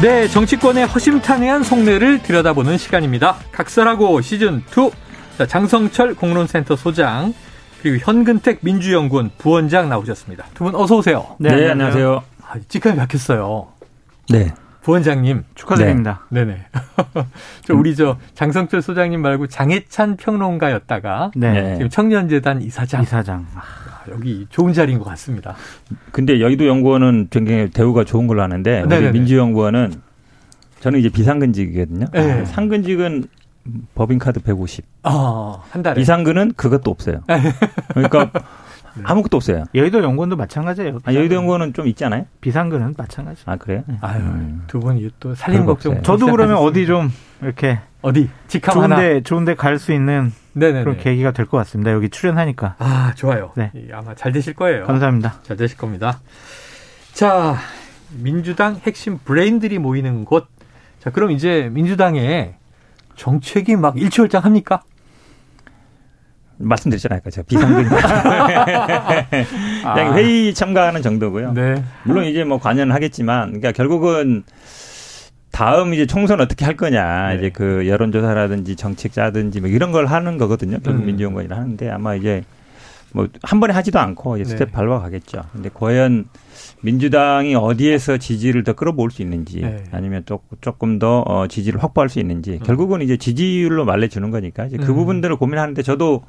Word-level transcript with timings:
네, 0.00 0.28
정치권의 0.28 0.86
허심탄회한 0.86 1.64
속내를 1.64 2.22
들여다보는 2.22 2.78
시간입니다. 2.78 3.36
각설하고 3.50 4.20
시즌 4.20 4.58
2. 4.70 4.90
자, 5.38 5.46
장성철 5.46 6.14
공론센터 6.14 6.76
소장, 6.76 7.34
그리고 7.82 7.98
현근택 8.04 8.60
민주연구원 8.62 9.30
부원장 9.38 9.88
나오셨습니다. 9.88 10.46
두 10.54 10.64
분 10.64 10.74
어서 10.76 10.96
오세요. 10.96 11.26
네, 11.38 11.54
네 11.54 11.70
안녕하세요. 11.70 12.22
아, 12.48 12.54
직함이 12.68 12.96
바뀌었어요. 12.96 13.68
네. 14.30 14.52
부원장님. 14.82 15.44
축하드립니다. 15.54 16.26
네. 16.30 16.44
네네. 16.44 16.64
저 17.66 17.74
우리 17.74 17.94
저 17.94 18.16
장성철 18.34 18.80
소장님 18.82 19.20
말고 19.20 19.48
장해찬 19.48 20.16
평론가였다가 20.16 21.32
네. 21.34 21.74
지금 21.74 21.90
청년재단 21.90 22.62
이사장. 22.62 23.02
이사장. 23.02 23.46
아, 23.54 23.60
여기 24.10 24.46
좋은 24.50 24.72
자리인 24.72 24.98
것 24.98 25.04
같습니다. 25.06 25.54
근데 26.12 26.40
여의도 26.40 26.66
연구원은 26.66 27.28
굉장히 27.30 27.70
대우가 27.70 28.04
좋은 28.04 28.26
걸로 28.26 28.42
아는데 28.42 28.82
우리 28.82 29.10
민주연구원은 29.12 29.92
저는 30.80 31.00
이제 31.00 31.08
비상근직이거든요. 31.08 32.06
네. 32.12 32.44
상근직은 32.44 33.24
법인카드 33.94 34.40
150. 34.40 34.84
아, 35.02 35.58
한 35.70 35.82
달에. 35.82 35.96
비상근은 35.96 36.52
그것도 36.56 36.90
없어요. 36.90 37.20
그러니까 37.88 38.30
아무것도 39.02 39.36
없어요. 39.36 39.64
여의도 39.74 40.02
연구원도 40.02 40.36
마찬가지예요. 40.36 41.00
아, 41.04 41.12
여의도 41.12 41.34
연구원은 41.34 41.72
좀 41.74 41.86
있잖아요. 41.88 42.26
비상근은 42.40 42.94
마찬가지. 42.96 43.42
아 43.46 43.56
그래요? 43.56 43.82
네. 43.86 43.96
아유, 44.00 44.20
음. 44.20 44.62
두 44.66 44.80
분이 44.80 45.10
또 45.20 45.34
살림 45.34 45.66
걱정. 45.66 46.02
저도 46.02 46.26
그러면 46.26 46.56
어디 46.58 46.86
좀 46.86 47.10
이렇게 47.42 47.78
어디 48.00 48.30
직함 48.48 48.74
좋은데 48.74 48.94
하나. 48.94 49.20
좋은데 49.20 49.54
갈 49.54 49.78
수 49.78 49.92
있는 49.92 50.32
네네네. 50.58 50.84
그런 50.84 50.96
계기가 50.98 51.30
될 51.32 51.46
것 51.46 51.56
같습니다. 51.58 51.92
여기 51.92 52.08
출연하니까. 52.08 52.76
아 52.78 53.12
좋아요. 53.16 53.52
네. 53.56 53.70
아마 53.92 54.14
잘 54.14 54.32
되실 54.32 54.54
거예요. 54.54 54.86
감사합니다. 54.86 55.40
잘 55.42 55.56
되실 55.56 55.76
겁니다. 55.76 56.20
자 57.12 57.56
민주당 58.22 58.76
핵심 58.86 59.18
브레인들이 59.18 59.78
모이는 59.78 60.24
곳. 60.24 60.46
자 61.00 61.10
그럼 61.10 61.30
이제 61.30 61.68
민주당에 61.72 62.54
정책이 63.16 63.76
막 63.76 63.96
일취월장합니까? 63.98 64.82
말씀드렸잖아요. 66.60 67.20
제가 67.30 67.46
비상근 67.46 67.86
아. 69.84 69.94
회의 70.14 70.52
참가하는 70.54 71.02
정도고요. 71.02 71.52
네. 71.52 71.82
물론 72.04 72.24
이제 72.24 72.42
뭐 72.44 72.58
관여는 72.58 72.92
하겠지만, 72.92 73.48
그러니까 73.48 73.70
결국은 73.72 74.42
다음 75.58 75.92
이제 75.92 76.06
총선 76.06 76.40
어떻게 76.40 76.64
할 76.64 76.76
거냐, 76.76 77.30
네. 77.30 77.38
이제 77.38 77.50
그 77.50 77.88
여론조사라든지 77.88 78.76
정책 78.76 79.12
짜든지 79.12 79.60
뭐 79.60 79.68
이런 79.68 79.90
걸 79.90 80.06
하는 80.06 80.38
거거든요. 80.38 80.78
결국 80.84 81.00
음. 81.02 81.06
민주연구원이 81.06 81.48
하는데 81.52 81.90
아마 81.90 82.14
이제 82.14 82.44
뭐 83.12 83.26
한 83.42 83.60
번에 83.60 83.72
하지도 83.72 83.98
않고 83.98 84.36
이제 84.36 84.44
스텝 84.44 84.68
네. 84.68 84.72
밟아 84.72 85.00
가겠죠. 85.00 85.42
근데 85.52 85.70
과연 85.72 86.26
민주당이 86.82 87.54
어디에서 87.54 88.18
지지를 88.18 88.62
더 88.64 88.74
끌어모을 88.74 89.10
수 89.10 89.22
있는지 89.22 89.60
네. 89.60 89.84
아니면 89.90 90.22
또 90.26 90.40
조금 90.60 90.98
더 90.98 91.22
어, 91.26 91.48
지지를 91.48 91.82
확보할 91.82 92.08
수 92.08 92.18
있는지 92.18 92.52
음. 92.52 92.58
결국은 92.64 93.02
이제 93.02 93.16
지지율로 93.16 93.84
말해주는 93.84 94.30
거니까 94.30 94.66
이제 94.66 94.76
그 94.76 94.92
음. 94.92 94.96
부분들을 94.96 95.36
고민하는데 95.36 95.82
저도 95.82 96.22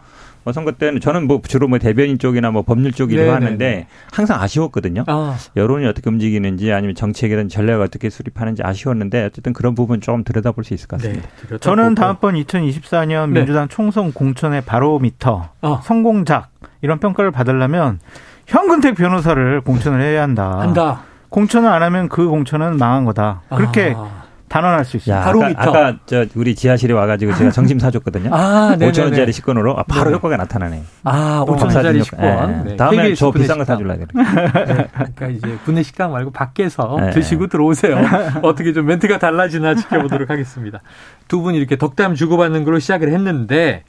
뭐 0.43 0.53
선거 0.53 0.71
때는 0.71 1.01
저는 1.01 1.27
뭐 1.27 1.41
주로 1.47 1.67
뭐 1.67 1.79
대변인 1.79 2.17
쪽이나 2.17 2.51
뭐 2.51 2.61
법률 2.61 2.91
쪽 2.91 3.11
일을 3.11 3.23
네, 3.23 3.27
네, 3.27 3.33
하는데 3.33 3.57
네. 3.57 3.87
항상 4.11 4.41
아쉬웠거든요. 4.41 5.03
아. 5.07 5.37
여론이 5.55 5.85
어떻게 5.85 6.09
움직이는지 6.09 6.71
아니면 6.71 6.95
정책이든 6.95 7.49
전략을 7.49 7.83
어떻게 7.83 8.09
수립하는지 8.09 8.63
아쉬웠는데 8.63 9.25
어쨌든 9.25 9.53
그런 9.53 9.75
부분 9.75 10.01
조금 10.01 10.23
들여다볼 10.23 10.63
수 10.63 10.73
있을 10.73 10.87
것 10.87 10.97
같습니다. 10.97 11.27
네, 11.49 11.57
저는 11.57 11.95
다음번 11.95 12.35
2024년 12.35 13.29
민주당 13.29 13.67
총선 13.67 14.13
공천의 14.13 14.61
바로미터 14.61 15.49
어. 15.61 15.81
성공작 15.83 16.49
이런 16.81 16.99
평가를 16.99 17.31
받으려면 17.31 17.99
현근택 18.47 18.95
변호사를 18.95 19.61
공천을 19.61 20.01
해야 20.01 20.23
한다. 20.23 20.59
한다. 20.59 21.01
공천을 21.29 21.69
안 21.69 21.83
하면 21.83 22.09
그 22.09 22.27
공천은 22.27 22.77
망한 22.77 23.05
거다. 23.05 23.41
그렇게 23.49 23.93
아. 23.95 24.18
단언할 24.49 24.83
수 24.83 24.97
있어요. 24.97 25.21
바로 25.21 25.43
아까, 25.43 25.63
아까 25.69 25.97
저 26.05 26.25
우리 26.35 26.55
지하실에 26.55 26.93
와가지고 26.93 27.33
제가 27.35 27.51
정심 27.51 27.79
사줬거든요. 27.79 28.31
아, 28.33 28.75
5천 28.77 29.03
원짜리 29.03 29.31
식권으로 29.31 29.77
아, 29.77 29.83
바로 29.83 30.09
네. 30.09 30.15
효과가 30.15 30.37
나타나네. 30.37 30.83
아, 31.03 31.45
5천 31.47 31.61
원짜리 31.61 32.03
식권. 32.03 32.63
네. 32.65 32.75
다음에 32.75 33.13
저 33.13 33.31
비싼 33.31 33.57
거 33.59 33.63
사줄라 33.63 33.95
그래. 33.95 34.07
네. 34.13 34.87
그러니까 34.91 35.27
이제 35.27 35.57
군내 35.63 35.83
식당 35.83 36.11
말고 36.11 36.31
밖에서 36.31 36.97
네. 36.99 37.11
드시고 37.11 37.47
들어오세요. 37.47 37.97
어떻게 38.41 38.73
좀 38.73 38.87
멘트가 38.87 39.19
달라지나 39.19 39.75
지켜보도록 39.75 40.29
하겠습니다. 40.29 40.81
두 41.27 41.41
분이 41.41 41.57
이렇게 41.57 41.77
덕담 41.77 42.15
주고받는 42.15 42.63
걸로 42.63 42.79
시작을 42.79 43.13
했는데 43.13 43.83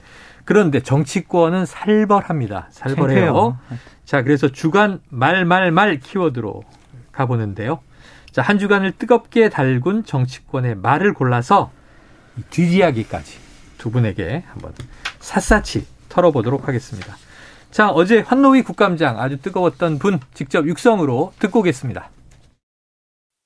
그런데 0.45 0.81
정치권은 0.81 1.65
살벌합니다. 1.67 2.69
살벌해요. 2.71 3.57
자, 4.05 4.23
그래서 4.23 4.49
주간 4.49 5.01
말말말 5.09 6.01
키워드로 6.01 6.63
가보는데요. 7.13 7.81
자, 8.33 8.43
한 8.43 8.59
주간을 8.59 8.93
뜨겁게 8.93 9.49
달군 9.49 10.05
정치권의 10.05 10.77
말을 10.77 11.15
골라서 11.15 11.71
뒷이야기까지 12.51 13.39
두 13.79 13.91
분에게 13.91 14.45
한번 14.47 14.73
샅샅이 15.21 15.85
털어보도록 16.09 16.69
하겠습니다. 16.69 17.17
자, 17.71 17.91
어제 17.91 18.21
환노위 18.21 18.63
국감장 18.63 19.21
아주 19.21 19.41
뜨거웠던 19.41 19.99
분 19.99 20.21
직접 20.35 20.67
육성으로 20.67 21.33
듣고 21.39 21.61
오겠습니다. 21.61 22.11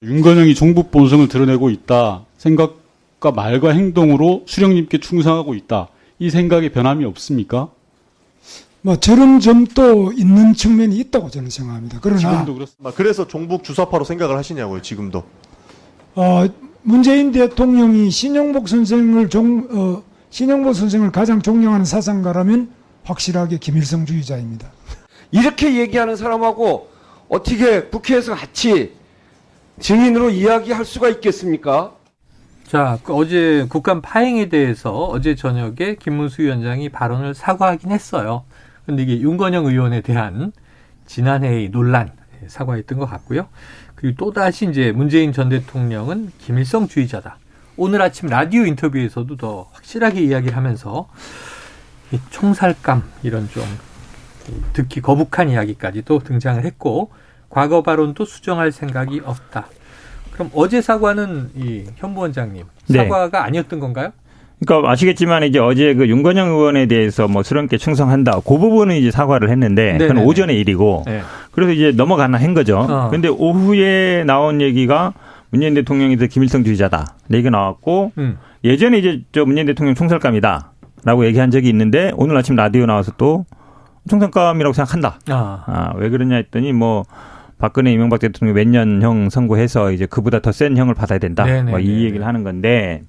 윤건영이 0.03 0.55
종북 0.55 0.91
본성을 0.91 1.27
드러내고 1.29 1.71
있다. 1.71 2.25
생각과 2.37 3.33
말과 3.33 3.71
행동으로 3.71 4.45
수령님께 4.47 4.99
충성하고 4.99 5.55
있다. 5.55 5.89
이 6.19 6.29
생각에 6.31 6.69
변함이 6.71 7.05
없습니까? 7.07 7.71
뭐 8.85 8.97
저런 8.97 9.41
점도 9.41 10.13
있는 10.13 10.53
측면이 10.53 10.99
있다고 10.99 11.31
저는 11.31 11.49
생각합니다. 11.49 12.01
그러나 12.03 12.21
지금도 12.21 12.53
그렇습니다. 12.53 12.91
그래서 12.95 13.27
종북 13.27 13.65
주사파로 13.65 14.05
생각을 14.05 14.37
하시냐고요, 14.37 14.83
지금도. 14.83 15.25
어, 16.15 16.45
문재인 16.83 17.33
대통령이 17.33 18.11
신영복 18.11 18.69
선생을 18.69 19.31
종, 19.31 19.67
어, 19.71 20.03
신영복 20.29 20.75
선생을 20.75 21.13
가장 21.13 21.41
존경하는 21.41 21.87
사상가라면 21.87 22.69
확실하게 23.05 23.57
김일성 23.57 24.05
주의자입니다. 24.05 24.71
이렇게 25.33 25.81
얘기하는 25.81 26.15
사람하고 26.15 26.91
어떻게 27.31 27.85
국회에서 27.85 28.35
같이 28.35 28.93
증인으로 29.81 30.29
이야기할 30.29 30.85
수가 30.85 31.09
있겠습니까? 31.09 31.95
자, 32.67 32.99
그 33.03 33.15
어제 33.15 33.67
국감 33.71 34.03
파행에 34.03 34.51
대해서 34.51 34.93
어제 35.07 35.35
저녁에 35.35 35.97
김문수 35.99 36.43
위원장이 36.43 36.91
발언을 36.91 37.33
사과하긴 37.33 37.91
했어요. 37.91 38.45
근데 38.87 39.03
이게 39.03 39.21
윤건영 39.21 39.67
의원에 39.67 40.01
대한 40.01 40.53
지난해의 41.07 41.71
논란 41.71 42.13
사과했던 42.47 42.99
것 42.99 43.07
같고요. 43.07 43.49
그리고 43.95 44.17
또 44.19 44.33
다시 44.33 44.69
이제 44.69 44.93
문재인 44.93 45.33
전 45.33 45.49
대통령은 45.49 46.33
김일성 46.39 46.89
주의자다. 46.89 47.39
오늘 47.77 48.03
아침 48.03 48.29
라디오 48.29 48.65
인터뷰에서도 48.67 49.37
더 49.37 49.69
확실하게 49.73 50.23
이야기를 50.23 50.57
하면서 50.57 51.09
이 52.13 52.19
총살감 52.31 53.03
이런 53.23 53.49
좀 53.49 53.63
듣기 54.75 55.01
거북한 55.01 55.49
이야기까지 55.49 56.03
또 56.03 56.19
등장을 56.19 56.63
했고 56.65 57.11
과거 57.49 57.83
발언도 57.83 58.25
수정할 58.25 58.73
생각이 58.73 59.21
없다. 59.25 59.67
그럼 60.33 60.51
어제 60.55 60.81
사과는 60.83 61.53
이 61.57 61.87
현 61.97 62.15
부원장님 62.15 62.65
네. 62.89 62.99
사과가 62.99 63.39
네. 63.41 63.45
아니었던 63.47 63.81
건가요? 63.81 64.13
그러니까 64.67 64.91
아시겠지만 64.91 65.43
이제 65.45 65.59
어제 65.59 65.95
그 65.95 66.09
윤건영 66.09 66.49
의원에 66.49 66.87
대해서 66.87 67.29
뭐 67.29 67.43
수렴께 67.43 67.77
충성한다. 67.79 68.41
그 68.47 68.59
부분은 68.59 68.97
이제 68.97 69.11
사과를 69.11 69.51
했는데 69.51 69.97
그건 69.99 70.19
오전의 70.25 70.59
일이고 70.61 71.05
네. 71.07 71.21
그래서 71.53 71.73
이제 71.73 71.93
넘어가나 71.97 72.39
한 72.39 72.55
거죠. 72.55 72.79
어. 72.79 73.09
근데 73.11 73.29
오후에 73.29 74.25
나온 74.27 74.61
얘기가 74.61 75.13
문재인 75.51 75.75
대통령이 75.75 76.17
더 76.17 76.27
김일성 76.27 76.65
주의자다. 76.65 77.15
얘기가 77.33 77.51
나왔고 77.51 78.13
음. 78.19 78.39
예전에 78.65 78.99
이제 78.99 79.23
저 79.33 79.45
문재인 79.45 79.67
대통령 79.67 79.95
총살감이다. 79.95 80.73
라고 81.05 81.27
얘기한 81.27 81.51
적이 81.51 81.69
있는데 81.69 82.13
오늘 82.17 82.37
아침 82.37 82.57
라디오 82.57 82.87
나와서 82.87 83.13
또 83.19 83.45
총살감이라고 84.09 84.73
생각한다. 84.73 85.19
아. 85.29 85.65
아, 85.67 85.93
왜 85.97 86.09
그러냐 86.09 86.37
했더니 86.37 86.73
뭐 86.73 87.05
박근혜 87.59 87.93
이명박 87.93 88.21
대통령이 88.21 88.55
몇 88.59 88.69
년형 88.69 89.31
선고해서 89.31 89.93
이제 89.93 90.07
그보다 90.07 90.41
더 90.41 90.51
센 90.51 90.77
형을 90.77 90.95
받아야 90.95 91.19
된다. 91.19 91.45
뭐 91.63 91.79
이 91.79 92.05
얘기를 92.05 92.27
하는 92.27 92.43
건데 92.43 93.03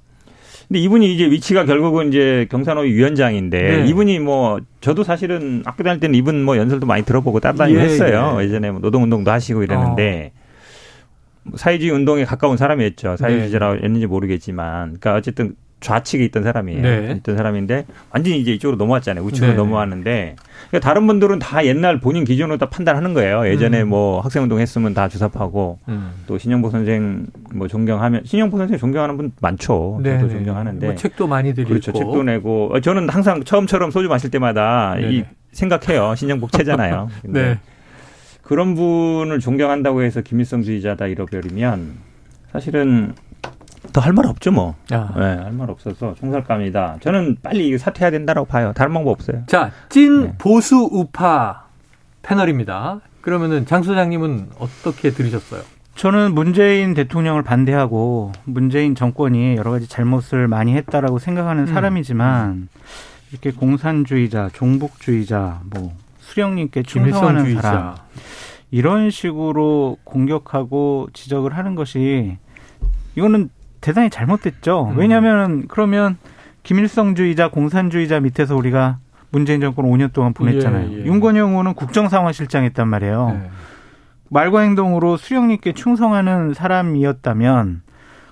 근데 0.67 0.79
이분이 0.79 1.13
이제 1.13 1.25
위치가 1.25 1.65
결국은 1.65 2.09
이제 2.09 2.47
경산호위 2.50 2.91
위원장인데 2.94 3.77
네. 3.83 3.88
이분이 3.88 4.19
뭐 4.19 4.59
저도 4.81 5.03
사실은 5.03 5.62
학교 5.65 5.83
다닐 5.83 6.00
때는 6.00 6.15
이분 6.15 6.44
뭐 6.44 6.57
연설도 6.57 6.85
많이 6.88 7.03
들어보고 7.03 7.39
따라다니고 7.39 7.79
예, 7.79 7.83
했어요. 7.83 8.38
예. 8.39 8.45
예전에 8.45 8.71
뭐 8.71 8.79
노동운동도 8.81 9.29
하시고 9.29 9.63
이랬는데 9.63 10.31
어. 10.35 10.45
사회주의 11.56 11.91
운동에 11.91 12.25
가까운 12.25 12.57
사람이었죠. 12.57 13.17
사회주의자라고 13.17 13.75
네. 13.75 13.81
했는지 13.83 14.07
모르겠지만, 14.07 14.97
그러니까 15.00 15.13
어쨌든 15.13 15.56
좌측에 15.86 16.26
있던 16.26 16.42
사람이에요. 16.44 16.82
네. 16.82 17.14
있던 17.18 17.38
사람인데 17.38 17.86
완전히 18.10 18.40
이제 18.40 18.52
이쪽으로 18.54 18.76
넘어왔잖아요. 18.78 19.24
우측으로 19.24 19.52
네. 19.52 19.56
넘어왔는데 19.56 20.36
그러니까 20.70 20.80
다른 20.80 21.06
분들은 21.06 21.38
다 21.38 21.64
옛날 21.64 22.00
본인 22.00 22.26
기준으로 22.26 22.58
다 22.58 22.70
판단하는 22.70 23.14
거예요. 23.14 23.48
예전에 23.48 23.84
음. 23.84 23.90
뭐 23.90 24.20
학생운동 24.20 24.60
했으면 24.60 24.96
다 24.96 25.08
주사파고 25.08 25.78
음. 25.88 26.12
또 26.26 26.40
신영보 26.40 26.72
선생 26.72 27.28
뭐 27.54 27.68
존경하면 27.68 28.24
신영보 28.26 28.58
선생 28.58 28.78
존경하는 28.80 29.16
분 29.16 29.32
많죠. 29.40 30.00
네. 30.02 30.20
저도 30.20 30.34
존경하는데 30.34 30.88
뭐 30.88 30.96
책도 30.96 31.28
많이 31.28 31.54
드리고 31.54 31.70
그렇죠. 31.70 31.94
책도 31.94 32.24
내고 32.24 32.72
어, 32.74 32.80
저는 32.80 33.08
항상 33.10 33.44
처음처럼 33.44 33.92
소주 33.92 34.10
마실 34.10 34.32
때마다 34.32 34.98
이 35.00 35.24
생각해요. 35.52 36.16
신영복 36.16 36.52
채잖아요. 36.52 37.10
네. 37.26 37.60
그런 38.42 38.74
분을 38.74 39.40
존경한다고 39.40 40.02
해서 40.02 40.22
김일성주의자다 40.22 41.08
잃어버리면 41.08 41.94
사실은 42.52 43.14
더 43.94 44.02
할 44.02 44.14
말 44.14 44.26
없죠 44.28 44.52
뭐. 44.52 44.76
아. 44.92 45.12
네, 45.16 45.44
할말 45.44 45.70
없어서 45.70 46.14
총살감이다. 46.16 46.98
저는 47.02 47.38
빨리 47.42 47.78
사퇴해야 47.78 48.12
된다라고 48.12 48.48
봐요. 48.48 48.72
다른 48.76 48.94
방법 48.94 49.12
없어요. 49.12 49.44
자, 49.48 49.72
찐 49.90 50.22
네. 50.24 50.34
보수 50.38 50.90
우파 50.92 51.66
패널입니다. 52.22 53.02
그러면은 53.22 53.66
장 53.66 53.84
소장님은 53.84 54.50
어떻게 54.60 55.12
들으셨어요? 55.12 55.62
저는 55.96 56.34
문재인 56.34 56.94
대통령을 56.94 57.42
반대하고 57.42 58.34
문재인 58.44 58.96
정권이 58.96 59.56
여러 59.56 59.72
가지 59.72 59.88
잘못을 59.88 60.48
많이 60.48 60.74
했다라고 60.76 61.20
생각하는 61.20 61.64
음. 61.64 61.74
사람이지만 61.74 62.68
이렇게 63.32 63.52
공산주의자, 63.52 64.50
종북주의자, 64.54 65.62
뭐 65.74 65.94
수령님께 66.20 66.84
충성하는 66.84 67.62
사람 67.62 67.96
이런 68.72 69.10
식으로 69.10 69.98
공격하고 70.04 71.08
지적을 71.14 71.56
하는 71.56 71.76
것이 71.76 72.38
이거는 73.16 73.50
대단히 73.86 74.10
잘못됐죠. 74.10 74.90
음. 74.94 74.98
왜냐하면 74.98 75.68
그러면 75.68 76.18
김일성주의자, 76.64 77.50
공산주의자 77.50 78.20
밑에서 78.20 78.56
우리가 78.56 78.98
문재인 79.30 79.62
정권 79.62 79.86
5년 79.86 80.12
동안 80.12 80.34
보냈잖아요. 80.34 80.90
예, 80.90 81.02
예. 81.02 81.06
윤건영 81.06 81.52
의원은 81.52 81.76
국정상황실장 81.76 82.64
했단 82.64 82.88
말이에요. 82.88 83.40
예. 83.44 83.50
말과 84.32 84.62
행동으로 84.62 85.18
수령님께 85.18 85.74
충성하는 85.74 86.56
사람이었다면 86.56 87.84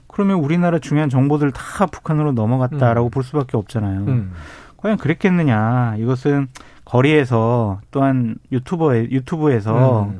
그러면 0.07 0.37
우리나라 0.37 0.79
중요한 0.79 1.09
정보들 1.09 1.51
다 1.51 1.85
북한으로 1.85 2.31
넘어갔다라고 2.31 3.09
음. 3.09 3.11
볼 3.11 3.23
수밖에 3.23 3.55
없잖아요. 3.55 3.99
음. 4.07 4.31
과연 4.77 4.97
그랬겠느냐. 4.97 5.97
이것은 5.99 6.47
거리에서 6.83 7.79
또한 7.91 8.37
유튜버 8.51 8.95
유튜브에서 8.97 10.05
음. 10.05 10.19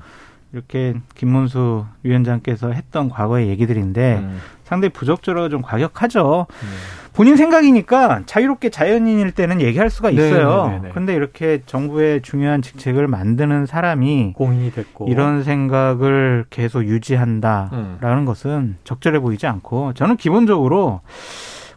이렇게 0.54 0.94
김문수 1.16 1.86
위원장께서 2.04 2.72
했던 2.72 3.10
과거의 3.10 3.50
얘기들인데 3.50 4.20
음. 4.22 4.40
상당히 4.64 4.94
부적절하고 4.94 5.50
좀 5.50 5.62
과격하죠. 5.64 6.46
음. 6.50 6.68
본인 7.14 7.38
생각이니까 7.38 8.22
자유롭게 8.26 8.70
자연인일 8.70 9.32
때는 9.32 9.62
얘기할 9.62 9.90
수가 9.90 10.10
네, 10.12 10.16
있어요. 10.16 10.68
네, 10.68 10.74
네, 10.76 10.82
네. 10.84 10.90
그런데 10.92 11.16
이렇게 11.16 11.62
정부의 11.66 12.22
중요한 12.22 12.62
직책을 12.62 13.08
만드는 13.08 13.66
사람이 13.66 14.34
공인이 14.36 14.72
됐고 14.72 15.08
이런 15.10 15.44
생각을 15.44 16.46
계속 16.50 16.86
유지한다라는 16.86 18.00
음. 18.02 18.26
것은 18.26 18.78
적절해 18.84 19.20
보이지 19.20 19.48
않고 19.48 19.94
저는 19.94 20.18
기본적으로 20.18 21.02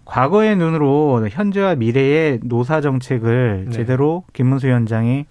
과거의 0.04 0.56
눈으로 0.56 1.28
현재와 1.30 1.74
미래의 1.74 2.40
노사 2.44 2.80
정책을 2.80 3.66
네. 3.68 3.70
제대로 3.72 4.24
김문수 4.32 4.68
위원장이 4.68 5.26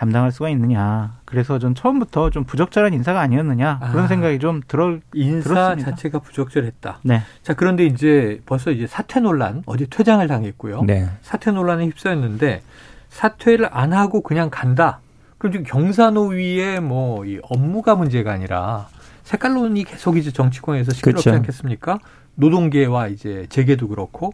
담당할 0.00 0.32
수가 0.32 0.48
있느냐. 0.48 1.18
그래서 1.26 1.58
전 1.58 1.74
처음부터 1.74 2.30
좀 2.30 2.44
부적절한 2.44 2.94
인사가 2.94 3.20
아니었느냐 3.20 3.80
그런 3.90 4.06
아, 4.06 4.08
생각이 4.08 4.38
좀 4.38 4.62
들어 4.66 4.96
인사 5.12 5.50
들었습니다. 5.50 5.90
자체가 5.90 6.20
부적절했다. 6.20 7.00
네. 7.02 7.20
자 7.42 7.52
그런데 7.52 7.84
이제 7.84 8.40
벌써 8.46 8.70
이제 8.70 8.86
사퇴 8.86 9.20
논란 9.20 9.62
어제 9.66 9.84
퇴장을 9.90 10.26
당했고요. 10.26 10.84
네. 10.84 11.06
사퇴 11.20 11.50
논란에 11.50 11.84
휩싸였는데 11.84 12.62
사퇴를 13.10 13.68
안 13.70 13.92
하고 13.92 14.22
그냥 14.22 14.48
간다. 14.50 15.00
그럼 15.36 15.52
지금 15.52 15.66
경사노위의 15.66 16.80
뭐 16.80 17.26
이 17.26 17.38
업무가 17.42 17.94
문제가 17.94 18.32
아니라 18.32 18.88
색깔론이 19.24 19.84
계속 19.84 20.16
이제 20.16 20.30
정치권에서 20.30 20.92
시끄럽지 20.92 21.24
그렇죠. 21.24 21.36
않겠습니까? 21.36 21.98
노동계와 22.36 23.08
이제 23.08 23.44
재계도 23.50 23.88
그렇고 23.88 24.32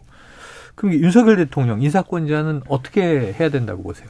그럼 0.75 0.93
윤석열 0.93 1.35
대통령 1.35 1.81
인사권자는 1.81 2.61
어떻게 2.69 3.33
해야 3.37 3.49
된다고 3.49 3.83
보세요? 3.83 4.07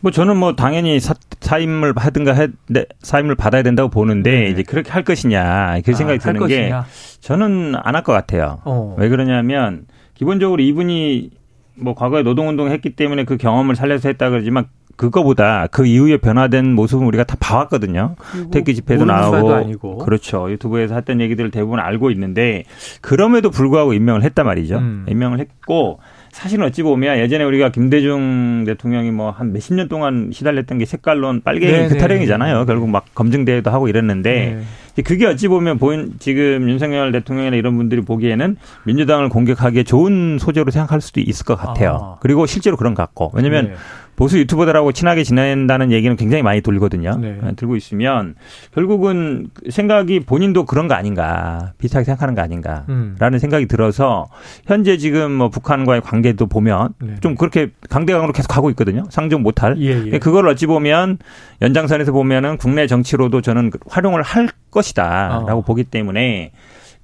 뭐 0.00 0.10
저는 0.10 0.36
뭐 0.36 0.54
당연히 0.56 0.98
사, 1.00 1.14
사임을 1.40 1.92
하든가 1.96 2.32
해, 2.34 2.48
네, 2.68 2.86
사임을 3.00 3.34
받아야 3.34 3.62
된다고 3.62 3.90
보는데 3.90 4.30
네. 4.30 4.48
이제 4.48 4.62
그렇게 4.62 4.90
할 4.90 5.04
것이냐 5.04 5.80
그 5.84 5.92
생각이 5.94 6.18
아, 6.22 6.32
드는 6.32 6.46
게 6.46 6.72
저는 7.20 7.74
안 7.82 7.94
할 7.94 8.02
것 8.02 8.12
같아요. 8.12 8.60
어. 8.64 8.94
왜 8.98 9.08
그러냐면 9.08 9.86
기본적으로 10.14 10.62
이분이 10.62 11.30
뭐 11.76 11.94
과거에 11.94 12.22
노동운동 12.22 12.70
했기 12.70 12.90
때문에 12.96 13.24
그 13.24 13.36
경험을 13.36 13.76
살려서 13.76 14.08
했다 14.08 14.30
그러지만 14.30 14.66
그거보다 14.96 15.66
그 15.70 15.86
이후에 15.86 16.18
변화된 16.18 16.74
모습은 16.74 17.06
우리가 17.06 17.24
다 17.24 17.36
봐왔거든요. 17.40 18.16
택기 18.50 18.74
집회도 18.74 19.06
나오고 19.06 19.54
아니고. 19.54 19.98
그렇죠. 19.98 20.50
유튜브에서 20.50 20.94
했던 20.94 21.20
얘기들을 21.22 21.50
대부분 21.50 21.78
알고 21.80 22.10
있는데 22.10 22.64
그럼에도 23.00 23.50
불구하고 23.50 23.94
임명을 23.94 24.22
했단 24.24 24.44
말이죠. 24.44 24.76
음. 24.76 25.06
임명을 25.08 25.38
했고 25.40 26.00
사실은 26.32 26.64
어찌 26.64 26.82
보면 26.82 27.18
예전에 27.18 27.44
우리가 27.44 27.70
김대중 27.70 28.64
대통령이 28.64 29.10
뭐 29.10 29.30
한 29.30 29.52
몇십 29.52 29.74
년 29.74 29.88
동안 29.88 30.30
시달렸던 30.32 30.78
게 30.78 30.84
색깔론 30.84 31.42
빨갱이 31.42 31.72
네네. 31.72 31.88
그 31.88 31.98
타령이잖아요. 31.98 32.66
결국 32.66 32.88
막 32.90 33.06
검증대회도 33.14 33.70
하고 33.70 33.88
이랬는데 33.88 34.58
네. 34.94 35.02
그게 35.02 35.26
어찌 35.26 35.48
보면 35.48 35.78
보인 35.78 36.14
지금 36.18 36.68
윤석열 36.68 37.10
대통령이나 37.12 37.56
이런 37.56 37.76
분들이 37.76 38.00
보기에는 38.02 38.56
민주당을 38.84 39.28
공격하기에 39.28 39.84
좋은 39.84 40.38
소재로 40.38 40.70
생각할 40.70 41.00
수도 41.00 41.20
있을 41.20 41.46
것 41.46 41.56
같아요. 41.56 42.16
아. 42.16 42.18
그리고 42.20 42.46
실제로 42.46 42.76
그런 42.76 42.94
것 42.94 43.02
같고 43.02 43.30
왜냐면 43.34 43.68
네. 43.68 43.74
보수 44.20 44.38
유튜버들하고 44.38 44.92
친하게 44.92 45.24
지낸다는 45.24 45.92
얘기는 45.92 46.14
굉장히 46.14 46.42
많이 46.42 46.60
돌거든요. 46.60 47.16
네. 47.18 47.38
네. 47.42 47.52
들고 47.56 47.74
있으면 47.74 48.34
결국은 48.74 49.48
생각이 49.70 50.20
본인도 50.20 50.66
그런 50.66 50.88
거 50.88 50.94
아닌가 50.94 51.72
비슷하게 51.78 52.04
생각하는 52.04 52.34
거 52.34 52.42
아닌가라는 52.42 52.84
음. 52.90 53.38
생각이 53.38 53.64
들어서 53.64 54.28
현재 54.66 54.98
지금 54.98 55.32
뭐 55.32 55.48
북한과의 55.48 56.02
관계도 56.02 56.48
보면 56.48 56.90
네. 57.00 57.14
좀 57.22 57.34
그렇게 57.34 57.70
강대강으로 57.88 58.34
계속 58.34 58.48
가고 58.48 58.68
있거든요. 58.70 59.04
상정 59.08 59.40
못할. 59.40 59.76
예, 59.78 60.12
예. 60.12 60.18
그걸 60.18 60.46
어찌 60.48 60.66
보면 60.66 61.16
연장선에서 61.62 62.12
보면은 62.12 62.58
국내 62.58 62.86
정치로도 62.86 63.40
저는 63.40 63.70
활용을 63.88 64.20
할 64.20 64.50
것이다라고 64.70 65.60
어. 65.60 65.62
보기 65.62 65.84
때문에 65.84 66.52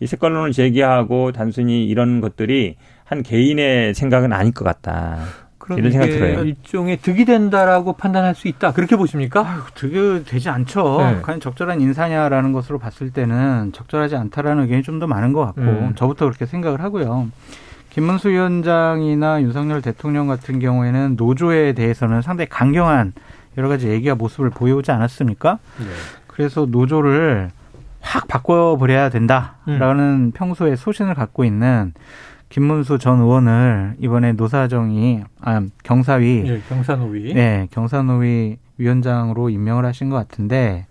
이 0.01 0.07
색깔론을 0.07 0.53
제기하고 0.53 1.33
단순히 1.33 1.87
이런 1.87 2.21
것들이 2.21 2.77
한 3.05 3.23
개인의 3.23 3.95
생각은 3.95 4.35
아닐 4.35 4.53
것 4.53 4.67
같다. 4.67 5.46
이런 5.71 5.91
생각 5.91 6.07
들어요. 6.07 6.45
일종의 6.45 6.99
득이 6.99 7.25
된다라고 7.25 7.95
판단할 7.95 8.35
수 8.35 8.49
있다. 8.49 8.73
그렇게 8.73 8.97
보십니까? 8.97 9.47
아유, 9.49 9.61
득이 9.75 10.25
되지 10.25 10.49
않죠. 10.49 10.99
네. 11.01 11.19
과연 11.23 11.41
적절한 11.41 11.81
인사냐라는 11.81 12.53
것으로 12.53 12.79
봤을 12.79 13.11
때는 13.11 13.73
적절하지 13.73 14.17
않다라는 14.17 14.65
의견이 14.65 14.83
좀 14.83 14.97
더 14.97 15.07
많은 15.07 15.33
것 15.35 15.45
같고 15.45 15.61
음. 15.61 15.93
저부터 15.97 16.25
그렇게 16.27 16.47
생각을 16.47 16.81
하고요. 16.81 17.29
김문수 17.91 18.29
위원장이나 18.31 19.43
윤석열 19.43 19.83
대통령 19.83 20.27
같은 20.27 20.59
경우에는 20.59 21.17
노조에 21.17 21.73
대해서는 21.73 22.23
상당히 22.23 22.49
강경한 22.49 23.13
여러 23.59 23.69
가지 23.69 23.89
얘기와 23.89 24.15
모습을 24.15 24.51
보여오지 24.51 24.91
않았습니까? 24.91 25.59
네. 25.79 25.87
그래서 26.27 26.67
노조를 26.69 27.51
확 28.01 28.29
바꿔버려야 28.29 29.09
된다라는 29.11 29.99
음. 30.27 30.33
평소에 30.35 30.77
소신을 30.77 31.15
갖고 31.15 31.45
있는 31.45 31.93
김문수 32.57 32.97
전 32.97 33.21
의원을 33.21 33.97
이번에 34.01 34.33
노사정이 34.33 35.23
아 35.43 35.61
경사위 35.83 36.43
네, 36.43 36.63
경사노위 36.71 37.35
네 37.35 37.69
경사노위 37.71 38.57
위원장으로 38.79 39.51
임명을 39.51 39.85
하신 39.85 40.09
것 40.09 40.17
같은데 40.17 40.87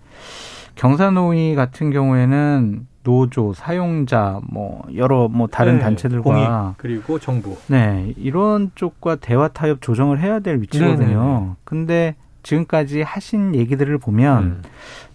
경사노위 0.75 1.55
같은 1.55 1.89
경우에는 1.89 2.85
노조 3.01 3.53
사용자 3.53 4.41
뭐 4.47 4.85
여러 4.93 5.27
뭐 5.27 5.47
다른 5.47 5.77
네, 5.77 5.79
단체들과 5.79 6.23
공익, 6.23 6.77
그리고 6.77 7.17
정부 7.17 7.57
네 7.65 8.13
이런 8.15 8.69
쪽과 8.75 9.15
대화 9.15 9.47
타협 9.47 9.81
조정을 9.81 10.19
해야 10.19 10.41
될 10.41 10.61
위치거든요. 10.61 11.19
네네. 11.19 11.51
근데 11.63 12.15
지금까지 12.45 13.01
하신 13.01 13.55
얘기들을 13.55 13.97
보면 13.97 14.43
음. 14.43 14.61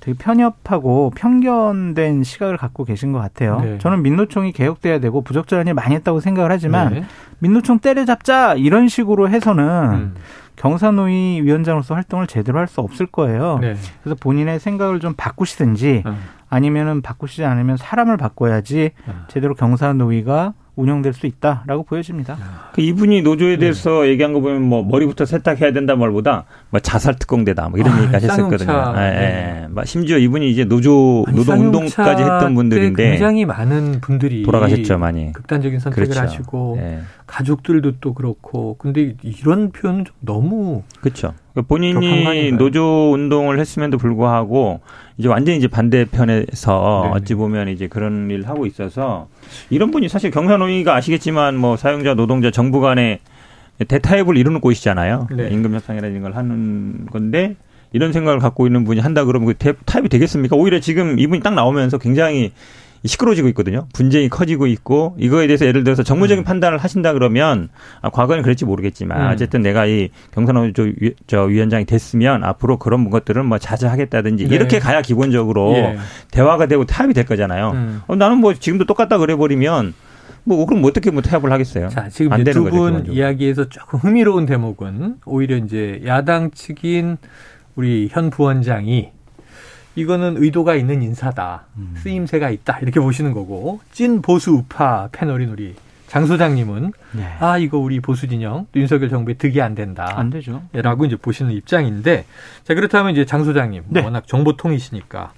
되게 0.00 0.18
편협하고 0.18 1.12
편견된 1.14 2.24
시각을 2.24 2.56
갖고 2.56 2.84
계신 2.84 3.12
것 3.12 3.20
같아요. 3.20 3.60
네. 3.60 3.78
저는 3.78 4.02
민노총이 4.02 4.52
개혁돼야 4.52 4.98
되고 4.98 5.22
부적절한 5.22 5.68
일 5.68 5.74
많이 5.74 5.94
했다고 5.94 6.20
생각을 6.20 6.50
하지만 6.50 6.92
네. 6.92 7.04
민노총 7.38 7.78
때려잡자 7.78 8.54
이런 8.54 8.88
식으로 8.88 9.28
해서는 9.28 9.64
음. 9.64 10.14
경사노위 10.56 11.40
위원장으로서 11.42 11.94
활동을 11.94 12.26
제대로 12.26 12.58
할 12.58 12.66
수 12.66 12.80
없을 12.80 13.06
거예요. 13.06 13.58
네. 13.60 13.76
그래서 14.02 14.16
본인의 14.20 14.60
생각을 14.60 15.00
좀 15.00 15.14
바꾸시든지 15.16 16.02
음. 16.06 16.16
아니면은 16.48 17.00
바꾸시지 17.00 17.44
않으면 17.44 17.76
사람을 17.76 18.16
바꿔야지 18.16 18.90
음. 19.08 19.24
제대로 19.28 19.54
경사노위가 19.54 20.52
운영될 20.76 21.12
수 21.12 21.26
있다라고 21.26 21.82
보여집니다. 21.84 22.36
그 22.72 22.80
이분이 22.80 23.22
노조에 23.22 23.52
네. 23.52 23.58
대해서 23.58 24.02
네. 24.02 24.10
얘기한 24.10 24.32
거 24.32 24.40
보면 24.40 24.62
뭐 24.62 24.82
머리부터 24.82 25.24
세탁해야 25.24 25.72
된다 25.72 25.96
말보다 25.96 26.44
뭐 26.70 26.80
자살 26.80 27.16
특공대다 27.16 27.68
뭐 27.68 27.78
이런 27.78 27.92
아, 27.92 28.02
얘기까지 28.02 28.26
했었거든요. 28.26 28.94
예, 28.96 29.00
네. 29.00 29.66
예. 29.76 29.84
심지어 29.84 30.18
이분이 30.18 30.50
이제 30.50 30.64
노조 30.64 31.24
아니, 31.26 31.36
노동 31.36 31.60
운동까지 31.60 32.22
했던 32.22 32.54
분들인데 32.54 33.10
굉장히 33.10 33.44
많은 33.44 34.00
분들이 34.00 34.42
돌아가셨죠 34.42 34.98
많이 34.98 35.32
극단적인 35.32 35.78
선택을 35.80 36.08
그렇죠. 36.08 36.20
하시고 36.20 36.78
예. 36.80 37.00
가족들도 37.26 37.92
또 38.00 38.14
그렇고 38.14 38.76
근데 38.78 39.14
이런 39.22 39.70
표현은 39.70 40.04
좀 40.04 40.14
너무 40.20 40.82
그렇죠. 41.00 41.34
그러니까 41.52 41.68
본인이 41.68 42.52
노조 42.52 43.12
운동을 43.12 43.58
했음에도 43.60 43.98
불구하고 43.98 44.80
이제 45.16 45.28
완전히 45.28 45.58
이제 45.58 45.68
반대편에서 45.68 47.00
네네. 47.04 47.14
어찌 47.14 47.34
보면 47.34 47.68
이제 47.68 47.86
그런 47.86 48.30
일을 48.30 48.48
하고 48.48 48.66
있어서 48.66 49.28
이런 49.70 49.90
분이 49.90 50.08
사실 50.08 50.30
경사노위가 50.30 50.94
아시겠지만 50.94 51.56
뭐 51.56 51.76
사용자 51.76 52.14
노동자 52.14 52.50
정부 52.50 52.80
간의 52.80 53.20
대타협을 53.86 54.36
이루는 54.36 54.60
곳이잖아요. 54.60 55.28
네. 55.30 55.48
임금 55.50 55.74
협상이라는 55.74 56.22
걸 56.22 56.36
하는 56.36 57.06
건데 57.06 57.56
이런 57.92 58.12
생각을 58.12 58.38
갖고 58.38 58.66
있는 58.66 58.84
분이 58.84 59.00
한다 59.00 59.24
그러면 59.24 59.54
그 59.58 59.74
타협이 59.84 60.08
되겠습니까? 60.08 60.56
오히려 60.56 60.80
지금 60.80 61.18
이분이 61.18 61.40
딱 61.42 61.54
나오면서 61.54 61.98
굉장히 61.98 62.52
시끄러워지고 63.04 63.48
있거든요. 63.48 63.86
분쟁이 63.94 64.28
커지고 64.28 64.66
있고 64.66 65.16
이거에 65.18 65.46
대해서 65.46 65.64
예를 65.66 65.84
들어서 65.84 66.02
정무적인 66.02 66.42
음. 66.42 66.44
판단을 66.44 66.78
하신다 66.78 67.12
그러면 67.14 67.68
아, 68.02 68.10
과거에는 68.10 68.42
그랬지 68.42 68.64
모르겠지만 68.64 69.20
음. 69.20 69.32
어쨌든 69.32 69.62
내가 69.62 69.86
이 69.86 70.10
경선호 70.32 70.72
저, 70.72 70.84
저 71.26 71.42
위원장이 71.44 71.86
됐으면 71.86 72.44
앞으로 72.44 72.78
그런 72.78 73.08
것들은 73.08 73.46
뭐 73.46 73.58
자제하겠다든지 73.58 74.48
네. 74.48 74.54
이렇게 74.54 74.78
가야 74.78 75.00
기본적으로 75.00 75.72
예. 75.74 75.96
대화가 76.30 76.66
되고 76.66 76.84
타협이 76.84 77.14
될 77.14 77.24
거잖아요. 77.24 77.70
음. 77.70 78.02
어, 78.06 78.16
나는 78.16 78.38
뭐 78.38 78.52
지금도 78.54 78.84
똑같다 78.84 79.18
그래 79.18 79.34
버리면 79.34 79.94
뭐 80.44 80.64
그럼 80.66 80.84
어떻게 80.84 81.10
뭐 81.10 81.22
타협을 81.22 81.52
하겠어요? 81.52 81.88
자, 81.88 82.08
지금 82.08 82.42
두분 82.44 83.06
이야기에서 83.12 83.68
조금 83.68 83.98
흥미로운 83.98 84.46
대목은 84.46 85.16
오히려 85.24 85.56
이제 85.56 86.02
야당 86.06 86.50
측인 86.50 87.18
우리 87.76 88.08
현 88.10 88.30
부원장이 88.30 89.10
이거는 89.96 90.42
의도가 90.42 90.74
있는 90.74 91.02
인사다. 91.02 91.64
음. 91.76 91.94
쓰임새가 91.96 92.50
있다. 92.50 92.78
이렇게 92.80 93.00
보시는 93.00 93.32
거고 93.32 93.80
찐 93.92 94.22
보수 94.22 94.52
우파 94.52 95.08
패널인 95.12 95.50
우리 95.50 95.74
장 96.06 96.26
소장님은 96.26 96.92
네. 97.12 97.36
아 97.38 97.56
이거 97.58 97.78
우리 97.78 98.00
보수 98.00 98.26
진영 98.26 98.66
윤석열 98.74 99.08
정부에 99.08 99.34
득이 99.34 99.60
안 99.62 99.74
된다. 99.74 100.14
안 100.16 100.30
되죠. 100.30 100.62
라고 100.72 101.04
이제 101.04 101.16
보시는 101.16 101.52
입장인데 101.52 102.24
자 102.64 102.74
그렇다면 102.74 103.12
이제 103.12 103.24
장 103.24 103.44
소장님 103.44 103.84
네. 103.88 104.02
워낙 104.02 104.26
정보통이시니까 104.26 105.32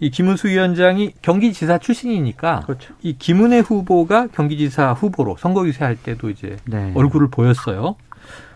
이 0.00 0.10
김은수 0.10 0.48
위원장이 0.48 1.12
경기지사 1.22 1.78
출신이니까 1.78 2.60
그렇죠. 2.66 2.94
이 3.02 3.16
김은혜 3.18 3.60
후보가 3.60 4.28
경기지사 4.28 4.92
후보로 4.92 5.36
선거 5.38 5.66
유세할 5.66 5.96
때도 5.96 6.30
이제 6.30 6.56
네. 6.64 6.92
얼굴을 6.94 7.28
보였어요. 7.28 7.96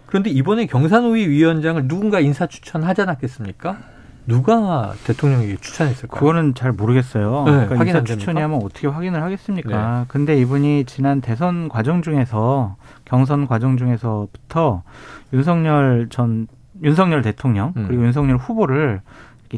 그런데 0.07 0.31
이번에 0.31 0.67
경산호위 0.67 1.27
위원장을 1.29 1.89
누군가 1.89 2.21
인사 2.21 2.47
추천하지 2.47 3.03
않았겠습니까? 3.03 3.79
누가 4.27 4.95
대통령에게 5.05 5.57
추천했을까요? 5.57 6.19
그거는 6.19 6.55
잘 6.55 6.73
모르겠어요. 6.73 7.45
네, 7.45 7.51
그러니까 7.51 7.79
확인 7.79 7.89
인사 7.89 8.05
추천이 8.05 8.41
하면 8.41 8.61
어떻게 8.63 8.89
확인을 8.89 9.23
하겠습니까? 9.23 10.01
네. 10.01 10.05
근데 10.09 10.41
이분이 10.41 10.85
지난 10.87 11.21
대선 11.21 11.69
과정 11.69 12.03
중에서 12.03 12.77
경선 13.05 13.47
과정 13.47 13.77
중에서부터 13.77 14.83
윤석열 15.33 16.09
전 16.11 16.49
윤석열 16.83 17.23
대통령 17.23 17.73
음. 17.77 17.85
그리고 17.87 18.05
윤석열 18.05 18.37
후보를 18.37 19.01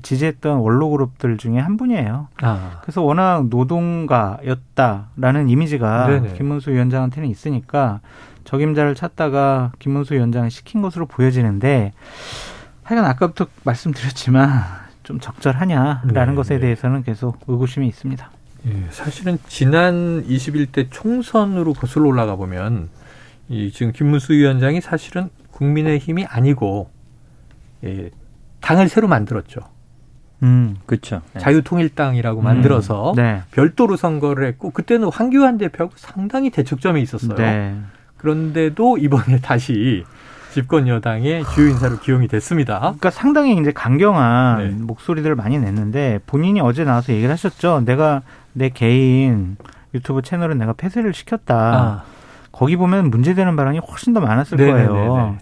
지지했던 0.03 0.59
원로 0.59 0.91
그룹들 0.91 1.39
중에 1.39 1.59
한 1.59 1.77
분이에요. 1.77 2.29
아. 2.43 2.81
그래서 2.83 3.03
워낙 3.03 3.47
노동가였다라는 3.49 5.49
이미지가 5.49 6.07
네네. 6.07 6.35
김문수 6.35 6.71
위원장한테는 6.71 7.29
있으니까 7.29 8.01
적임자를 8.45 8.95
찾다가 8.95 9.73
김문수 9.79 10.15
위원장을 10.15 10.51
시킨 10.51 10.83
것으로 10.83 11.07
보여지는데 11.07 11.93
하여간 12.87 13.11
아까부터 13.11 13.49
말씀드렸지만 13.65 14.63
좀 15.03 15.19
적절하냐라는 15.19 16.13
네, 16.13 16.35
것에 16.37 16.61
대해서는 16.61 17.03
계속 17.03 17.41
의구심이 17.49 17.87
있습니다. 17.89 18.31
예, 18.69 18.87
사실은 18.91 19.39
지난 19.49 20.25
21대 20.25 20.87
총선으로 20.91 21.75
거슬러 21.75 22.07
올라가 22.07 22.37
보면 22.37 22.89
이 23.49 23.73
지금 23.73 23.91
김문수 23.91 24.35
위원장이 24.35 24.81
사실은 24.81 25.31
국민의힘이 25.51 26.27
아니고 26.27 26.91
예, 27.83 28.11
당을 28.61 28.89
새로 28.89 29.09
만들었죠. 29.09 29.61
음, 30.45 30.77
그렇죠. 30.87 31.23
네. 31.35 31.41
자유통일당이라고 31.41 32.41
음, 32.41 32.45
만들어서 32.45 33.15
네. 33.17 33.43
별도로 33.51 33.97
선거를 33.97 34.47
했고 34.47 34.71
그때는 34.71 35.09
황교안 35.09 35.59
대표하고 35.59 35.95
상당히 35.97 36.51
대척점에 36.51 37.01
있었어요. 37.01 37.35
네. 37.35 37.77
그런데도 38.17 38.99
이번에 38.99 39.41
다시 39.43 40.05
집권 40.53 40.89
여당의 40.89 41.45
주요 41.55 41.69
인사로 41.69 41.99
기용이 41.99 42.29
됐습니다. 42.29 42.79
그러니까 42.79 43.11
상당히 43.11 43.57
이제 43.57 43.73
강경한 43.73 44.59
네. 44.59 44.85
목소리들을 44.85 45.37
많이 45.37 45.59
냈는데 45.59 46.21
본인이 46.27 46.61
어제 46.61 46.85
나와서 46.85 47.13
얘기를 47.13 47.31
하셨죠. 47.31 47.83
내가 47.85 48.23
내 48.53 48.71
개인 48.71 49.57
유튜브 49.95 50.23
채널은 50.23 50.59
내가 50.59 50.73
폐쇄를 50.73 51.13
시켰다. 51.13 51.55
아. 51.57 52.03
거기 52.53 52.77
보면 52.77 53.11
문제되는 53.11 53.55
발언이 53.55 53.81
훨씬 53.81 54.15
더 54.15 54.21
많았을 54.21 54.57
네네네네. 54.57 54.89
거예요. 54.89 55.37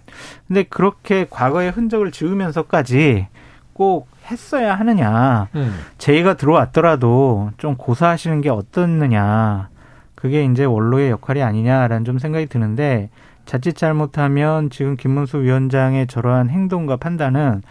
근데 0.48 0.64
그렇게 0.64 1.26
과거의 1.30 1.70
흔적을 1.70 2.10
지우면서까지 2.10 3.28
꼭 3.72 4.08
했어야 4.26 4.74
하느냐. 4.74 5.46
음. 5.54 5.78
제의가 5.98 6.34
들어왔더라도 6.34 7.52
좀 7.56 7.76
고사하시는 7.76 8.40
게 8.40 8.50
어떻느냐. 8.50 9.68
그게 10.16 10.44
이제 10.44 10.64
원로의 10.64 11.10
역할이 11.10 11.42
아니냐라는 11.42 12.04
좀 12.04 12.18
생각이 12.18 12.46
드는데 12.46 13.10
자칫 13.46 13.76
잘못하면 13.76 14.70
지금 14.70 14.96
김문수 14.96 15.38
위원장의 15.38 16.06
저러한 16.06 16.50
행동과 16.50 16.96
판단은 16.96 17.62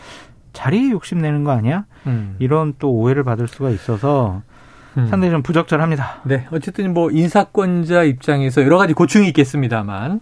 자리에 0.53 0.91
욕심내는 0.91 1.43
거 1.43 1.51
아니야? 1.51 1.85
음. 2.05 2.35
이런 2.39 2.73
또 2.79 2.91
오해를 2.91 3.23
받을 3.23 3.47
수가 3.47 3.69
있어서 3.71 4.43
음. 4.97 5.07
상당히 5.07 5.31
좀 5.31 5.41
부적절합니다. 5.41 6.21
네. 6.25 6.47
어쨌든 6.51 6.93
뭐 6.93 7.09
인사권자 7.09 8.03
입장에서 8.03 8.61
여러 8.63 8.77
가지 8.77 8.93
고충이 8.93 9.27
있겠습니다만 9.29 10.21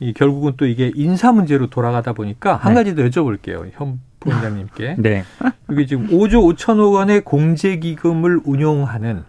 이 0.00 0.12
결국은 0.12 0.54
또 0.56 0.66
이게 0.66 0.92
인사 0.94 1.32
문제로 1.32 1.68
돌아가다 1.68 2.12
보니까 2.12 2.56
한 2.56 2.74
네. 2.74 2.80
가지 2.80 2.94
더 2.94 3.02
여쭤볼게요. 3.02 3.70
현 3.72 4.00
부원장님께. 4.20 4.96
네. 5.00 5.24
이게 5.70 5.86
지금 5.86 6.08
5조 6.08 6.56
5천억 6.56 6.92
원의 6.94 7.22
공제기금을 7.22 8.40
운용하는 8.44 9.24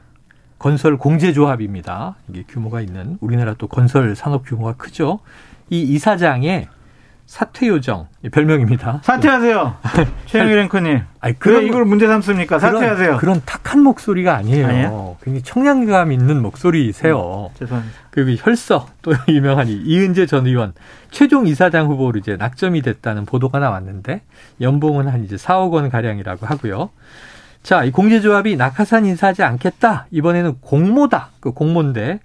건설 0.59 0.97
공제조합입니다. 0.97 2.15
이게 2.29 2.43
규모가 2.47 2.81
있는 2.81 3.17
우리나라 3.19 3.55
또 3.57 3.67
건설 3.67 4.15
산업 4.15 4.45
규모가 4.45 4.73
크죠. 4.73 5.19
이 5.71 5.81
이사장의 5.81 6.67
사퇴 7.25 7.67
요정 7.69 8.09
별명입니다. 8.29 8.99
사퇴하세요. 9.03 9.77
최영일 10.27 10.57
랭커님. 10.57 11.01
아니 11.21 11.39
그런 11.39 11.63
이걸 11.63 11.85
문제 11.85 12.05
삼습니까? 12.05 12.59
사퇴하세요. 12.59 13.17
그런, 13.17 13.17
그런 13.19 13.41
탁한 13.45 13.81
목소리가 13.81 14.35
아니에요. 14.35 14.67
아니에요? 14.67 15.17
굉장히 15.23 15.41
청량감 15.43 16.11
있는 16.11 16.41
목소리세요. 16.41 17.51
음, 17.51 17.55
죄송합니다. 17.57 17.97
그리고 18.09 18.31
혈서 18.43 18.87
또 19.01 19.13
유명한 19.29 19.69
이은재 19.69 20.25
전 20.25 20.45
의원 20.45 20.73
최종 21.09 21.47
이사장 21.47 21.87
후보로 21.87 22.19
이제 22.19 22.35
낙점이 22.35 22.81
됐다는 22.81 23.25
보도가 23.25 23.59
나왔는데 23.59 24.23
연봉은 24.59 25.07
한 25.07 25.23
이제 25.23 25.37
4억 25.37 25.71
원 25.71 25.89
가량이라고 25.89 26.45
하고요. 26.45 26.89
자, 27.63 27.85
이 27.85 27.91
공제조합이 27.91 28.57
낙하산 28.57 29.05
인사하지 29.05 29.43
않겠다. 29.43 30.07
이번에는 30.11 30.55
공모다. 30.59 31.29
그 31.39 31.51
공모인데 31.51 32.19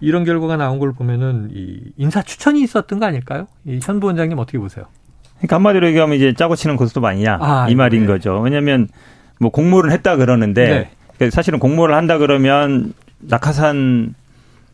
이런 0.00 0.24
결과가 0.24 0.56
나온 0.56 0.78
걸 0.78 0.92
보면은 0.92 1.48
이 1.52 1.80
인사 1.96 2.22
추천이 2.22 2.62
있었던 2.62 2.98
거 2.98 3.06
아닐까요? 3.06 3.46
이현 3.66 4.00
부원장님 4.00 4.38
어떻게 4.38 4.58
보세요? 4.58 4.86
그러니까 5.38 5.56
한마디로 5.56 5.86
얘기하면 5.88 6.16
이제 6.16 6.32
짜고 6.34 6.56
치는 6.56 6.76
고스톱 6.76 7.04
아니냐 7.04 7.38
아, 7.40 7.66
이 7.68 7.74
말인 7.74 8.02
네. 8.02 8.06
거죠. 8.06 8.40
왜냐하면 8.40 8.88
뭐 9.38 9.50
공모를 9.50 9.92
했다 9.92 10.16
그러는데 10.16 10.64
네. 10.68 10.90
그러니까 11.16 11.34
사실은 11.34 11.58
공모를 11.58 11.94
한다 11.94 12.18
그러면 12.18 12.92
낙하산 13.20 14.14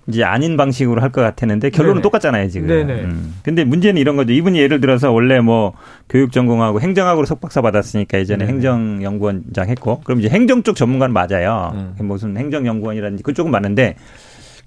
이제 0.08 0.24
아닌 0.24 0.56
방식으로 0.56 1.00
할 1.00 1.10
것 1.12 1.20
같았는데 1.20 1.70
결론은 1.70 1.96
네네. 1.96 2.02
똑같잖아요 2.02 2.48
지금. 2.48 2.66
네네. 2.66 2.92
음. 3.02 3.34
근데 3.44 3.64
문제는 3.64 4.00
이런 4.00 4.16
거죠. 4.16 4.32
이분이 4.32 4.58
예를 4.58 4.80
들어서 4.80 5.12
원래 5.12 5.38
뭐 5.40 5.74
교육 6.08 6.32
전공하고 6.32 6.80
행정학으로 6.80 7.24
석박사 7.24 7.60
받았으니까 7.60 8.18
예전에 8.18 8.38
네네. 8.44 8.52
행정연구원장 8.52 9.68
했고 9.68 10.00
그럼 10.00 10.18
이제 10.18 10.28
행정 10.28 10.64
쪽 10.64 10.74
전문가는 10.74 11.12
맞아요. 11.12 11.72
음. 11.74 12.06
무슨 12.06 12.36
행정연구원이라든지 12.36 13.22
그쪽은 13.22 13.52
맞는데 13.52 13.94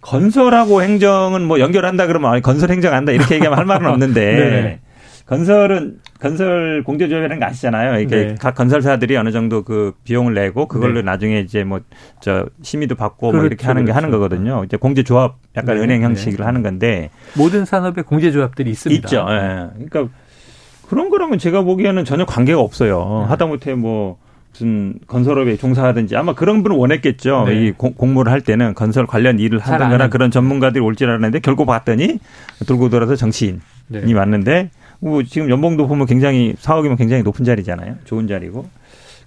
건설하고 0.05 0.83
행정은 0.83 1.43
뭐 1.43 1.59
연결한다 1.59 2.07
그러면 2.07 2.41
건설 2.41 2.69
행정 2.71 2.93
한다 2.93 3.11
이렇게 3.11 3.35
얘기하면 3.35 3.57
할 3.57 3.65
말은 3.65 3.87
없는데 3.87 4.79
건설은 5.25 5.97
건설 6.19 6.83
공제조합이라는 6.83 7.39
거 7.39 7.47
아시잖아요. 7.47 7.89
그러니까 7.91 8.15
네. 8.15 8.35
각 8.39 8.53
건설사들이 8.53 9.17
어느 9.17 9.31
정도 9.31 9.63
그 9.63 9.93
비용을 10.03 10.35
내고 10.35 10.67
그걸로 10.67 10.95
네. 10.95 11.01
나중에 11.01 11.39
이제 11.39 11.63
뭐 11.63 11.79
저 12.21 12.47
심의도 12.63 12.95
받고 12.95 13.27
그렇죠, 13.27 13.37
뭐 13.37 13.45
이렇게 13.45 13.67
하는 13.67 13.83
그렇죠. 13.83 13.85
게 13.85 13.91
하는 13.93 14.09
거거든요. 14.11 14.63
이제 14.65 14.77
공제조합 14.77 15.35
약간 15.55 15.75
네. 15.75 15.83
은행 15.83 16.13
네. 16.13 16.43
하는 16.43 16.63
건데 16.63 17.11
모든 17.35 17.65
산업에 17.65 18.01
공제조합들이 18.01 18.71
있습니다. 18.71 19.07
있죠. 19.07 19.27
예. 19.29 19.85
그러니까 19.87 20.07
그런 20.87 21.09
거라면 21.09 21.37
제가 21.37 21.61
보기에는 21.61 22.03
전혀 22.05 22.25
관계가 22.25 22.59
없어요. 22.59 23.23
네. 23.25 23.29
하다못해 23.29 23.75
뭐 23.75 24.17
무슨 24.55 24.93
건설업에 25.07 25.57
종사하든지 25.57 26.15
아마 26.15 26.33
그런 26.33 26.63
분을 26.63 26.77
원했겠죠. 26.77 27.45
네. 27.47 27.65
이 27.67 27.71
공, 27.71 27.93
공모를 27.93 28.31
할 28.31 28.39
때는 28.39 28.73
건설 28.73 29.05
관련 29.05 29.37
일을 29.39 29.59
하든거나 29.59 30.09
그런 30.09 30.31
전문가들이 30.31 30.79
올 30.81 30.95
줄 30.95 31.09
알았는데 31.09 31.39
결국 31.39 31.65
봤더니 31.65 32.19
돌고 32.65 32.87
돌아서 32.89 33.17
정치인이 33.17 33.59
네. 33.89 34.13
왔는데 34.13 34.69
뭐 34.99 35.23
지금 35.23 35.49
연봉도 35.49 35.87
보면 35.89 36.05
굉장히 36.07 36.53
4억이면 36.53 36.97
굉장히 36.97 37.21
높은 37.21 37.43
자리잖아요. 37.43 37.95
좋은 38.05 38.27
자리고. 38.27 38.69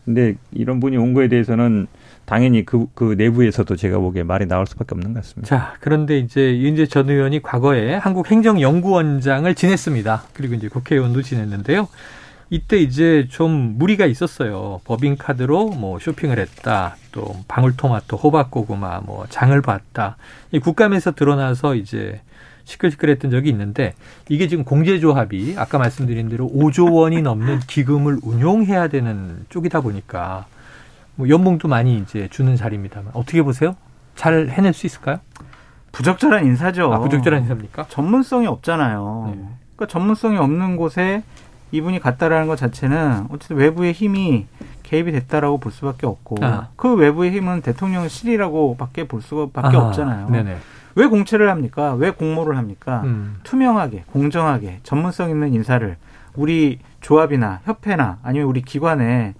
근데 0.07 0.37
이런 0.53 0.81
분이 0.81 0.97
온 0.97 1.13
거에 1.13 1.29
대해서는 1.29 1.87
당연히 2.25 2.65
그, 2.65 2.87
그 2.95 3.15
내부에서도 3.19 3.77
제가 3.77 3.99
보기에 3.99 4.23
말이 4.23 4.47
나올 4.47 4.67
수밖에 4.67 4.95
없는 4.95 5.13
것 5.13 5.21
같습니다. 5.23 5.47
자, 5.55 5.75
그런데 5.81 6.19
이제 6.19 6.59
윤재 6.59 6.87
전 6.87 7.11
의원이 7.11 7.43
과거에 7.43 7.95
한국행정연구원장을 7.97 9.55
지냈습니다. 9.55 10.23
그리고 10.33 10.55
이제 10.55 10.69
국회의원도 10.69 11.21
지냈는데요. 11.21 11.89
이때 12.51 12.79
이제 12.79 13.27
좀 13.31 13.77
무리가 13.79 14.07
있었어요. 14.07 14.81
법인카드로 14.85 15.71
뭐 15.71 15.99
쇼핑을 15.99 16.39
했다. 16.39 16.97
또 17.13 17.37
방울토마토, 17.47 18.17
호박고구마, 18.17 19.01
뭐 19.01 19.27
장을 19.29 19.61
봤다. 19.61 20.17
이 20.53 20.59
국감에서 20.59 21.13
드러나서 21.13 21.75
이제 21.75 22.21
시끌시끌했던 22.65 23.31
적이 23.31 23.51
있는데 23.51 23.95
이게 24.29 24.47
지금 24.49 24.65
공제조합이 24.65 25.55
아까 25.57 25.79
말씀드린 25.79 26.29
대로 26.29 26.49
5조 26.49 26.95
원이 26.95 27.23
넘는 27.23 27.61
기금을 27.61 28.19
운용해야 28.23 28.89
되는 28.89 29.45
쪽이다 29.49 29.81
보니까 29.81 30.47
뭐 31.15 31.29
연봉도 31.29 31.67
많이 31.69 31.99
이제 31.99 32.29
주는 32.31 32.57
자리입니다만 32.57 33.13
어떻게 33.15 33.43
보세요? 33.43 33.75
잘 34.15 34.49
해낼 34.49 34.73
수 34.73 34.87
있을까요? 34.87 35.21
부적절한 35.93 36.45
인사죠. 36.45 36.93
아, 36.93 36.99
부적절한 36.99 37.43
인사입니까? 37.43 37.87
전문성이 37.89 38.47
없잖아요. 38.47 39.35
네. 39.35 39.43
그러니까 39.77 39.87
전문성이 39.87 40.37
없는 40.37 40.77
곳에 40.77 41.23
이분이 41.71 42.01
갔다라는 42.01 42.47
것 42.47 42.57
자체는 42.57 43.27
어쨌든 43.31 43.57
외부의 43.57 43.93
힘이 43.93 44.47
개입이 44.83 45.13
됐다라고 45.13 45.59
볼 45.59 45.71
수밖에 45.73 46.07
없고 46.07 46.37
아. 46.43 46.69
그 46.77 46.95
외부의 46.95 47.31
힘은 47.33 47.61
대통령실이라고밖에 47.63 49.07
볼 49.07 49.21
수밖에 49.21 49.77
아. 49.77 49.81
없잖아요. 49.81 50.31
네네. 50.31 50.57
왜 50.95 51.07
공채를 51.07 51.51
합니까? 51.51 51.95
왜 51.95 52.11
공모를 52.11 52.57
합니까? 52.57 53.03
음. 53.05 53.37
투명하게, 53.45 54.05
공정하게, 54.11 54.81
전문성 54.83 55.31
있는 55.31 55.53
인사를 55.53 55.97
우리 56.35 56.79
조합이나 57.01 57.61
협회나 57.65 58.19
아니면 58.23 58.49
우리 58.49 58.63
기관의 58.63 59.35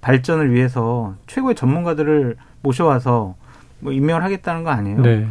발전을 0.00 0.52
위해서 0.52 1.14
최고의 1.26 1.54
전문가들을 1.54 2.36
모셔와서 2.62 3.34
뭐 3.80 3.92
임명을 3.92 4.22
하겠다는 4.22 4.64
거 4.64 4.70
아니에요? 4.70 5.00
네. 5.00 5.26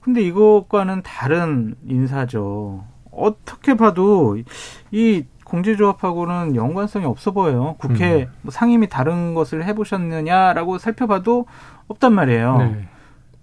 근데 0.00 0.22
이것과는 0.22 1.02
다른 1.02 1.74
인사죠. 1.86 2.84
어떻게 3.10 3.74
봐도 3.74 4.38
이 4.90 5.24
공제조합하고는 5.50 6.54
연관성이 6.54 7.04
없어 7.04 7.32
보여요. 7.32 7.74
국회 7.78 8.22
음. 8.22 8.26
뭐 8.42 8.52
상임위 8.52 8.88
다른 8.88 9.34
것을 9.34 9.64
해보셨느냐라고 9.64 10.78
살펴봐도 10.78 11.46
없단 11.88 12.12
말이에요. 12.12 12.58
네. 12.58 12.88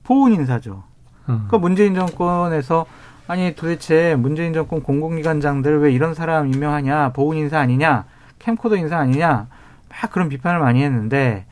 보훈 0.04 0.34
인사죠. 0.34 0.84
음. 1.28 1.46
그러니까 1.48 1.58
문재인 1.58 1.94
정권에서 1.94 2.86
아니 3.28 3.54
도대체 3.56 4.16
문재인 4.16 4.54
정권 4.54 4.82
공공기관장들 4.82 5.82
왜 5.82 5.92
이런 5.92 6.14
사람 6.14 6.48
임명하냐 6.48 7.12
보훈 7.12 7.36
인사 7.36 7.60
아니냐 7.60 8.06
캠코더 8.40 8.78
인사 8.78 8.98
아니냐 8.98 9.48
막 9.90 10.12
그런 10.12 10.30
비판을 10.30 10.60
많이 10.62 10.82
했는데 10.82 11.46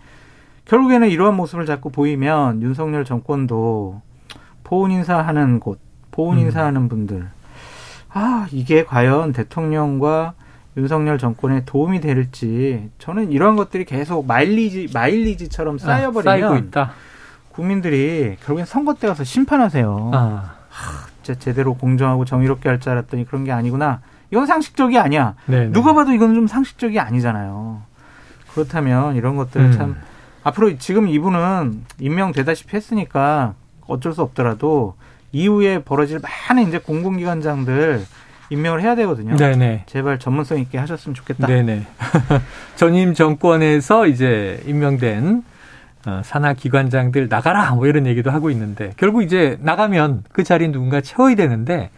결국에는 0.64 1.10
이러한 1.10 1.36
모습을 1.36 1.66
자꾸 1.66 1.92
보이면 1.92 2.62
윤석열 2.62 3.04
정권도 3.04 4.02
보훈 4.64 4.92
인사하는 4.92 5.60
곳 5.60 5.82
보훈 6.12 6.38
음. 6.38 6.44
인사하는 6.44 6.88
분들 6.88 7.28
아 8.14 8.48
이게 8.52 8.86
과연 8.86 9.34
대통령과 9.34 10.34
윤석열 10.77 11.17
정권에 11.17 11.63
도움이 11.65 12.01
될지 12.01 12.89
저는 13.00 13.32
이러한 13.32 13.55
것들이 13.55 13.86
계속 13.86 14.25
마일리지 14.27 14.89
마일리지처럼 14.94 15.75
아, 15.75 15.77
쌓여버리면 15.86 16.53
아, 16.53 16.58
있다. 16.58 16.91
국민들이 17.50 18.36
결국엔 18.46 18.65
선거 18.65 18.94
때 18.96 19.08
가서 19.08 19.24
심판하세요. 19.24 20.12
아. 20.13 20.55
하, 20.70 21.36
제대로 21.39 21.74
공정하고 21.75 22.25
정의롭게 22.25 22.67
할 22.70 22.79
줄 22.79 22.91
알았더니 22.91 23.25
그런 23.25 23.46
게 23.46 23.51
아니구나. 23.51 24.01
이건 24.32 24.46
상식적이 24.46 25.00
아니야. 25.00 25.36
네네. 25.46 25.65
네. 25.67 25.72
누가 25.72 25.94
봐도 25.94 26.12
이건 26.12 26.36
좀 26.36 26.48
상식적이 26.48 27.00
아니잖아요. 27.00 27.82
그렇다면 28.53 29.15
이런 29.15 29.36
것들을 29.38 29.67
음. 29.67 29.72
참 29.72 29.96
앞으로 30.44 30.77
지금 30.77 31.08
이분은 31.08 31.86
임명되다시피 32.00 32.75
했으니까 32.75 33.53
어쩔 33.88 34.13
수 34.13 34.22
없더라도 34.22 34.96
이후에 35.32 35.84
벌어질 35.84 36.20
많은 36.50 36.67
이제 36.67 36.79
공공기관장들 36.79 38.05
임명을 38.50 38.82
해야 38.82 38.96
되거든요. 38.96 39.36
네네. 39.36 39.84
제발 39.88 40.20
전문성 40.20 40.60
있게 40.60 40.78
하셨으면 40.78 41.16
좋겠다. 41.16 41.48
네네. 41.48 41.86
전임 42.75 43.14
정권에서 43.14 44.08
이제 44.08 44.62
임명된 44.66 45.44
어, 46.08 46.22
산하 46.24 46.54
기관장들 46.54 47.28
나가라 47.30 47.74
뭐 47.74 47.88
이런 47.88 48.06
얘기도 48.06 48.30
하고 48.30 48.52
있는데 48.52 48.92
결국 48.98 49.24
이제 49.24 49.58
나가면 49.62 50.24
그 50.32 50.44
자리는 50.44 50.72
누군가 50.72 51.02
채워야 51.02 51.36
되는데 51.36 51.90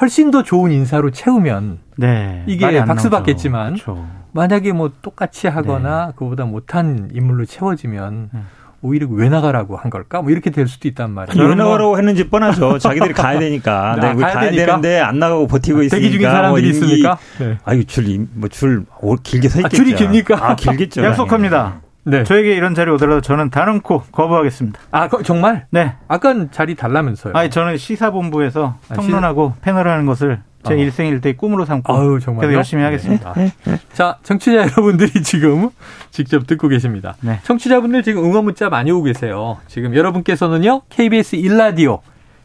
훨씬 0.00 0.30
더 0.30 0.44
좋은 0.44 0.70
인사로 0.70 1.10
채우면 1.10 1.78
네, 1.96 2.44
이게 2.46 2.84
박수 2.84 3.10
받겠지만 3.10 3.74
그렇죠. 3.74 4.06
만약에 4.32 4.72
뭐 4.72 4.92
똑같이 5.02 5.48
하거나 5.48 6.06
네. 6.06 6.12
그보다 6.14 6.44
못한 6.44 7.10
인물로 7.12 7.44
채워지면 7.44 8.30
네. 8.32 8.40
오히려 8.82 9.06
왜 9.10 9.28
나가라고 9.28 9.76
한 9.76 9.90
걸까? 9.90 10.22
뭐 10.22 10.30
이렇게 10.30 10.50
될 10.50 10.66
수도 10.66 10.88
있단 10.88 11.10
말이에요. 11.10 11.48
왜 11.48 11.54
나가라고 11.54 11.98
했는지 11.98 12.28
뻔하죠. 12.28 12.78
자기들이 12.80 13.12
가야 13.12 13.38
되니까. 13.38 13.96
네, 14.00 14.14
가야, 14.14 14.32
가야 14.34 14.50
되는데 14.50 15.00
안 15.00 15.18
나가고 15.18 15.46
버티고 15.46 15.82
있으니까. 15.82 15.96
대기 15.96 16.12
중인 16.12 16.30
사람들이 16.30 16.62
뭐 16.62 16.70
있습니까? 16.70 17.18
네. 17.38 17.58
아유 17.64 17.84
줄, 17.84 18.26
뭐줄 18.34 18.86
길게 19.22 19.48
서 19.48 19.60
있겠죠. 19.60 19.66
아, 19.66 19.68
줄이 19.68 19.94
깁니까? 19.94 20.38
아, 20.40 20.56
길겠죠. 20.56 21.02
약속합니다. 21.04 21.80
네. 22.04 22.24
저에게 22.24 22.54
이런 22.54 22.74
자리 22.74 22.90
오더라도 22.90 23.20
저는 23.20 23.50
단언코 23.50 24.04
거부하겠습니다. 24.12 24.80
아, 24.90 25.08
정말? 25.22 25.66
네. 25.70 25.94
아까 26.08 26.50
자리 26.50 26.74
달라면서요. 26.74 27.34
아니, 27.36 27.50
저는 27.50 27.76
시사본부에서 27.76 28.78
아, 28.88 28.94
평론하고 28.94 29.54
시... 29.56 29.60
패널 29.60 29.88
하는 29.88 30.06
것을 30.06 30.40
제 30.62 30.74
어. 30.74 30.76
일생일 30.76 31.20
대 31.20 31.34
꿈으로 31.34 31.64
삼고 31.64 31.92
아유, 31.92 32.18
정말 32.20 32.46
계속 32.46 32.56
열심히 32.56 32.82
하겠습니다. 32.82 33.32
네. 33.34 33.52
자, 33.94 34.18
청취자 34.22 34.58
여러분들이 34.58 35.22
지금 35.22 35.70
직접 36.10 36.46
듣고 36.46 36.68
계십니다. 36.68 37.16
네. 37.20 37.40
청취자분들 37.44 38.02
지금 38.02 38.24
응원 38.24 38.44
문자 38.44 38.68
많이 38.68 38.90
오고 38.90 39.04
계세요. 39.04 39.58
지금 39.66 39.94
여러분께서는요. 39.94 40.82
KBS 40.90 41.36
일라디오 41.36 42.00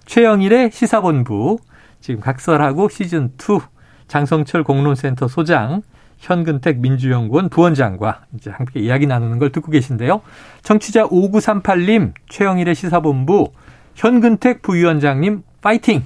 최영일의 0.06 0.72
시사본부 0.72 1.58
지금 2.00 2.22
각설하고 2.22 2.90
시즌 2.90 3.32
2 3.38 3.60
장성철 4.08 4.64
공론센터 4.64 5.28
소장 5.28 5.82
현근택 6.18 6.80
민주연구원 6.80 7.50
부원장과 7.50 8.22
이제 8.36 8.50
함께 8.50 8.80
이야기 8.80 9.08
나누는 9.08 9.40
걸 9.40 9.52
듣고 9.52 9.72
계신데요. 9.72 10.22
청취자 10.64 11.08
5938님, 11.08 12.14
최영일의 12.30 12.76
시사본부, 12.76 13.52
현근택 13.96 14.62
부위원장님, 14.62 15.44
파이팅! 15.62 16.04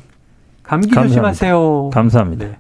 감기 0.69 0.87
감사합니다. 0.89 1.07
조심하세요. 1.07 1.89
감사합니다. 1.91 2.45
네. 2.45 2.57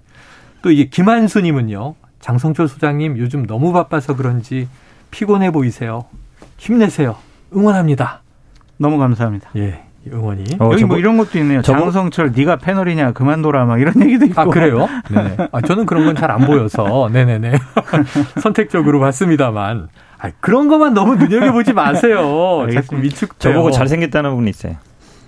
또 0.61 0.71
이게 0.71 0.85
김한수님은요, 0.89 1.95
장성철 2.19 2.67
소장님 2.67 3.17
요즘 3.17 3.45
너무 3.45 3.71
바빠서 3.71 4.15
그런지 4.15 4.67
피곤해 5.11 5.51
보이세요. 5.51 6.05
힘내세요. 6.57 7.15
응원합니다. 7.55 8.21
너무 8.77 8.97
감사합니다. 8.97 9.49
예. 9.57 9.81
응원이. 10.11 10.43
어, 10.59 10.69
여기 10.71 10.85
뭐 10.85 10.97
이런 10.97 11.17
것도 11.17 11.37
있네요. 11.39 11.61
장성철 11.61 12.31
네가 12.35 12.55
패널이냐 12.55 13.11
그만둬라 13.11 13.65
막 13.65 13.79
이런 13.79 14.01
얘기도 14.01 14.25
있고. 14.25 14.41
아 14.41 14.45
그래요? 14.45 14.87
네. 15.11 15.37
아 15.51 15.61
저는 15.61 15.85
그런 15.85 16.05
건 16.05 16.15
잘 16.15 16.31
안 16.31 16.45
보여서 16.47 17.09
네네네 17.11 17.53
선택적으로 18.41 18.99
봤습니다만. 19.01 19.89
아 20.19 20.31
그런 20.39 20.67
것만 20.67 20.93
너무 20.93 21.15
눈여겨 21.15 21.51
보지 21.51 21.73
마세요. 21.73 22.65
자꾸 22.73 22.97
위축. 23.01 23.39
저보고 23.39 23.71
잘생겼다는 23.71 24.35
분이 24.35 24.49
있어요. 24.49 24.75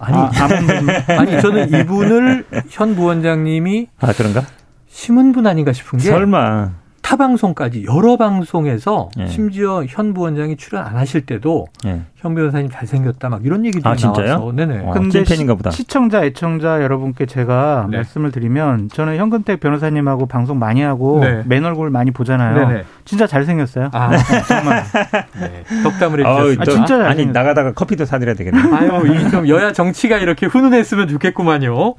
아니, 0.02 0.18
아, 0.18 0.32
아니 1.20 1.42
저는 1.42 1.70
이분을 1.70 2.46
현 2.70 2.96
부원장님이 2.96 3.88
아 4.00 4.12
그런가? 4.14 4.44
심은 4.90 5.32
분 5.32 5.48
아닌가 5.48 5.72
싶은 5.72 6.00
게 6.00 6.10
설마 6.10 6.72
타 7.12 7.18
방송까지 7.18 7.84
여러 7.94 8.16
방송에서 8.16 9.10
예. 9.20 9.28
심지어 9.28 9.84
현 9.86 10.14
부원장이 10.14 10.56
출연 10.56 10.86
안 10.86 10.96
하실 10.96 11.26
때도 11.26 11.68
예. 11.86 12.04
현 12.16 12.36
변호사님 12.36 12.70
잘생겼다 12.72 13.28
막 13.28 13.46
이런 13.46 13.66
얘기도 13.66 13.90
아, 13.90 13.96
나와서 13.98 14.54
네네. 14.56 14.86
어, 14.86 14.92
근데 14.92 15.22
찐팬인가 15.26 15.56
보다. 15.56 15.72
시 15.72 15.84
청자 15.84 16.24
애청자 16.24 16.82
여러분께 16.82 17.26
제가 17.26 17.88
네. 17.92 17.98
말씀을 17.98 18.32
드리면 18.32 18.88
저는 18.94 19.18
현근택 19.18 19.60
변호사님하고 19.60 20.28
방송 20.28 20.58
많이 20.58 20.82
하고 20.82 21.20
네. 21.20 21.44
맨 21.46 21.66
얼굴 21.66 21.90
많이 21.90 22.12
보잖아요. 22.12 22.70
네네. 22.70 22.84
진짜 23.04 23.28
잘생겼어요. 23.28 23.90
아, 23.92 24.12
네. 24.12 24.18
정말. 24.48 24.84
네. 25.38 25.64
덕담을 25.84 26.20
해주셨습니다. 26.22 26.62
아, 26.62 26.66
진짜 26.66 26.88
잘생겼 26.88 27.12
아니 27.12 27.26
나가다가 27.26 27.74
커피도 27.74 28.06
사드려야 28.06 28.36
되겠네. 28.36 28.58
아유, 28.74 29.28
이좀 29.28 29.50
여야 29.50 29.74
정치가 29.74 30.18
이렇게 30.18 30.46
훈훈했으면 30.46 31.10
좋겠구만요. 31.10 31.96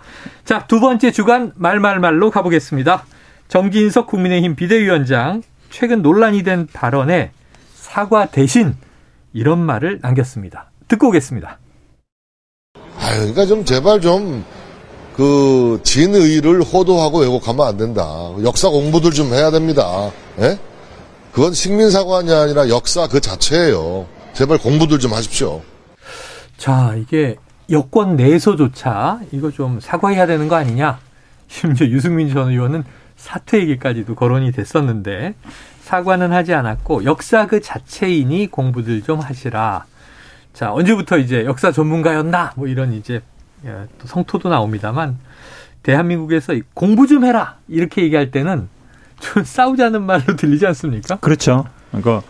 자, 0.46 0.64
두 0.66 0.80
번째 0.80 1.10
주간 1.10 1.52
말말말로 1.56 2.30
가보겠습니다. 2.30 3.04
정진석 3.52 4.06
국민의힘 4.06 4.56
비대위원장 4.56 5.42
최근 5.68 6.00
논란이 6.00 6.42
된 6.42 6.66
발언에 6.72 7.32
사과 7.74 8.26
대신 8.26 8.74
이런 9.34 9.58
말을 9.58 9.98
남겼습니다. 10.00 10.70
듣고 10.88 11.08
오겠습니다. 11.08 11.58
아, 12.74 13.14
그러니까 13.14 13.46
좀 13.46 13.64
제발 13.64 14.00
좀 14.00 14.42
그 15.16 15.80
진의를 15.82 16.62
호도하고 16.62 17.20
왜곡하면 17.20 17.66
안 17.66 17.76
된다. 17.76 18.32
역사 18.42 18.68
공부들 18.68 19.10
좀 19.10 19.32
해야 19.32 19.50
됩니다. 19.50 20.10
예? 20.40 20.58
그건 21.32 21.52
식민 21.52 21.90
사관이 21.90 22.32
아니라 22.32 22.68
역사 22.68 23.06
그 23.06 23.20
자체예요. 23.20 24.06
제발 24.32 24.58
공부들 24.58 24.98
좀 24.98 25.12
하십시오. 25.12 25.62
자, 26.56 26.94
이게 26.96 27.36
여권 27.70 28.16
내에서조차 28.16 29.20
이거 29.32 29.50
좀 29.50 29.80
사과해야 29.80 30.26
되는 30.26 30.48
거 30.48 30.56
아니냐? 30.56 30.98
심지어 31.48 31.86
유승민 31.88 32.32
전 32.32 32.48
의원은 32.48 32.84
사퇴 33.22 33.60
얘기까지도 33.60 34.16
거론이 34.16 34.50
됐었는데 34.50 35.34
사과는 35.82 36.32
하지 36.32 36.54
않았고 36.54 37.04
역사 37.04 37.46
그 37.46 37.60
자체이니 37.60 38.48
공부들 38.48 39.02
좀 39.02 39.20
하시라. 39.20 39.84
자 40.52 40.72
언제부터 40.72 41.18
이제 41.18 41.44
역사 41.44 41.70
전문가였나 41.70 42.52
뭐 42.56 42.66
이런 42.66 42.92
이제 42.92 43.22
예, 43.64 43.86
또 43.98 44.08
성토도 44.08 44.48
나옵니다만 44.48 45.16
대한민국에서 45.84 46.54
공부 46.74 47.06
좀 47.06 47.24
해라 47.24 47.58
이렇게 47.68 48.02
얘기할 48.02 48.32
때는 48.32 48.68
좀 49.20 49.44
싸우자는 49.46 50.02
말로 50.02 50.34
들리지 50.36 50.66
않습니까? 50.66 51.16
그렇죠. 51.16 51.66
그러니까 51.92 52.22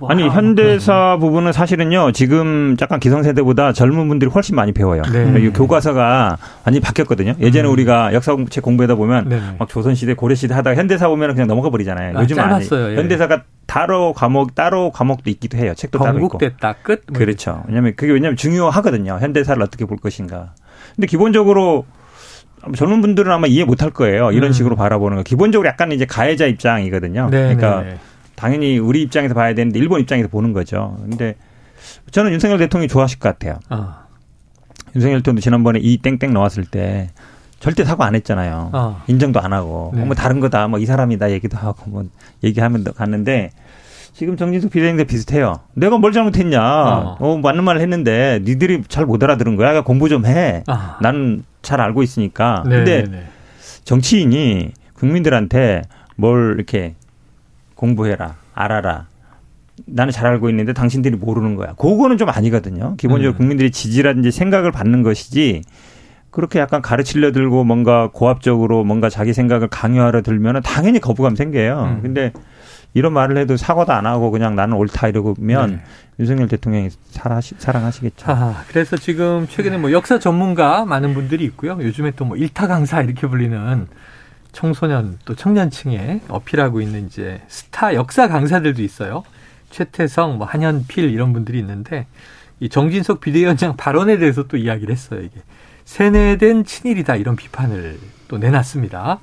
뭐 0.00 0.08
아니 0.08 0.28
현대사 0.28 1.14
음. 1.14 1.20
부분은 1.20 1.52
사실은요 1.52 2.12
지금 2.12 2.76
약간 2.80 2.98
기성세대보다 3.00 3.72
젊은 3.72 4.08
분들이 4.08 4.30
훨씬 4.30 4.56
많이 4.56 4.72
배워요. 4.72 5.02
네. 5.12 5.40
이 5.40 5.50
교과서가 5.50 6.38
완전히 6.64 6.80
바뀌었거든요. 6.80 7.34
예전에 7.40 7.68
음. 7.68 7.72
우리가 7.72 8.14
역사책 8.14 8.62
공부하다 8.62 8.94
보면 8.94 9.28
네 9.28 9.40
막 9.58 9.68
조선시대 9.68 10.14
고려시대 10.14 10.54
하다가 10.54 10.76
현대사 10.76 11.08
보면 11.08 11.32
그냥 11.34 11.46
넘어가 11.48 11.70
버리잖아요. 11.70 12.16
아, 12.18 12.22
요즘 12.22 12.38
은 12.38 12.42
아니. 12.44 12.64
예. 12.70 12.96
현대사가 12.96 13.42
따로 13.66 14.12
과목 14.12 14.54
따로 14.54 14.90
과목도 14.90 15.28
있기도 15.30 15.58
해요. 15.58 15.72
책도 15.74 15.98
따로 15.98 16.18
있고. 16.18 16.28
건국됐다 16.38 16.74
끝. 16.82 17.02
뭐 17.08 17.18
그렇죠. 17.18 17.62
왜냐하면 17.66 17.94
그게 17.96 18.12
왜냐하면 18.12 18.36
중요하거든요. 18.36 19.18
현대사를 19.20 19.60
어떻게 19.62 19.84
볼 19.84 19.96
것인가. 19.98 20.52
근데 20.94 21.06
기본적으로 21.06 21.84
젊은 22.74 23.00
분들은 23.00 23.30
아마 23.30 23.46
이해 23.46 23.64
못할 23.64 23.90
거예요. 23.90 24.32
이런 24.32 24.50
음. 24.50 24.52
식으로 24.52 24.76
바라보는 24.76 25.18
거. 25.18 25.22
기본적으로 25.22 25.68
약간 25.68 25.92
이제 25.92 26.04
가해자 26.04 26.46
입장이거든요. 26.46 27.28
네, 27.30 27.54
그러니까 27.54 27.82
네, 27.82 27.90
네. 27.90 27.98
당연히 28.36 28.78
우리 28.78 29.02
입장에서 29.02 29.34
봐야 29.34 29.54
되는데 29.54 29.78
일본 29.78 30.00
입장에서 30.00 30.28
보는 30.28 30.52
거죠. 30.52 30.96
근데 31.02 31.34
저는 32.10 32.32
윤석열 32.32 32.58
대통령이 32.58 32.88
좋아하실 32.88 33.18
것 33.18 33.28
같아요. 33.30 33.58
아. 33.68 34.04
윤석열 34.94 35.18
대통령도 35.20 35.40
지난번에 35.42 35.78
이 35.80 35.98
땡땡 35.98 36.32
나왔을 36.32 36.64
때 36.64 37.10
절대 37.58 37.84
사과 37.84 38.04
안 38.06 38.14
했잖아요. 38.14 38.70
어. 38.72 39.02
인정도 39.08 39.40
안 39.40 39.52
하고 39.52 39.92
네. 39.94 40.04
뭐 40.04 40.14
다른 40.14 40.40
거다 40.40 40.68
뭐 40.68 40.78
이 40.78 40.86
사람이다 40.86 41.30
얘기도 41.32 41.56
하고 41.56 41.90
뭐 41.90 42.04
얘기하면 42.44 42.84
갔는데 42.84 43.50
지금 44.12 44.36
정진석 44.36 44.70
비대위원장 44.70 45.06
비슷해요. 45.06 45.60
내가 45.74 45.98
뭘 45.98 46.12
잘못했냐? 46.12 46.60
어, 46.62 47.16
어 47.20 47.36
맞는 47.38 47.64
말을 47.64 47.80
했는데 47.82 48.40
니들이 48.44 48.82
잘 48.88 49.04
못 49.04 49.22
알아들은 49.22 49.56
거야. 49.56 49.82
공부 49.82 50.08
좀 50.08 50.24
해. 50.26 50.62
아. 50.66 50.98
나는 51.02 51.44
잘 51.62 51.80
알고 51.80 52.02
있으니까. 52.02 52.62
네, 52.66 52.76
근데 52.76 53.02
네, 53.02 53.10
네. 53.10 53.26
정치인이 53.84 54.72
국민들한테 54.94 55.82
뭘 56.16 56.54
이렇게 56.56 56.94
공부해라, 57.76 58.34
알아라. 58.54 59.06
나는 59.86 60.10
잘 60.10 60.26
알고 60.26 60.48
있는데 60.50 60.72
당신들이 60.72 61.16
모르는 61.16 61.54
거야. 61.54 61.74
그거는 61.74 62.16
좀 62.18 62.28
아니거든요. 62.30 62.96
기본적으로 62.96 63.34
음. 63.34 63.36
국민들이 63.36 63.70
지지라든지 63.70 64.30
생각을 64.30 64.72
받는 64.72 65.02
것이지 65.02 65.62
그렇게 66.30 66.58
약간 66.58 66.82
가르치려 66.82 67.32
들고 67.32 67.64
뭔가 67.64 68.10
고압적으로 68.12 68.84
뭔가 68.84 69.08
자기 69.10 69.32
생각을 69.32 69.68
강요하려 69.68 70.22
들면은 70.22 70.62
당연히 70.62 70.98
거부감 70.98 71.36
생겨요. 71.36 71.96
음. 71.98 72.02
근데 72.02 72.32
이런 72.94 73.12
말을 73.12 73.36
해도 73.36 73.58
사과도 73.58 73.92
안 73.92 74.06
하고 74.06 74.30
그냥 74.30 74.54
나는 74.56 74.78
옳다 74.78 75.08
이러면 75.08 75.70
네. 75.70 75.80
윤석열 76.18 76.48
대통령이 76.48 76.88
사랑하시, 77.10 77.56
사랑하시겠죠. 77.58 78.24
아, 78.32 78.64
그래서 78.68 78.96
지금 78.96 79.46
최근에 79.46 79.76
뭐 79.76 79.92
역사 79.92 80.18
전문가 80.18 80.86
많은 80.86 81.12
분들이 81.12 81.44
있고요. 81.44 81.76
요즘에 81.78 82.12
또 82.12 82.24
뭐 82.24 82.38
일타 82.38 82.66
강사 82.66 83.02
이렇게 83.02 83.26
불리는 83.26 83.86
청소년 84.56 85.18
또 85.26 85.34
청년층에 85.34 86.22
어필하고 86.28 86.80
있는 86.80 87.06
이제 87.06 87.42
스타 87.46 87.94
역사 87.94 88.26
강사들도 88.26 88.82
있어요. 88.82 89.22
최태성, 89.68 90.38
뭐 90.38 90.46
한현필 90.46 91.10
이런 91.10 91.34
분들이 91.34 91.58
있는데 91.58 92.06
이 92.58 92.70
정진석 92.70 93.20
비대위원장 93.20 93.76
발언에 93.76 94.16
대해서 94.16 94.44
또 94.44 94.56
이야기를 94.56 94.90
했어요. 94.90 95.20
이게 95.20 95.42
세뇌된 95.84 96.64
친일이다 96.64 97.16
이런 97.16 97.36
비판을 97.36 97.98
또 98.28 98.38
내놨습니다. 98.38 99.18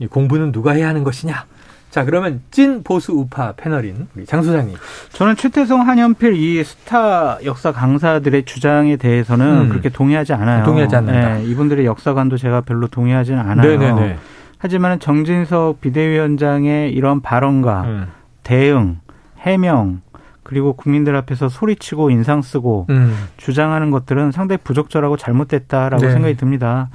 이 0.00 0.08
공부는 0.08 0.50
누가 0.50 0.72
해야 0.72 0.88
하는 0.88 1.04
것이냐? 1.04 1.46
자, 1.90 2.04
그러면 2.04 2.42
찐 2.50 2.82
보수 2.82 3.12
우파 3.12 3.52
패널인 3.52 4.08
우리 4.16 4.26
장 4.26 4.42
소장님. 4.42 4.76
저는 5.12 5.36
최태성, 5.36 5.86
한현필 5.86 6.34
이 6.34 6.64
스타 6.64 7.38
역사 7.44 7.70
강사들의 7.70 8.44
주장에 8.44 8.96
대해서는 8.96 9.46
음. 9.46 9.68
그렇게 9.68 9.88
동의하지 9.88 10.32
않아요. 10.32 10.64
동의하지 10.64 10.96
않는다. 10.96 11.34
네, 11.36 11.44
이분들의 11.44 11.86
역사관도 11.86 12.38
제가 12.38 12.62
별로 12.62 12.88
동의하지는 12.88 13.38
않아요. 13.38 13.78
네네네. 13.78 14.18
하지만 14.58 14.98
정진석 14.98 15.80
비대위원장의 15.80 16.92
이런 16.92 17.20
발언과 17.20 17.82
음. 17.82 18.06
대응, 18.42 19.00
해명, 19.38 20.02
그리고 20.42 20.74
국민들 20.74 21.16
앞에서 21.16 21.48
소리치고 21.48 22.10
인상 22.10 22.42
쓰고 22.42 22.86
음. 22.90 23.14
주장하는 23.36 23.90
것들은 23.90 24.30
상당히 24.30 24.58
부적절하고 24.62 25.16
잘못됐다라고 25.16 26.02
네. 26.02 26.12
생각이 26.12 26.36
듭니다. 26.36 26.90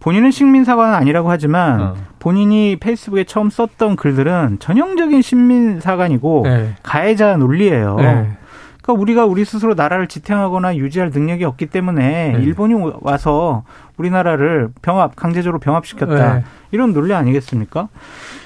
본인은 0.00 0.30
식민사관은 0.30 0.94
아니라고 0.94 1.30
하지만 1.30 1.80
어. 1.80 1.94
본인이 2.18 2.76
페이스북에 2.80 3.24
처음 3.24 3.50
썼던 3.50 3.96
글들은 3.96 4.58
전형적인 4.58 5.22
식민사관이고 5.22 6.42
네. 6.44 6.74
가해자 6.82 7.36
논리예요. 7.36 7.96
네. 7.96 8.36
그러니까 8.82 9.00
우리가 9.00 9.24
우리 9.24 9.44
스스로 9.44 9.74
나라를 9.74 10.08
지탱하거나 10.08 10.76
유지할 10.76 11.10
능력이 11.10 11.44
없기 11.44 11.66
때문에 11.66 12.32
네. 12.32 12.42
일본이 12.42 12.74
와서 13.00 13.64
우리나라를 13.96 14.70
병합 14.82 15.16
강제적으로 15.16 15.60
병합시켰다 15.60 16.34
네. 16.34 16.44
이런 16.72 16.92
논리 16.92 17.14
아니겠습니까? 17.14 17.88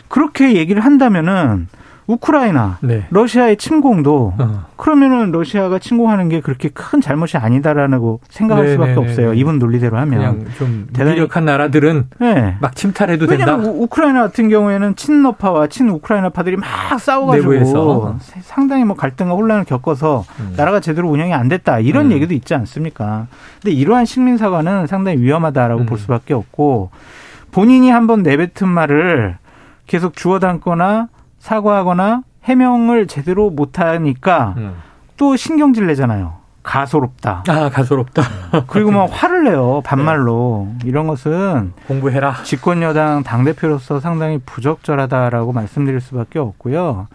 그렇게 0.09 0.55
얘기를 0.55 0.85
한다면은 0.85 1.69
우크라이나, 2.07 2.79
네. 2.83 3.07
러시아의 3.11 3.57
침공도 3.57 4.35
어. 4.39 4.67
그러면은 4.77 5.33
러시아가 5.33 5.79
침공하는 5.79 6.29
게 6.29 6.41
그렇게 6.41 6.69
큰 6.69 7.01
잘못이 7.01 7.37
아니다라고 7.37 8.21
생각할 8.29 8.67
네, 8.67 8.73
수밖에 8.73 8.95
네, 8.95 9.01
네 9.01 9.07
없어요. 9.07 9.31
네. 9.33 9.37
이분 9.37 9.59
논리대로 9.59 9.97
하면 9.99 10.19
그냥 10.19 10.47
좀 10.57 10.87
무기력한 10.93 11.45
나라들은 11.45 12.09
네. 12.21 12.57
막 12.61 12.77
침탈해도 12.77 13.27
된다. 13.27 13.57
우크라이나 13.57 14.23
같은 14.23 14.49
경우에는 14.49 14.95
친러파와 14.95 15.67
친우크라이나파들이 15.67 16.57
막 16.57 17.01
싸워가지고 17.01 17.53
내부에서. 17.53 18.19
상당히 18.43 18.85
뭐 18.85 18.97
갈등과 18.97 19.35
혼란을 19.35 19.65
겪어서 19.65 20.25
음. 20.41 20.55
나라가 20.57 20.81
제대로 20.81 21.09
운영이 21.09 21.35
안 21.35 21.49
됐다 21.49 21.81
이런 21.81 22.07
음. 22.07 22.13
얘기도 22.13 22.35
있지 22.35 22.55
않습니까? 22.55 23.27
근데 23.61 23.75
이러한 23.75 24.05
식민 24.05 24.37
사과는 24.37 24.87
상당히 24.87 25.19
위험하다라고 25.19 25.83
음. 25.83 25.87
볼 25.87 25.99
수밖에 25.99 26.35
없고 26.35 26.91
본인이 27.51 27.91
한번 27.91 28.23
내뱉은 28.23 28.69
말을 28.69 29.39
계속 29.87 30.15
주워 30.15 30.39
담거나 30.39 31.09
사과하거나 31.47 32.23
해명을 32.43 33.07
제대로 33.07 33.51
못하니까 33.51 34.55
음. 34.57 34.75
또 35.17 35.37
신경질 35.37 35.87
내잖아요. 35.87 36.35
가소롭다. 36.65 37.45
아, 37.47 37.69
가소롭다. 37.71 38.23
그리고 38.67 38.91
막 38.91 39.09
화를 39.09 39.45
내요. 39.45 39.81
반말로. 39.85 40.67
네. 40.81 40.89
이런 40.89 41.07
것은 41.07 41.73
공부해라. 41.87 42.43
집권 42.43 42.83
여당 42.83 43.23
당 43.23 43.45
대표로서 43.45 44.01
상당히 44.01 44.39
부적절하다라고 44.45 45.53
말씀드릴 45.53 46.01
수밖에 46.01 46.41
없고요. 46.41 47.07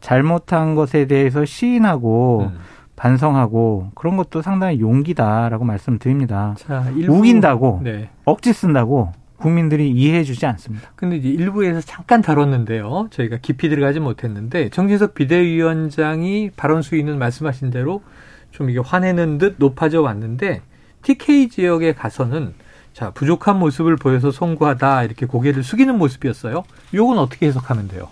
잘못한 0.00 0.74
것에 0.74 1.06
대해서 1.06 1.44
시인하고 1.44 2.50
음. 2.50 2.58
반성하고 2.96 3.90
그런 3.94 4.16
것도 4.16 4.40
상당히 4.40 4.80
용기다라고 4.80 5.66
말씀드립니다. 5.66 6.54
자, 6.56 6.86
일부, 6.96 7.18
우긴다고 7.18 7.80
네. 7.84 8.08
억지 8.24 8.54
쓴다고 8.54 9.12
국민들이 9.36 9.90
이해해주지 9.90 10.46
않습니다. 10.46 10.90
근데 10.96 11.16
이제 11.16 11.28
일부에서 11.28 11.80
잠깐 11.80 12.22
다뤘는데요. 12.22 13.08
저희가 13.10 13.38
깊이 13.42 13.68
들어가지 13.68 14.00
못했는데 14.00 14.70
정진석 14.70 15.14
비대위원장이 15.14 16.50
발언 16.56 16.82
수위는 16.82 17.18
말씀하신 17.18 17.70
대로 17.70 18.02
좀 18.50 18.70
이게 18.70 18.78
화내는 18.78 19.38
듯 19.38 19.56
높아져 19.58 20.00
왔는데 20.00 20.62
TK 21.02 21.50
지역에 21.50 21.92
가서는 21.92 22.54
자 22.92 23.10
부족한 23.10 23.58
모습을 23.58 23.96
보여서 23.96 24.30
송구하다 24.30 25.04
이렇게 25.04 25.26
고개를 25.26 25.62
숙이는 25.62 25.98
모습이었어요. 25.98 26.64
요건 26.94 27.18
어떻게 27.18 27.46
해석하면 27.46 27.88
돼요? 27.88 28.08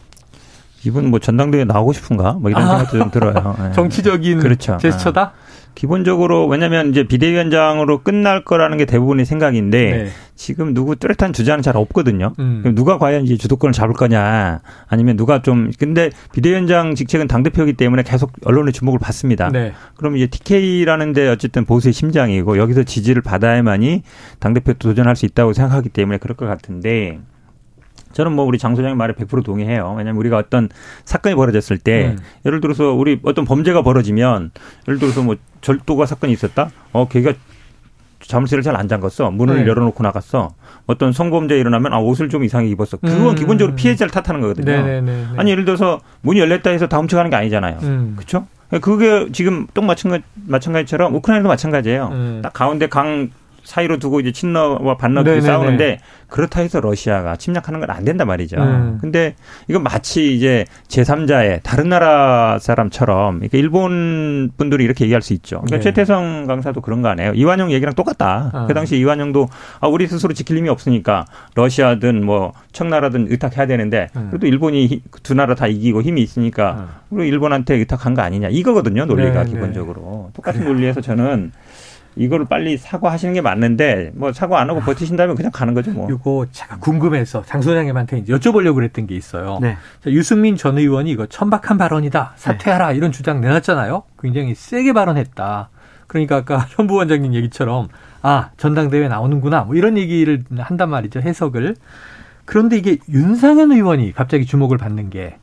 이분 0.85 1.11
뭐 1.11 1.19
전당대회 1.19 1.65
나오고 1.65 1.95
싶은가? 1.95 2.35
뭐 2.35 2.51
이런 2.51 2.65
아. 2.65 2.69
생각도 2.69 2.99
좀 2.99 3.11
들어요. 3.11 3.57
네. 3.59 3.73
정치적인 3.73 4.41
그렇죠. 4.41 4.77
제스처다. 4.77 5.33
네. 5.35 5.54
기본적으로 5.75 6.47
왜냐하면 6.47 6.91
이제 6.91 7.05
비대위원장으로 7.05 8.03
끝날 8.03 8.45
거라는 8.45 8.79
게 8.79 8.85
대부분의 8.85 9.25
생각인데 9.27 9.91
네. 9.91 10.09
지금 10.37 10.75
누구 10.75 10.97
뚜렷한 10.97 11.33
주장은 11.33 11.63
잘 11.63 11.77
없거든요. 11.77 12.33
음. 12.39 12.63
누가 12.75 12.99
과연 12.99 13.25
이제 13.25 13.37
주도권을 13.37 13.73
잡을 13.73 13.95
거냐 13.95 14.61
아니면 14.87 15.17
누가 15.17 15.43
좀 15.43 15.71
근데 15.79 16.11
비대위원장 16.33 16.95
직책은 16.95 17.29
당 17.29 17.43
대표이기 17.43 17.75
때문에 17.75 18.03
계속 18.03 18.33
언론의 18.45 18.73
주목을 18.73 18.99
받습니다. 18.99 19.51
네. 19.51 19.73
그럼 19.97 20.17
이제 20.17 20.27
TK라는데 20.27 21.29
어쨌든 21.29 21.65
보수의 21.65 21.93
심장이고 21.93 22.59
여기서 22.59 22.85
지지를 22.85 23.23
받아야만이 23.23 24.03
당 24.39 24.55
대표 24.55 24.73
도전할 24.75 25.17
수 25.17 25.27
있다고 25.27 25.53
생각하기 25.53 25.89
때문에 25.91 26.19
그럴 26.19 26.37
것 26.37 26.47
같은데 26.47 27.19
저는 28.15 28.33
뭐 28.33 28.45
우리 28.45 28.59
장 28.59 28.75
소장의 28.75 28.97
말에 28.97 29.13
100% 29.13 29.45
동의해요. 29.45 29.95
왜냐하면 29.99 30.17
우리가 30.17 30.39
어떤 30.39 30.69
사건이 31.05 31.35
벌어졌을 31.35 31.77
때 31.79 32.15
음. 32.17 32.19
예를 32.47 32.61
들어서 32.61 32.93
우리 32.93 33.21
어떤 33.25 33.45
범죄가 33.45 33.83
벌어지면 33.83 34.53
예를 34.89 34.99
들어서 34.99 35.23
뭐 35.23 35.37
절도가 35.61 36.07
사건이 36.07 36.33
있었다. 36.33 36.71
어, 36.93 37.09
걔가 37.09 37.33
자물쇠를 38.21 38.63
잘 38.63 38.75
안 38.77 38.89
잠갔어. 38.89 39.31
문을 39.31 39.65
네. 39.65 39.67
열어놓고 39.69 40.03
나갔어. 40.03 40.55
어떤 40.87 41.13
성범죄 41.13 41.59
일어나면 41.59 41.93
아 41.93 41.99
옷을 41.99 42.29
좀 42.29 42.43
이상하게 42.45 42.71
입었어. 42.71 42.97
그건 42.97 43.31
음. 43.31 43.35
기본적으로 43.35 43.77
피해자를 43.77 44.11
탓하는 44.11 44.41
거거든요. 44.41 44.65
네네네. 44.65 45.01
네, 45.01 45.13
네, 45.13 45.27
네. 45.31 45.39
아니 45.39 45.51
예를 45.51 45.65
들어서 45.65 46.01
문이 46.23 46.41
열렸다 46.41 46.71
해서 46.71 46.87
다 46.87 46.99
훔쳐가는 46.99 47.31
게 47.31 47.37
아니잖아요. 47.37 47.79
음. 47.83 48.15
그렇죠? 48.17 48.47
그게 48.81 49.29
지금 49.33 49.67
또 49.75 49.83
마찬가지, 49.83 50.25
마찬가지처럼 50.47 51.15
우크라이나도 51.15 51.49
마찬가지예요. 51.49 52.09
음. 52.13 52.41
딱 52.43 52.53
가운데 52.53 52.89
강 52.89 53.31
사이로 53.65 53.99
두고 53.99 54.21
이제 54.21 54.31
친러와 54.31 54.97
반러끼리 54.99 55.41
싸우는데 55.41 55.99
그렇다 56.29 56.61
해서 56.61 56.81
러시아가 56.81 57.37
침략하는 57.37 57.81
건 57.81 57.95
안 57.95 58.05
된단 58.05 58.27
말이죠. 58.27 58.57
음. 58.57 58.99
근데 59.01 59.35
이건 59.69 59.83
마치 59.83 60.35
이제 60.35 60.65
제3자의 60.89 61.61
다른 61.63 61.89
나라 61.89 62.59
사람처럼 62.59 63.37
그러니까 63.37 63.59
일본 63.59 64.51
분들이 64.57 64.85
이렇게 64.85 65.05
얘기할 65.05 65.23
수 65.23 65.33
있죠. 65.35 65.61
그러니까 65.61 65.77
네. 65.77 65.83
최태성 65.83 66.47
강사도 66.47 66.81
그런 66.81 67.03
거 67.03 67.09
아니에요. 67.09 67.33
이완용 67.35 67.71
얘기랑 67.71 67.95
똑같다. 67.95 68.51
아. 68.53 68.67
그 68.67 68.75
당시 68.75 68.97
이완용도 68.99 69.49
아, 69.81 69.87
우리 69.89 70.07
스스로 70.07 70.35
지킬 70.35 70.57
힘이 70.59 70.69
없으니까 70.71 71.25
러시아든 71.55 72.25
뭐 72.25 72.53
청나라든 72.73 73.27
의탁해야 73.31 73.67
되는데 73.67 74.09
음. 74.17 74.29
그래도 74.31 74.47
일본이 74.47 75.03
두 75.23 75.35
나라 75.35 75.55
다 75.55 75.67
이기고 75.67 76.03
힘이 76.03 76.23
있으니까 76.23 76.73
음. 76.73 76.89
우리 77.11 77.29
일본한테 77.29 77.77
의탁한 77.77 78.15
거 78.15 78.23
아니냐 78.23 78.49
이거거든요. 78.49 79.05
논리가 79.05 79.45
네, 79.45 79.45
네. 79.45 79.51
기본적으로. 79.51 80.25
네. 80.29 80.33
똑같은 80.35 80.65
논리에서 80.65 81.01
저는 81.01 81.53
이거를 82.17 82.47
빨리 82.47 82.77
사과하시는 82.77 83.35
게 83.35 83.41
맞는데 83.41 84.13
뭐 84.15 84.33
사과 84.33 84.61
안 84.61 84.71
하고 84.71 84.81
아. 84.81 84.85
버티신다면 84.85 85.35
그냥 85.37 85.51
가는 85.53 85.75
거죠 85.75 85.91
뭐. 85.93 86.09
이거 86.11 86.47
제가 86.53 86.79
궁금해서 86.79 87.43
장 87.45 87.61
소장님한테 87.61 88.19
이제 88.19 88.33
여쭤보려고 88.33 88.77
그랬던 88.77 89.07
게 89.07 89.17
있어요. 89.17 89.59
네. 89.61 89.77
자, 90.03 90.11
유승민 90.11 90.57
전 90.57 90.79
의원이 90.79 91.11
이거 91.11 91.27
천박한 91.27 91.77
발언이다 91.79 92.35
사퇴하라 92.37 92.91
네. 92.91 92.97
이런 92.97 93.13
주장 93.13 93.41
내놨잖아요. 93.41 94.05
굉장히 94.21 94.55
세게 94.55 94.93
발언했다. 94.93 95.71
그러니까 96.07 96.37
아까 96.37 96.59
현 96.71 96.87
부원장님 96.87 97.35
얘기처럼 97.35 97.89
아 98.23 98.51
전당대회 98.57 99.09
나오는구나 99.09 99.63
뭐 99.65 99.75
이런 99.75 99.99
얘기를 99.99 100.45
한단 100.59 100.91
말이죠 100.91 101.21
해석을. 101.21 101.75
그런데 102.45 102.77
이게 102.77 102.99
윤상현 103.09 103.73
의원이 103.73 104.13
갑자기 104.13 104.45
주목을 104.45 104.77
받는 104.77 105.11
게 105.11 105.39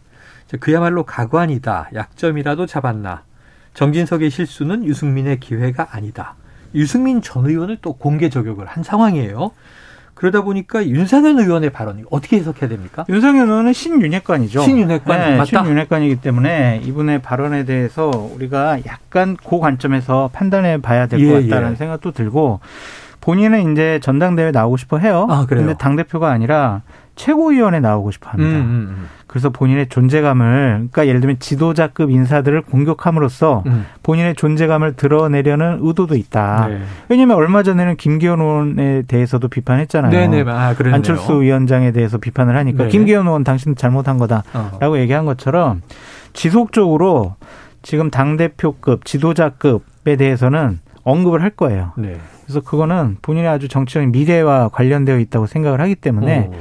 그야말로 0.59 1.03
가관이다 1.03 1.89
약점이라도 1.93 2.65
잡았나 2.65 3.23
정진석의 3.73 4.29
실수는 4.29 4.85
유승민의 4.85 5.39
기회가 5.39 5.87
아니다. 5.91 6.35
유승민 6.75 7.21
전 7.21 7.45
의원을 7.45 7.77
또 7.81 7.93
공개 7.93 8.29
저격을 8.29 8.65
한 8.65 8.83
상황이에요. 8.83 9.51
그러다 10.13 10.41
보니까 10.41 10.85
윤상현 10.85 11.39
의원의 11.39 11.71
발언이 11.71 12.03
어떻게 12.11 12.37
해석해야 12.37 12.69
됩니까? 12.69 13.05
윤상현 13.09 13.49
의원은 13.49 13.73
신윤핵관이죠. 13.73 14.61
신윤핵관 14.61 15.19
네, 15.19 15.37
맞다. 15.37 15.63
신윤핵관이기 15.63 16.21
때문에 16.21 16.81
이분의 16.83 17.23
발언에 17.23 17.65
대해서 17.65 18.09
우리가 18.09 18.85
약간 18.85 19.35
그 19.35 19.57
관점에서 19.57 20.29
판단해 20.31 20.79
봐야 20.79 21.07
될것 21.07 21.45
예, 21.45 21.49
같다는 21.49 21.71
예. 21.71 21.75
생각도 21.75 22.11
들고 22.11 22.59
본인은 23.21 23.71
이제 23.71 23.99
전당대회 24.01 24.51
나오고 24.51 24.77
싶어 24.77 24.97
해요. 24.97 25.27
아, 25.29 25.45
그래요? 25.45 25.65
근데 25.65 25.77
당 25.77 25.95
대표가 25.95 26.31
아니라 26.31 26.81
최고위원회 27.15 27.79
나오고 27.79 28.11
싶어 28.11 28.31
합니다. 28.31 28.57
음, 28.57 28.61
음, 28.61 28.87
음. 28.89 29.09
그래서 29.27 29.49
본인의 29.49 29.89
존재감을 29.89 30.89
그러니까 30.91 31.07
예를 31.07 31.21
들면 31.21 31.37
지도자급 31.39 32.09
인사들을 32.09 32.63
공격함으로써 32.63 33.63
음. 33.67 33.85
본인의 34.03 34.35
존재감을 34.35 34.95
드러내려는 34.95 35.79
의도도 35.81 36.15
있다. 36.15 36.67
네. 36.67 36.81
왜냐하면 37.09 37.37
얼마 37.37 37.63
전에는 37.63 37.95
김기현 37.95 38.41
의원에 38.41 39.03
대해서도 39.03 39.47
비판했잖아요. 39.49 40.11
네네. 40.11 40.43
네. 40.43 40.51
아, 40.51 40.75
안철수 40.91 41.41
위원장에 41.41 41.91
대해서 41.91 42.17
비판을 42.17 42.55
하니까 42.57 42.85
네. 42.85 42.89
김기현 42.89 43.27
의원 43.27 43.43
당신 43.43 43.75
잘못한 43.75 44.17
거다라고 44.17 44.95
어. 44.95 44.97
얘기한 44.97 45.25
것처럼 45.25 45.81
지속적으로 46.33 47.35
지금 47.83 48.09
당 48.09 48.35
대표급 48.35 49.05
지도자급에 49.05 50.15
대해서는 50.17 50.79
언급을 51.03 51.41
할 51.41 51.49
거예요. 51.51 51.93
네. 51.97 52.17
그래서 52.43 52.61
그거는 52.61 53.17
본인의 53.21 53.49
아주 53.49 53.67
정치적인 53.67 54.11
미래와 54.11 54.69
관련되어 54.69 55.19
있다고 55.19 55.45
생각을 55.47 55.81
하기 55.81 55.95
때문에 55.95 56.49
오. 56.51 56.55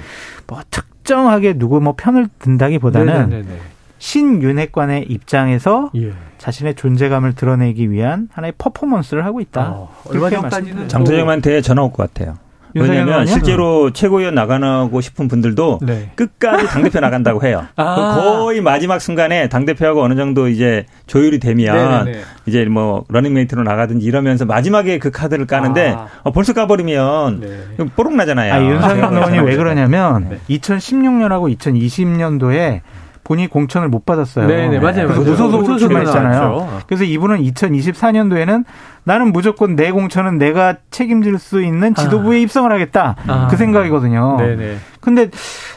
뭐 0.49 0.61
특정하게 0.71 1.55
누구 1.55 1.81
뭐 1.81 1.95
편을 1.97 2.29
든다기보다는 2.39 3.29
네네네네. 3.31 3.59
신윤핵관의 3.99 5.05
입장에서 5.11 5.91
예. 5.97 6.13
자신의 6.39 6.75
존재감을 6.75 7.35
드러내기 7.35 7.91
위한 7.91 8.29
하나의 8.33 8.55
퍼포먼스를 8.57 9.25
하고 9.27 9.41
있다. 9.41 9.71
어, 9.73 9.95
얼마 10.09 10.31
전까지는 10.31 10.89
장소장한테 10.89 11.61
전화 11.61 11.83
올 11.83 11.93
것 11.93 12.13
같아요. 12.13 12.37
왜냐하면 12.75 13.27
실제로 13.27 13.91
최고위원 13.91 14.35
나가고 14.35 15.01
싶은 15.01 15.29
분들도 15.29 15.81
네. 15.83 16.11
끝까지 16.15 16.67
당대표 16.67 17.01
나간다고 17.01 17.43
해요. 17.45 17.67
아. 17.77 18.17
거의 18.21 18.61
마지막 18.61 19.01
순간에 19.01 19.49
당대표하고 19.49 20.03
어느 20.03 20.15
정도 20.15 20.49
이제 20.49 20.87
조율이 21.07 21.39
되면 21.39 22.05
네네네. 22.05 22.25
이제 22.47 22.65
뭐 22.65 23.05
러닝메이트로 23.09 23.63
나가든지 23.63 24.05
이러면서 24.05 24.45
마지막에 24.45 24.99
그 24.99 25.11
카드를 25.11 25.47
까는데 25.47 25.95
아. 25.97 26.07
어, 26.23 26.33
벌써 26.33 26.53
까버리면 26.53 27.41
네. 27.41 27.87
뽀록 27.97 28.15
나잖아요. 28.15 28.53
아, 28.53 28.63
윤석열 28.63 29.13
의원이 29.13 29.39
왜 29.41 29.57
그러냐면 29.57 30.29
네. 30.31 30.39
2016년하고 30.49 31.57
2020년도에 31.57 32.81
본인이 33.31 33.49
공천을 33.49 33.89
못 33.89 34.05
받았어요. 34.05 34.49
네, 34.49 34.69
네, 34.69 34.81
맞아요. 34.81 35.07
그래서 35.07 35.21
무소속으로 35.21 35.79
출마했잖아요. 35.79 36.81
그래서 36.89 37.05
이분은 37.05 37.43
2024년도에는 37.43 38.65
나는 39.05 39.33
무조건 39.33 39.77
내 39.77 39.91
공천은 39.91 40.39
내가 40.39 40.77
책임질 40.91 41.39
수 41.39 41.63
있는 41.63 41.95
지도부에 41.95 42.37
아. 42.37 42.41
입성을 42.41 42.71
하겠다. 42.71 43.17
아. 43.27 43.47
그 43.51 43.57
생각이거든요. 43.57 44.37
네네. 44.39 44.57
네. 44.57 44.77
근데 45.01 45.31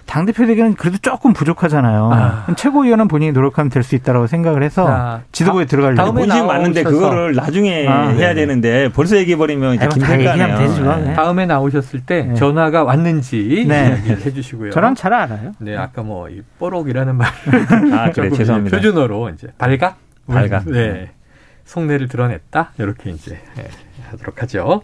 당대표 0.06 0.46
되기는 0.46 0.74
그래도 0.76 0.98
조금 0.98 1.32
부족하잖아요. 1.32 2.10
아. 2.14 2.46
최고위원은 2.58 3.08
본인이 3.08 3.32
노력하면 3.32 3.70
될 3.70 3.84
수 3.84 3.96
있다고 3.96 4.28
생각을 4.28 4.62
해서 4.64 4.86
아. 4.90 5.22
지도부에 5.32 5.66
들어가려고. 5.66 6.12
본인 6.14 6.46
맞는데 6.46 6.84
그거를 6.84 7.34
나중에 7.36 7.88
아. 7.88 8.10
해야 8.10 8.34
되는데 8.34 8.90
벌써 8.94 9.16
얘기해버리면 9.18 9.76
이제 9.76 9.88
김생가네요. 9.88 10.58
되지 10.58 10.82
뭐. 10.82 10.96
네. 10.98 11.14
다음에 11.14 11.46
나오셨을 11.46 12.02
때 12.06 12.24
네. 12.24 12.34
전화가 12.36 12.84
왔는지 12.84 13.66
네. 13.68 13.96
해주시고요. 14.26 14.72
저랑 14.72 14.96
잘 14.96 15.14
알아요. 15.14 15.54
네, 15.60 15.76
아까 15.78 16.02
뭐 16.04 16.24
이 16.30 16.42
뽀록이라는 16.60 17.16
말을 17.16 17.94
아, 17.94 18.12
그래, 18.12 18.30
죄송합니다. 18.32 18.78
표준어로 18.78 19.30
이제 19.30 19.48
발각? 19.58 19.98
발각. 20.28 20.66
네. 20.66 21.12
속내를 21.74 22.08
드러냈다. 22.08 22.74
이렇게 22.78 23.10
이제 23.10 23.40
네, 23.56 23.68
하도록 24.12 24.42
하죠. 24.44 24.84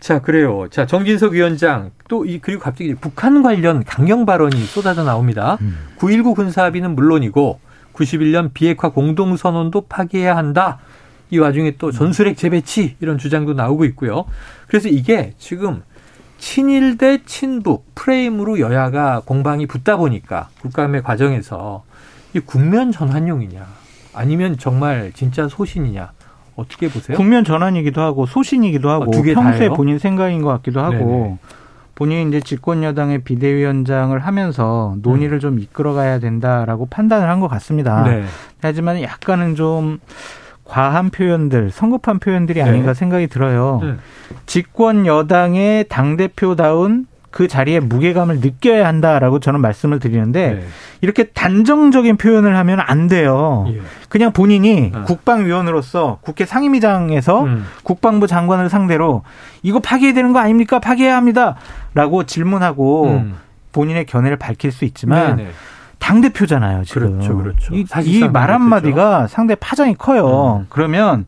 자, 0.00 0.20
그래요. 0.20 0.68
자, 0.70 0.86
정진석 0.86 1.32
위원장 1.32 1.90
또 2.08 2.24
이 2.24 2.38
그리고 2.38 2.62
갑자기 2.62 2.94
북한 2.94 3.42
관련 3.42 3.84
강경 3.84 4.26
발언이 4.26 4.56
쏟아져 4.64 5.02
나옵니다. 5.04 5.56
음. 5.62 5.76
9.19 5.98 6.34
군사 6.34 6.64
합의는 6.64 6.94
물론이고 6.94 7.60
91년 7.94 8.52
비핵화 8.52 8.90
공동선언도 8.90 9.82
파기해야 9.88 10.36
한다. 10.36 10.78
이 11.30 11.38
와중에 11.38 11.76
또 11.78 11.90
전술핵 11.92 12.36
재배치 12.36 12.96
이런 13.00 13.16
주장도 13.18 13.54
나오고 13.54 13.84
있고요. 13.86 14.24
그래서 14.66 14.88
이게 14.88 15.32
지금 15.38 15.82
친일 16.38 16.98
대 16.98 17.22
친북 17.24 17.94
프레임으로 17.94 18.60
여야가 18.60 19.22
공방이 19.24 19.66
붙다 19.66 19.96
보니까 19.96 20.48
국감의 20.62 21.02
과정에서 21.02 21.84
이 22.34 22.40
국면 22.40 22.92
전환용이냐 22.92 23.66
아니면 24.14 24.56
정말 24.58 25.12
진짜 25.14 25.48
소신이냐 25.48 26.12
어떻게 26.56 26.88
보세요? 26.88 27.16
국면 27.16 27.44
전환이기도 27.44 28.00
하고 28.00 28.26
소신이기도 28.26 28.90
하고 28.90 29.04
어, 29.04 29.22
평소에 29.22 29.58
다예요? 29.58 29.74
본인 29.74 29.98
생각인 29.98 30.42
것 30.42 30.48
같기도 30.50 30.80
하고 30.80 30.96
네네. 30.96 31.38
본인이 31.94 32.28
이제 32.28 32.40
집권 32.40 32.82
여당의 32.82 33.22
비대위원장을 33.24 34.18
하면서 34.18 34.94
논의를 35.02 35.36
음. 35.36 35.40
좀 35.40 35.58
이끌어가야 35.58 36.18
된다라고 36.18 36.86
판단을 36.86 37.28
한 37.28 37.40
것 37.40 37.48
같습니다. 37.48 38.02
네. 38.04 38.24
하지만 38.62 39.02
약간은 39.02 39.54
좀 39.54 39.98
과한 40.64 41.10
표현들, 41.10 41.70
성급한 41.70 42.18
표현들이 42.20 42.62
아닌가 42.62 42.88
네. 42.88 42.94
생각이 42.94 43.26
들어요. 43.26 43.80
네. 43.82 43.94
집권 44.46 45.04
여당의 45.06 45.86
당 45.88 46.16
대표다운 46.16 47.06
그 47.30 47.46
자리에 47.46 47.78
무게감을 47.80 48.40
느껴야 48.40 48.86
한다라고 48.86 49.38
저는 49.38 49.60
말씀을 49.60 50.00
드리는데 50.00 50.50
네. 50.54 50.64
이렇게 51.00 51.24
단정적인 51.24 52.16
표현을 52.16 52.56
하면 52.56 52.80
안 52.80 53.06
돼요. 53.06 53.66
예. 53.68 53.80
그냥 54.08 54.32
본인이 54.32 54.90
아. 54.94 55.02
국방위원으로서 55.04 56.18
국회 56.22 56.44
상임위장에서 56.44 57.44
음. 57.44 57.64
국방부 57.84 58.26
장관을 58.26 58.68
상대로 58.68 59.22
이거 59.62 59.78
파기해야 59.78 60.14
되는 60.14 60.32
거 60.32 60.40
아닙니까? 60.40 60.80
파기해야 60.80 61.16
합니다라고 61.16 62.24
질문하고 62.24 63.06
음. 63.10 63.36
본인의 63.72 64.06
견해를 64.06 64.36
밝힐 64.36 64.72
수 64.72 64.84
있지만 64.84 65.36
네네. 65.36 65.50
당 66.00 66.20
대표잖아요 66.20 66.82
지금. 66.84 67.20
그렇죠, 67.20 67.36
그렇죠. 67.36 67.74
이 68.02 68.28
말 68.28 68.50
한마디가 68.50 69.28
상대 69.28 69.54
파장이 69.54 69.94
커요. 69.94 70.58
음. 70.62 70.66
그러면 70.68 71.26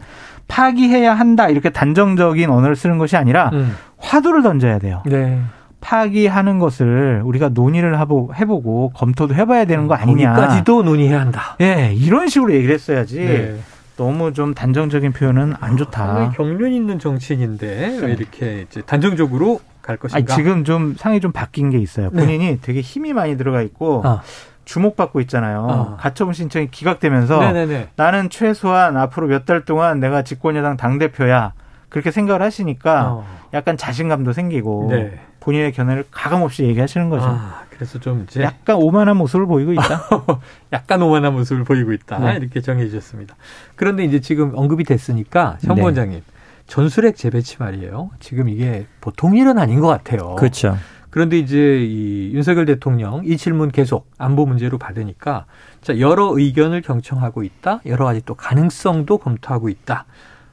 파기해야 0.48 1.14
한다 1.14 1.48
이렇게 1.48 1.70
단정적인 1.70 2.50
언어를 2.50 2.74
쓰는 2.74 2.98
것이 2.98 3.16
아니라 3.16 3.50
음. 3.52 3.76
화두를 3.98 4.42
던져야 4.42 4.78
돼요. 4.80 5.02
네. 5.06 5.40
파기하는 5.82 6.58
것을 6.58 7.20
우리가 7.24 7.50
논의를 7.50 7.98
해보고 8.00 8.92
검토도 8.94 9.34
해봐야 9.34 9.66
되는 9.66 9.86
거 9.88 9.94
아니냐. 9.94 10.32
거기까지도 10.32 10.82
논의해야 10.82 11.20
한다. 11.20 11.56
예, 11.60 11.74
네, 11.74 11.94
이런 11.94 12.28
식으로 12.28 12.54
얘기를 12.54 12.72
했어야지. 12.74 13.18
네. 13.18 13.56
너무 13.98 14.32
좀 14.32 14.54
단정적인 14.54 15.12
표현은 15.12 15.54
안 15.60 15.76
좋다. 15.76 16.02
아, 16.02 16.30
경륜 16.30 16.72
있는 16.72 16.98
정치인인데 16.98 17.98
왜 18.00 18.12
이렇게 18.12 18.64
이제 18.68 18.80
단정적으로 18.80 19.60
갈 19.82 19.98
것인가? 19.98 20.16
아니, 20.16 20.26
지금 20.42 20.64
좀 20.64 20.94
상이 20.96 21.20
좀 21.20 21.30
바뀐 21.32 21.68
게 21.68 21.78
있어요. 21.78 22.08
네. 22.12 22.20
본인이 22.24 22.46
네. 22.52 22.58
되게 22.62 22.80
힘이 22.80 23.12
많이 23.12 23.36
들어가 23.36 23.60
있고 23.60 24.00
아. 24.04 24.22
주목받고 24.64 25.20
있잖아요. 25.22 25.66
아. 25.68 25.96
가처분 26.00 26.32
신청이 26.32 26.70
기각되면서 26.70 27.38
네네네. 27.40 27.88
나는 27.96 28.30
최소한 28.30 28.96
앞으로 28.96 29.26
몇 29.26 29.44
달 29.44 29.64
동안 29.64 30.00
내가 30.00 30.22
집권여당 30.22 30.76
당 30.76 30.98
대표야. 30.98 31.52
그렇게 31.92 32.10
생각을 32.10 32.40
하시니까 32.40 33.12
어. 33.12 33.26
약간 33.52 33.76
자신감도 33.76 34.32
생기고 34.32 34.86
네. 34.88 35.20
본인의 35.40 35.72
견해를 35.72 36.06
가감없이 36.10 36.64
얘기하시는 36.64 37.10
거죠. 37.10 37.26
아, 37.26 37.64
그래서 37.68 37.98
좀 38.00 38.24
이제 38.26 38.42
약간 38.42 38.76
오만한 38.76 39.18
모습을 39.18 39.44
보이고 39.44 39.74
있다. 39.74 40.08
약간 40.72 41.02
오만한 41.02 41.34
모습을 41.34 41.64
보이고 41.64 41.92
있다. 41.92 42.18
네. 42.18 42.36
이렇게 42.36 42.62
정해 42.62 42.86
주셨습니다. 42.86 43.36
그런데 43.76 44.04
이제 44.04 44.20
지금 44.20 44.52
언급이 44.54 44.84
됐으니까 44.84 45.58
정 45.60 45.76
네. 45.76 45.82
원장님 45.82 46.22
전술핵 46.66 47.14
재배치 47.14 47.58
말이에요. 47.58 48.10
지금 48.20 48.48
이게 48.48 48.86
보통 49.02 49.36
일은 49.36 49.58
아닌 49.58 49.80
것 49.80 49.88
같아요. 49.88 50.36
그렇죠. 50.36 50.78
그런데 51.10 51.38
이제 51.38 51.84
이 51.84 52.32
윤석열 52.32 52.64
대통령 52.64 53.20
이 53.26 53.36
질문 53.36 53.70
계속 53.70 54.10
안보 54.16 54.46
문제로 54.46 54.78
받으니까 54.78 55.44
자 55.82 55.98
여러 55.98 56.30
의견을 56.34 56.80
경청하고 56.80 57.42
있다. 57.42 57.82
여러 57.84 58.06
가지 58.06 58.22
또 58.24 58.34
가능성도 58.34 59.18
검토하고 59.18 59.68
있다. 59.68 60.06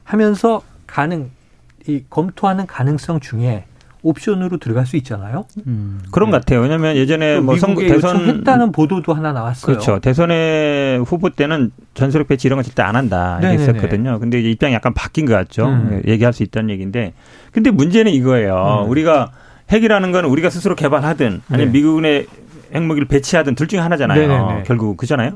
하면서 0.04 0.60
가능 0.90 1.30
이 1.86 2.02
검토하는 2.10 2.66
가능성 2.66 3.20
중에 3.20 3.64
옵션으로 4.02 4.56
들어갈 4.56 4.86
수 4.86 4.96
있잖아요. 4.96 5.44
음. 5.66 6.00
그런 6.10 6.30
것 6.30 6.40
같아요. 6.40 6.60
왜냐하면 6.60 6.96
예전에 6.96 7.40
뭐 7.40 7.56
선거 7.56 7.82
대선 7.82 8.26
했다는 8.26 8.72
보도도 8.72 9.12
하나 9.12 9.32
나왔어요. 9.32 9.66
그렇죠. 9.66 9.98
대선의 9.98 11.00
후보 11.00 11.30
때는 11.30 11.70
전술핵 11.94 12.28
배치 12.28 12.48
이런 12.48 12.56
거 12.56 12.62
절대 12.62 12.82
안 12.82 12.96
한다 12.96 13.38
했었거든요. 13.42 14.18
근데 14.18 14.40
이제 14.40 14.50
입장이 14.50 14.74
약간 14.74 14.94
바뀐 14.94 15.26
것 15.26 15.34
같죠. 15.34 15.66
음. 15.66 16.02
얘기할 16.06 16.32
수 16.32 16.42
있다는 16.42 16.70
얘기인데, 16.70 17.12
근데 17.52 17.70
문제는 17.70 18.12
이거예요. 18.12 18.84
음. 18.84 18.90
우리가 18.90 19.32
핵이라는 19.70 20.12
건 20.12 20.24
우리가 20.24 20.48
스스로 20.50 20.74
개발하든 20.74 21.42
아니면 21.50 21.72
네. 21.72 21.78
미국의 21.78 22.26
핵무기를 22.74 23.06
배치하든 23.06 23.54
둘 23.54 23.68
중에 23.68 23.80
하나잖아요. 23.80 24.20
네네네. 24.20 24.62
결국 24.66 24.96
그잖아요. 24.96 25.32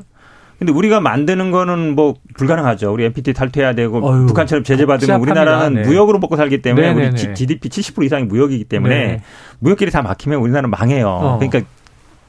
근데 0.57 0.71
우리가 0.71 1.01
만드는 1.01 1.51
거는 1.51 1.95
뭐 1.95 2.15
불가능하죠. 2.35 2.91
우리 2.93 3.03
NPT 3.05 3.33
탈퇴해야 3.33 3.73
되고 3.73 3.97
어휴, 4.05 4.25
북한처럼 4.27 4.63
제재 4.63 4.85
받으면 4.85 5.19
우리나라는 5.19 5.81
네. 5.81 5.87
무역으로 5.87 6.19
먹고 6.19 6.37
살기 6.37 6.61
때문에 6.61 6.93
네네네. 6.93 7.21
우리 7.25 7.35
GDP 7.35 7.69
70% 7.69 8.03
이상이 8.05 8.23
무역이기 8.23 8.63
때문에 8.65 8.95
네. 8.95 9.21
무역길이 9.59 9.91
다 9.91 10.01
막히면 10.01 10.39
우리나라는 10.39 10.69
망해요. 10.69 11.07
어. 11.07 11.37
그러니까 11.39 11.69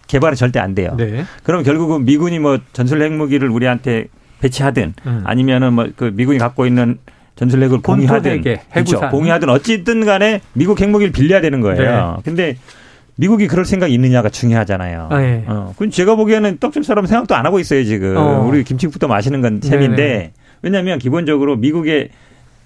개발은 0.08 0.36
절대 0.36 0.58
안 0.58 0.74
돼요. 0.74 0.94
네. 0.96 1.24
그럼 1.44 1.62
결국은 1.62 2.04
미군이 2.04 2.38
뭐 2.38 2.58
전술 2.72 3.02
핵무기를 3.02 3.48
우리한테 3.48 4.06
배치하든 4.40 4.94
음. 5.06 5.22
아니면은 5.24 5.72
뭐 5.72 5.86
그 5.96 6.10
미군이 6.14 6.38
갖고 6.38 6.66
있는 6.66 6.98
전술 7.36 7.62
핵을 7.62 7.80
공유하든 7.82 8.42
그렇죠. 8.72 9.00
공유하든 9.10 9.48
어찌든 9.50 10.04
간에 10.04 10.40
미국 10.52 10.80
핵무기를 10.80 11.12
빌려야 11.12 11.40
되는 11.40 11.60
거예요. 11.60 12.14
네. 12.16 12.22
근데 12.24 12.56
미국이 13.16 13.48
그럴 13.48 13.64
생각이 13.64 13.92
있느냐가 13.94 14.28
중요하잖아요. 14.28 15.08
아, 15.10 15.22
예. 15.22 15.44
어, 15.46 15.72
그럼 15.76 15.90
제가 15.90 16.16
보기에는 16.16 16.58
사람 16.82 17.06
생각도 17.06 17.34
안 17.34 17.46
하고 17.46 17.58
있어요 17.58 17.84
지금. 17.84 18.16
어. 18.16 18.46
우리 18.46 18.62
김치국도 18.62 19.08
마시는 19.08 19.40
건 19.40 19.60
셈인데 19.62 20.32
왜냐하면 20.62 20.98
기본적으로 20.98 21.56
미국의 21.56 22.10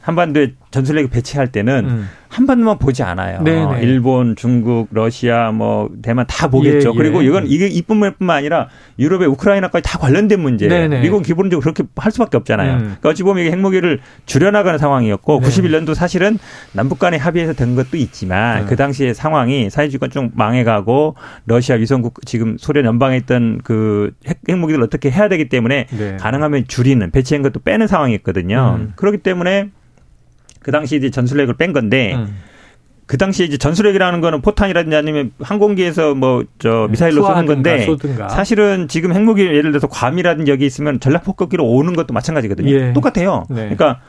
한반도에 0.02 0.54
전술핵 0.70 1.10
배치할 1.10 1.52
때는 1.52 1.84
음. 1.88 2.08
한반도만 2.30 2.78
보지 2.78 3.02
않아요. 3.02 3.42
네네. 3.42 3.82
일본, 3.82 4.36
중국, 4.36 4.88
러시아, 4.92 5.50
뭐 5.50 5.90
대만 6.00 6.24
다 6.28 6.48
보겠죠. 6.48 6.90
예, 6.90 6.92
예. 6.92 6.96
그리고 6.96 7.22
이건 7.22 7.46
이게 7.48 7.66
이뿐만 7.66 8.14
아니라 8.28 8.68
유럽의 9.00 9.26
우크라이나까지 9.28 9.82
다 9.82 9.98
관련된 9.98 10.40
문제예요. 10.40 10.72
네네. 10.72 11.00
미국은 11.00 11.24
기본적으로 11.24 11.60
그렇게 11.60 11.82
할 11.96 12.12
수밖에 12.12 12.36
없잖아요. 12.36 12.74
음. 12.74 12.78
그러니까 12.78 13.08
어찌 13.08 13.24
보면 13.24 13.42
이게 13.44 13.50
핵무기를 13.50 13.98
줄여나가는 14.26 14.78
상황이었고 14.78 15.40
네. 15.40 15.48
91년도 15.48 15.94
사실은 15.94 16.38
남북 16.72 17.00
간의 17.00 17.18
합의에서 17.18 17.52
된 17.52 17.74
것도 17.74 17.96
있지만 17.96 18.62
음. 18.62 18.66
그 18.66 18.76
당시의 18.76 19.12
상황이 19.12 19.68
사회주의가 19.68 20.06
좀 20.06 20.30
망해가고 20.34 21.16
러시아 21.46 21.74
위성국 21.74 22.24
지금 22.26 22.56
소련 22.58 22.84
연방에 22.84 23.16
있던 23.16 23.60
그 23.64 24.12
핵, 24.28 24.38
핵무기를 24.48 24.80
어떻게 24.84 25.10
해야 25.10 25.28
되기 25.28 25.48
때문에 25.48 25.88
네. 25.90 26.16
가능하면 26.20 26.66
줄이는 26.68 27.10
배치한 27.10 27.42
것도 27.42 27.58
빼는 27.60 27.88
상황이었거든요. 27.88 28.76
음. 28.78 28.92
그렇기 28.94 29.18
때문에 29.18 29.70
그 30.62 30.70
당시 30.70 30.96
이제 30.96 31.10
전술핵을 31.10 31.54
뺀 31.54 31.72
건데 31.72 32.14
음. 32.14 32.36
그 33.06 33.16
당시에 33.18 33.46
이제 33.46 33.56
전술핵이라는 33.56 34.20
거는 34.20 34.40
포탄이라든지 34.40 34.94
아니면 34.96 35.32
항공기에서 35.40 36.14
뭐저 36.14 36.86
네, 36.86 36.86
미사일로 36.92 37.24
쏘는 37.24 37.46
건데 37.46 37.84
쏘든가. 37.84 38.28
사실은 38.28 38.86
지금 38.86 39.12
핵무기 39.12 39.42
예를 39.42 39.72
들어서 39.72 39.88
괌이라든지 39.88 40.50
여기 40.52 40.64
있으면 40.64 41.00
전략 41.00 41.24
폭격기로 41.24 41.66
오는 41.66 41.94
것도 41.94 42.14
마찬가지거든요. 42.14 42.70
예. 42.70 42.92
똑같아요. 42.92 43.46
네. 43.50 43.56
그러니까 43.56 44.00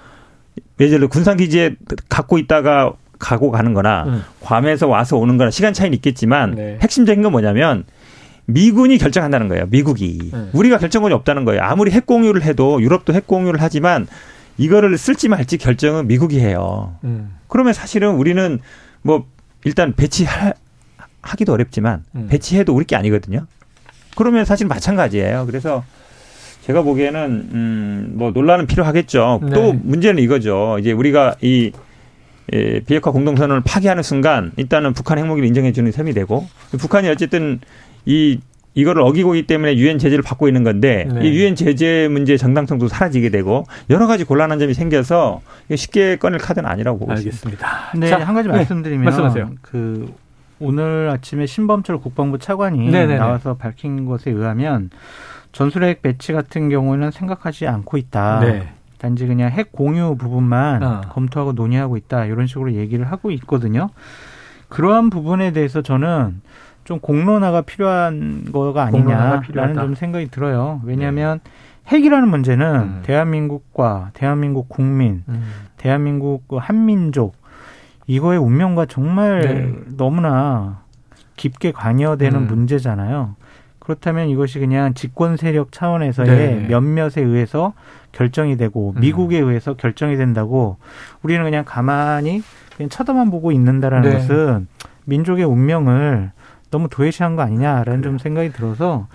예를 0.79 0.99
들어 0.99 1.07
군산 1.07 1.37
기지에 1.37 1.75
갖고 2.09 2.37
있다가 2.37 2.93
가고 3.17 3.49
가는 3.49 3.73
거나 3.73 4.03
음. 4.03 4.23
괌에서 4.41 4.87
와서 4.87 5.17
오는 5.17 5.37
거나 5.37 5.49
시간 5.49 5.73
차이는 5.73 5.95
있겠지만 5.95 6.55
네. 6.55 6.77
핵심적인 6.81 7.23
건 7.23 7.31
뭐냐면 7.31 7.85
미군이 8.45 8.97
결정한다는 8.97 9.47
거예요. 9.47 9.65
미국이. 9.69 10.31
음. 10.33 10.49
우리가 10.53 10.77
결정권이 10.77 11.13
없다는 11.15 11.45
거예요. 11.45 11.61
아무리 11.63 11.89
핵 11.89 12.05
공유를 12.05 12.43
해도 12.43 12.79
유럽도 12.81 13.13
핵 13.13 13.25
공유를 13.25 13.61
하지만 13.61 14.05
이거를 14.57 14.97
쓸지 14.97 15.27
말지 15.29 15.57
결정은 15.57 16.07
미국이 16.07 16.39
해요. 16.39 16.95
음. 17.03 17.35
그러면 17.47 17.73
사실은 17.73 18.15
우리는 18.15 18.59
뭐 19.01 19.25
일단 19.63 19.93
배치하기도 19.95 21.51
어렵지만 21.51 22.03
음. 22.15 22.27
배치해도 22.29 22.73
우리 22.73 22.85
게 22.85 22.95
아니거든요. 22.95 23.45
그러면 24.15 24.45
사실 24.45 24.67
마찬가지예요. 24.67 25.45
그래서 25.45 25.83
제가 26.61 26.83
보기에는 26.83 27.49
음뭐 28.17 28.31
논란은 28.31 28.67
필요하겠죠. 28.67 29.39
네. 29.43 29.49
또 29.51 29.73
문제는 29.73 30.21
이거죠. 30.21 30.77
이제 30.79 30.91
우리가 30.91 31.35
이 31.41 31.71
예, 32.53 32.81
비핵화 32.81 33.11
공동선언을 33.11 33.61
파기하는 33.63 34.03
순간 34.03 34.51
일단은 34.57 34.93
북한 34.93 35.17
핵무기를 35.17 35.47
인정해 35.47 35.71
주는 35.71 35.91
셈이 35.91 36.13
되고 36.13 36.47
북한이 36.77 37.07
어쨌든 37.07 37.59
이 38.05 38.39
이거를 38.73 39.01
어기고 39.01 39.35
있기 39.35 39.47
때문에 39.47 39.75
유엔 39.75 39.97
제재를 39.97 40.23
받고 40.23 40.47
있는 40.47 40.63
건데 40.63 41.07
네. 41.13 41.27
이 41.27 41.37
유엔 41.37 41.55
제재 41.55 42.07
문제 42.09 42.37
정당성도 42.37 42.87
사라지게 42.87 43.29
되고 43.29 43.65
여러 43.89 44.07
가지 44.07 44.23
곤란한 44.23 44.59
점이 44.59 44.73
생겨서 44.73 45.41
쉽게 45.75 46.15
꺼낼 46.15 46.39
카드는 46.39 46.69
아니라고 46.69 46.99
보고 46.99 47.11
알겠습니다. 47.11 47.91
있습니다. 47.91 47.91
네, 47.97 48.07
자, 48.07 48.25
한 48.25 48.33
가지 48.33 48.47
네. 48.47 48.55
말씀드리면 48.55 49.03
말씀하세요. 49.03 49.51
그 49.61 50.13
오늘 50.59 51.09
아침에 51.09 51.47
신범철 51.47 51.97
국방부 51.97 52.37
차관이 52.37 52.77
네네네. 52.77 53.05
네, 53.07 53.13
네. 53.13 53.19
나와서 53.19 53.55
밝힌 53.55 54.05
것에 54.05 54.31
의하면 54.31 54.89
전술핵 55.51 56.01
배치 56.01 56.31
같은 56.31 56.69
경우는 56.69 57.11
생각하지 57.11 57.67
않고 57.67 57.97
있다. 57.97 58.39
네. 58.39 58.69
단지 58.99 59.25
그냥 59.25 59.49
핵 59.49 59.71
공유 59.71 60.15
부분만 60.15 60.83
어. 60.83 61.01
검토하고 61.09 61.53
논의하고 61.53 61.97
있다. 61.97 62.25
이런 62.25 62.45
식으로 62.47 62.73
얘기를 62.73 63.11
하고 63.11 63.31
있거든요. 63.31 63.89
그러한 64.69 65.09
부분에 65.09 65.51
대해서 65.51 65.81
저는 65.81 66.41
좀 66.83 66.99
공론화가 66.99 67.61
필요한 67.61 68.45
거가 68.51 68.83
아니냐라는 68.83 69.75
좀 69.75 69.95
생각이 69.95 70.29
들어요. 70.29 70.81
왜냐하면 70.83 71.39
네. 71.43 71.51
핵이라는 71.87 72.27
문제는 72.27 72.75
음. 72.75 72.99
대한민국과 73.03 74.11
대한민국 74.13 74.69
국민, 74.69 75.23
음. 75.27 75.43
대한민국 75.77 76.47
그 76.47 76.57
한민족 76.57 77.35
이거의 78.07 78.39
운명과 78.39 78.85
정말 78.87 79.41
네. 79.41 79.95
너무나 79.97 80.81
깊게 81.35 81.71
관여되는 81.71 82.39
음. 82.39 82.47
문제잖아요. 82.47 83.35
그렇다면 83.79 84.29
이것이 84.29 84.59
그냥 84.59 84.93
집권 84.93 85.37
세력 85.37 85.71
차원에서의 85.71 86.27
네. 86.27 86.67
몇몇에 86.67 87.13
의해서 87.17 87.73
결정이 88.11 88.57
되고 88.57 88.93
음. 88.95 89.01
미국에 89.01 89.39
의해서 89.39 89.73
결정이 89.73 90.17
된다고 90.17 90.77
우리는 91.23 91.43
그냥 91.43 91.65
가만히 91.65 92.43
그냥 92.77 92.89
쳐다만 92.89 93.31
보고 93.31 93.51
있는다라는 93.51 94.09
네. 94.09 94.17
것은 94.17 94.67
민족의 95.05 95.45
운명을 95.45 96.31
너무 96.71 96.89
도외시한 96.89 97.35
거 97.35 97.43
아니냐라는 97.43 98.01
좀 98.01 98.17
생각이 98.17 98.51
들어서 98.51 99.07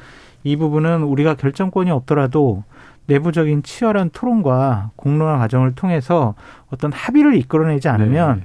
이 0.45 0.57
부분은 0.57 1.03
우리가 1.03 1.35
결정권이 1.35 1.91
없더라도 1.91 2.63
내부적인 3.07 3.63
치열한 3.63 4.11
토론과 4.11 4.91
공론화 4.97 5.39
과정을 5.39 5.75
통해서 5.75 6.35
어떤 6.71 6.93
합의를 6.93 7.35
이끌어내지 7.37 7.89
않으면 7.89 8.39
네. 8.39 8.45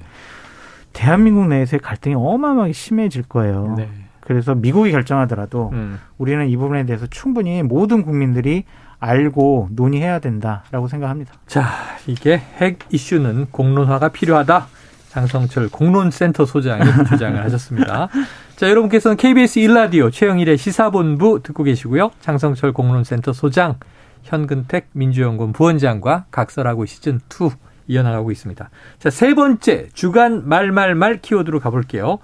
대한민국 0.94 1.48
내에서의 1.48 1.80
갈등이 1.80 2.16
어마어마하게 2.16 2.74
심해질 2.74 3.24
거예요. 3.24 3.76
네. 3.78 3.90
그래서 4.22 4.56
미국이 4.56 4.92
결정하더라도 4.92 5.70
음. 5.74 6.00
우리는 6.18 6.48
이 6.48 6.56
부분에 6.56 6.86
대해서 6.86 7.08
충분히 7.08 7.64
모든 7.64 8.04
국민들이 8.04 8.66
알고 9.00 9.70
논의해야 9.72 10.20
된다라고 10.20 10.88
생각합니다. 10.88 11.34
자, 11.48 11.68
이게 12.06 12.38
핵 12.38 12.80
이슈는 12.92 13.48
공론화가 13.52 14.10
필요하다. 14.10 14.68
장성철 15.12 15.68
공론센터 15.68 16.46
소장이 16.46 16.86
주장을 17.10 17.44
하셨습니다. 17.44 18.08
자, 18.56 18.70
여러분께서는 18.70 19.18
KBS 19.18 19.60
1라디오 19.60 20.10
최영일의 20.10 20.58
시사본부 20.58 21.42
듣고 21.44 21.64
계시고요. 21.64 22.12
장성철 22.22 22.72
공론센터 22.72 23.34
소장, 23.34 23.76
현근택 24.24 24.88
민주연구원 24.94 25.52
부원장과 25.52 26.28
각설하고 26.32 26.86
시즌2 26.86 27.52
이어나가고 27.88 28.32
있습니다. 28.32 28.70
자, 29.00 29.10
세 29.10 29.34
번째 29.34 29.90
주간 29.94 30.48
말말말 30.48 31.20
키워드로 31.22 31.60
가볼게요. 31.60 32.20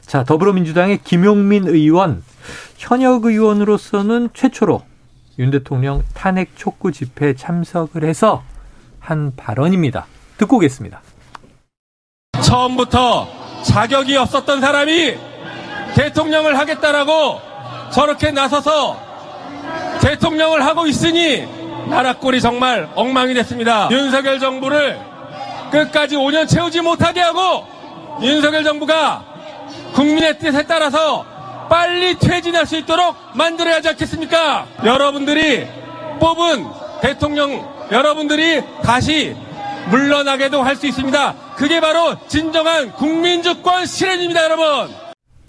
자, 0.00 0.24
더불어민주당의 0.24 1.00
김용민 1.04 1.68
의원, 1.68 2.22
현역 2.78 3.26
의원으로서는 3.26 4.30
최초로 4.32 4.82
윤 5.38 5.50
대통령 5.50 6.02
탄핵 6.14 6.56
촉구 6.56 6.92
집회에 6.92 7.34
참석을 7.34 8.02
해서 8.04 8.42
한 8.98 9.32
발언입니다. 9.36 10.06
듣고 10.38 10.56
오겠습니다. 10.56 11.02
처음부터 12.42 13.28
자격이 13.62 14.16
없었던 14.16 14.60
사람이 14.60 15.14
대통령을 15.94 16.58
하겠다라고 16.58 17.40
저렇게 17.92 18.30
나서서 18.30 18.98
대통령을 20.00 20.64
하고 20.64 20.86
있으니 20.86 21.46
나라 21.88 22.14
꼴이 22.14 22.40
정말 22.40 22.88
엉망이 22.94 23.34
됐습니다. 23.34 23.88
윤석열 23.90 24.38
정부를 24.38 25.00
끝까지 25.70 26.16
5년 26.16 26.48
채우지 26.48 26.80
못하게 26.80 27.20
하고 27.20 27.66
윤석열 28.22 28.64
정부가 28.64 29.24
국민의 29.94 30.38
뜻에 30.38 30.62
따라서 30.64 31.24
빨리 31.68 32.18
퇴진할 32.18 32.66
수 32.66 32.76
있도록 32.76 33.16
만들어야 33.34 33.76
하지 33.76 33.88
않겠습니까? 33.90 34.66
여러분들이 34.84 35.66
뽑은 36.18 36.66
대통령 37.00 37.68
여러분들이 37.90 38.62
다시 38.82 39.36
물러나게도 39.90 40.62
할 40.62 40.76
수 40.76 40.86
있습니다. 40.86 41.34
그게 41.56 41.80
바로 41.80 42.16
진정한 42.28 42.92
국민주권 42.92 43.86
실현입니다, 43.86 44.44
여러분. 44.44 44.94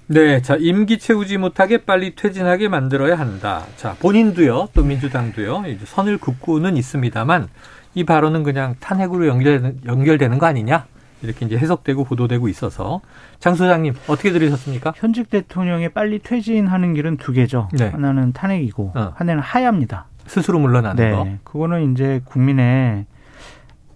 네, 0.07 0.41
자 0.41 0.57
임기 0.59 0.99
채우지 0.99 1.37
못하게 1.37 1.77
빨리 1.85 2.15
퇴진하게 2.15 2.67
만들어야 2.67 3.17
한다. 3.17 3.65
자 3.77 3.95
본인도요, 3.99 4.69
또 4.73 4.83
민주당도요, 4.83 5.63
이제 5.67 5.85
선을 5.85 6.17
긋고는 6.17 6.75
있습니다만 6.75 7.47
이 7.93 8.03
발언은 8.03 8.43
그냥 8.43 8.75
탄핵으로 8.81 9.27
연결되는, 9.27 9.81
연결되는 9.85 10.37
거 10.37 10.45
아니냐 10.47 10.85
이렇게 11.21 11.45
이제 11.45 11.57
해석되고 11.57 12.03
보도되고 12.03 12.49
있어서 12.49 12.99
장 13.39 13.55
소장님 13.55 13.93
어떻게 14.07 14.31
들으셨습니까? 14.31 14.93
현직 14.97 15.29
대통령이 15.29 15.89
빨리 15.89 16.19
퇴진하는 16.19 16.93
길은 16.93 17.17
두 17.17 17.31
개죠. 17.31 17.69
네. 17.71 17.87
하나는 17.89 18.33
탄핵이고 18.33 18.91
어. 18.95 19.13
하나는 19.15 19.41
하야입니다. 19.41 20.07
스스로 20.25 20.59
물러나는 20.59 20.95
네. 20.95 21.11
거. 21.11 21.27
그거는 21.43 21.93
이제 21.93 22.21
국민의 22.25 23.05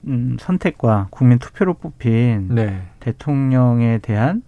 음, 0.08 0.38
선택과 0.40 1.08
국민 1.10 1.40
투표로 1.40 1.76
뽑힌 1.76 2.48
네. 2.52 2.82
대통령에 3.00 4.00
대한 4.00 4.44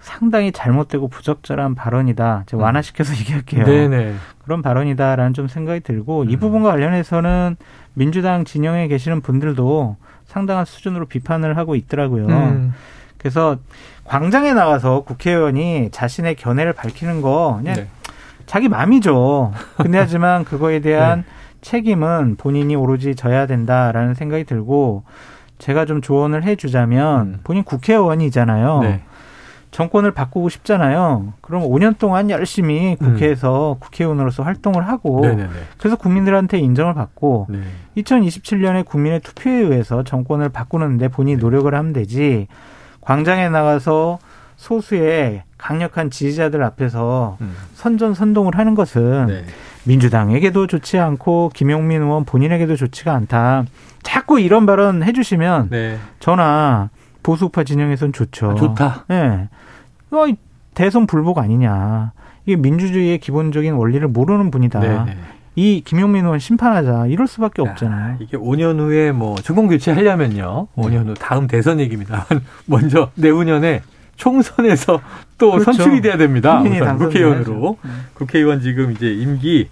상당히 0.00 0.50
잘못되고 0.50 1.08
부적절한 1.08 1.74
발언이다. 1.74 2.44
제가 2.46 2.60
음. 2.60 2.64
완화시켜서 2.64 3.14
얘기할게요. 3.20 3.64
네네. 3.64 4.14
그런 4.42 4.62
발언이다라는 4.62 5.34
좀 5.34 5.48
생각이 5.48 5.80
들고 5.80 6.22
음. 6.22 6.30
이 6.30 6.36
부분과 6.36 6.70
관련해서는 6.70 7.56
민주당 7.94 8.44
진영에 8.44 8.88
계시는 8.88 9.20
분들도 9.20 9.96
상당한 10.26 10.64
수준으로 10.64 11.06
비판을 11.06 11.56
하고 11.56 11.76
있더라고요. 11.76 12.26
음. 12.26 12.74
그래서 13.18 13.58
광장에 14.04 14.52
나가서 14.52 15.02
국회의원이 15.02 15.90
자신의 15.92 16.34
견해를 16.34 16.72
밝히는 16.72 17.20
거 17.22 17.58
그냥 17.58 17.76
네. 17.76 17.88
자기 18.46 18.68
마음이죠. 18.68 19.52
근데 19.76 19.98
하지만 19.98 20.44
그거에 20.44 20.80
대한 20.80 21.20
네. 21.20 21.24
책임은 21.62 22.36
본인이 22.36 22.76
오로지 22.76 23.14
져야 23.14 23.46
된다라는 23.46 24.14
생각이 24.14 24.44
들고 24.44 25.04
제가 25.58 25.86
좀 25.86 26.02
조언을 26.02 26.44
해주자면 26.44 27.20
음. 27.26 27.40
본인 27.44 27.62
국회의원이잖아요. 27.64 28.80
네. 28.80 29.00
정권을 29.70 30.10
바꾸고 30.10 30.50
싶잖아요. 30.50 31.32
그럼 31.40 31.62
5년 31.62 31.96
동안 31.98 32.28
열심히 32.28 32.94
국회에서 32.96 33.72
음. 33.72 33.80
국회의원으로서 33.80 34.42
활동을 34.42 34.86
하고 34.86 35.20
네네네. 35.22 35.48
그래서 35.78 35.96
국민들한테 35.96 36.58
인정을 36.58 36.92
받고 36.92 37.46
네. 37.48 37.60
2027년에 37.96 38.84
국민의 38.84 39.20
투표에 39.20 39.54
의해서 39.54 40.04
정권을 40.04 40.50
바꾸는데 40.50 41.08
본인이 41.08 41.36
네. 41.36 41.40
노력을 41.42 41.74
하면 41.74 41.92
되지 41.94 42.48
광장에 43.00 43.48
나가서 43.48 44.18
소수의 44.56 45.44
강력한 45.56 46.10
지지자들 46.10 46.62
앞에서 46.62 47.38
음. 47.40 47.54
선전선동을 47.74 48.58
하는 48.58 48.74
것은 48.74 49.26
네. 49.26 49.44
민주당에게도 49.84 50.66
좋지 50.66 50.98
않고 50.98 51.50
김용민 51.54 52.02
의원 52.02 52.24
본인에게도 52.24 52.76
좋지가 52.76 53.12
않다. 53.12 53.64
자꾸 54.02 54.40
이런 54.40 54.66
발언 54.66 55.02
해주시면 55.02 55.68
네. 55.70 55.98
저나 56.20 56.90
보수파 57.22 57.64
진영에선 57.64 58.12
좋죠. 58.12 58.50
아, 58.50 58.54
좋다. 58.54 59.04
예. 59.10 59.14
네. 59.14 59.48
어, 60.10 60.26
대선 60.74 61.06
불복 61.06 61.38
아니냐. 61.38 62.12
이게 62.46 62.56
민주주의의 62.56 63.18
기본적인 63.18 63.74
원리를 63.74 64.06
모르는 64.08 64.50
분이다. 64.50 64.80
네네. 64.80 65.04
네. 65.04 65.16
이 65.54 65.82
김용민 65.84 66.24
의원 66.24 66.38
심판하자 66.38 67.06
이럴 67.08 67.26
수밖에 67.26 67.60
없잖아요. 67.60 68.16
이게 68.20 68.38
5년 68.38 68.78
후에 68.78 69.12
뭐 69.12 69.36
정권 69.36 69.68
교체 69.68 69.92
하려면요. 69.92 70.68
5년 70.76 71.08
후 71.08 71.14
다음 71.14 71.46
대선 71.46 71.78
얘기입니다. 71.78 72.26
먼저 72.64 73.10
내후년에 73.16 73.82
총선에서 74.16 75.00
또 75.38 75.52
그렇죠. 75.52 75.72
선출이 75.72 76.00
돼야 76.00 76.16
됩니다. 76.16 76.62
국회의원으로. 76.96 77.78
네. 77.82 77.90
국회의원 78.14 78.60
지금 78.60 78.92
이제 78.92 79.12
임기 79.12 79.68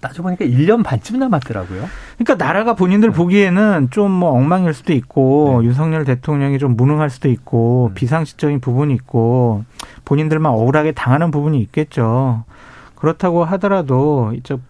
따져보니까 0.00 0.44
1년 0.44 0.82
반쯤 0.82 1.18
남았더라고요. 1.20 1.88
그러니까 2.18 2.44
나라가 2.44 2.74
본인들 2.74 3.10
네. 3.10 3.16
보기에는 3.16 3.88
좀 3.90 4.10
뭐 4.10 4.30
엉망일 4.32 4.74
수도 4.74 4.92
있고 4.92 5.58
네. 5.60 5.68
윤석열 5.68 6.04
대통령이 6.04 6.58
좀 6.58 6.76
무능할 6.76 7.10
수도 7.10 7.28
있고 7.28 7.90
음. 7.90 7.94
비상식적인 7.94 8.60
부분이 8.60 8.94
있고 8.94 9.64
본인들만 10.04 10.52
억울하게 10.52 10.92
당하는 10.92 11.30
부분이 11.30 11.60
있겠죠. 11.60 12.44
그렇다고 12.96 13.44
하더라도 13.44 14.32
이쪽 14.34 14.60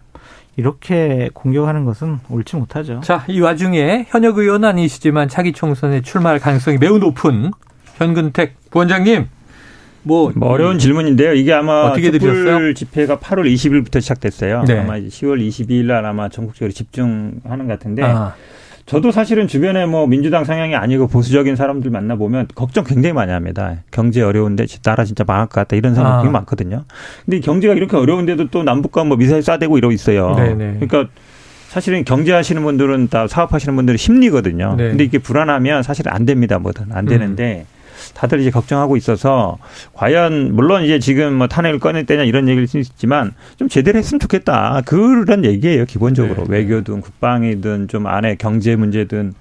이렇게 0.57 1.30
공격하는 1.34 1.84
것은 1.84 2.20
옳지 2.28 2.57
못하죠. 2.57 3.00
자, 3.02 3.24
이 3.28 3.40
와중에 3.40 4.07
현역 4.09 4.38
의원 4.38 4.64
아니시지만 4.64 5.28
차기 5.28 5.52
총선에 5.52 6.00
출마할 6.02 6.38
가능성이 6.38 6.78
매우 6.78 6.98
높은 6.98 7.50
현근택 7.95 8.57
부원장님 8.70 9.28
뭐, 10.05 10.30
뭐 10.34 10.51
어려운 10.51 10.78
질문인데요. 10.78 11.32
이게 11.32 11.53
아마 11.53 11.84
어떻게 11.84 12.11
들으셨어요? 12.11 12.74
집회가 12.74 13.18
8월 13.18 13.53
20일부터 13.53 14.01
시작됐어요. 14.01 14.64
네. 14.66 14.80
아마 14.80 14.99
10월 14.99 15.47
22일 15.47 15.86
날 15.86 16.05
아마 16.05 16.28
전국적으로 16.28 16.72
집중하는 16.72 17.40
것 17.42 17.66
같은데 17.68 18.03
아. 18.03 18.34
저도 18.86 19.12
사실은 19.12 19.49
주변에 19.49 19.86
뭐 19.86 20.07
민주당 20.07 20.45
성향이 20.45 20.76
아니고 20.76 21.07
보수적인 21.07 21.57
사람들 21.57 21.90
만나 21.90 22.16
보면 22.16 22.49
걱정 22.55 22.84
굉장히 22.84 23.14
많이 23.14 23.32
합니다. 23.32 23.76
경제 23.90 24.20
어려운데 24.20 24.66
나라 24.82 25.05
진짜 25.05 25.24
망할 25.26 25.47
것 25.47 25.55
같다 25.55 25.74
이런 25.74 25.95
생각 25.95 26.11
아. 26.11 26.16
굉장히 26.16 26.32
많거든요. 26.32 26.84
근데 27.24 27.40
경제가 27.40 27.72
이렇게 27.72 27.97
어려운데도 27.97 28.49
또 28.49 28.62
남북과 28.62 29.05
뭐 29.05 29.16
미사일 29.16 29.40
쏴대고 29.40 29.78
이러고 29.78 29.92
있어요. 29.92 30.34
네네. 30.36 30.80
그러니까 30.80 31.09
사실은 31.68 32.05
경제하시는 32.05 32.62
분들은 32.62 33.09
다 33.09 33.26
사업하시는 33.26 33.74
분들은 33.74 33.97
심리거든요. 33.97 34.74
네. 34.76 34.90
근데 34.90 35.05
이게 35.05 35.16
불안하면 35.18 35.82
사실 35.82 36.07
안 36.11 36.26
됩니다. 36.26 36.59
뭐든 36.59 36.92
안 36.92 37.07
되는데 37.07 37.64
음. 37.66 37.74
다들 38.12 38.40
이제 38.40 38.50
걱정하고 38.50 38.96
있어서 38.96 39.59
과연 39.94 40.55
물론 40.55 40.84
이제 40.84 40.98
지금 40.98 41.34
뭐 41.34 41.46
탄핵을 41.46 41.78
꺼낼 41.78 42.07
때냐 42.07 42.24
이런 42.24 42.48
얘기를 42.48 42.66
수 42.66 42.78
있지만 42.78 43.32
좀 43.57 43.68
제대로 43.68 43.98
했으면 43.98 44.20
좋겠다 44.20 44.82
그런 44.84 45.44
얘기예요 45.44 45.84
기본적으로 45.86 46.44
네. 46.44 46.59
외교든 46.59 47.00
국방이든 47.00 47.88
좀 47.88 48.07
안에 48.07 48.36
경제 48.36 48.76
문제든 48.76 49.34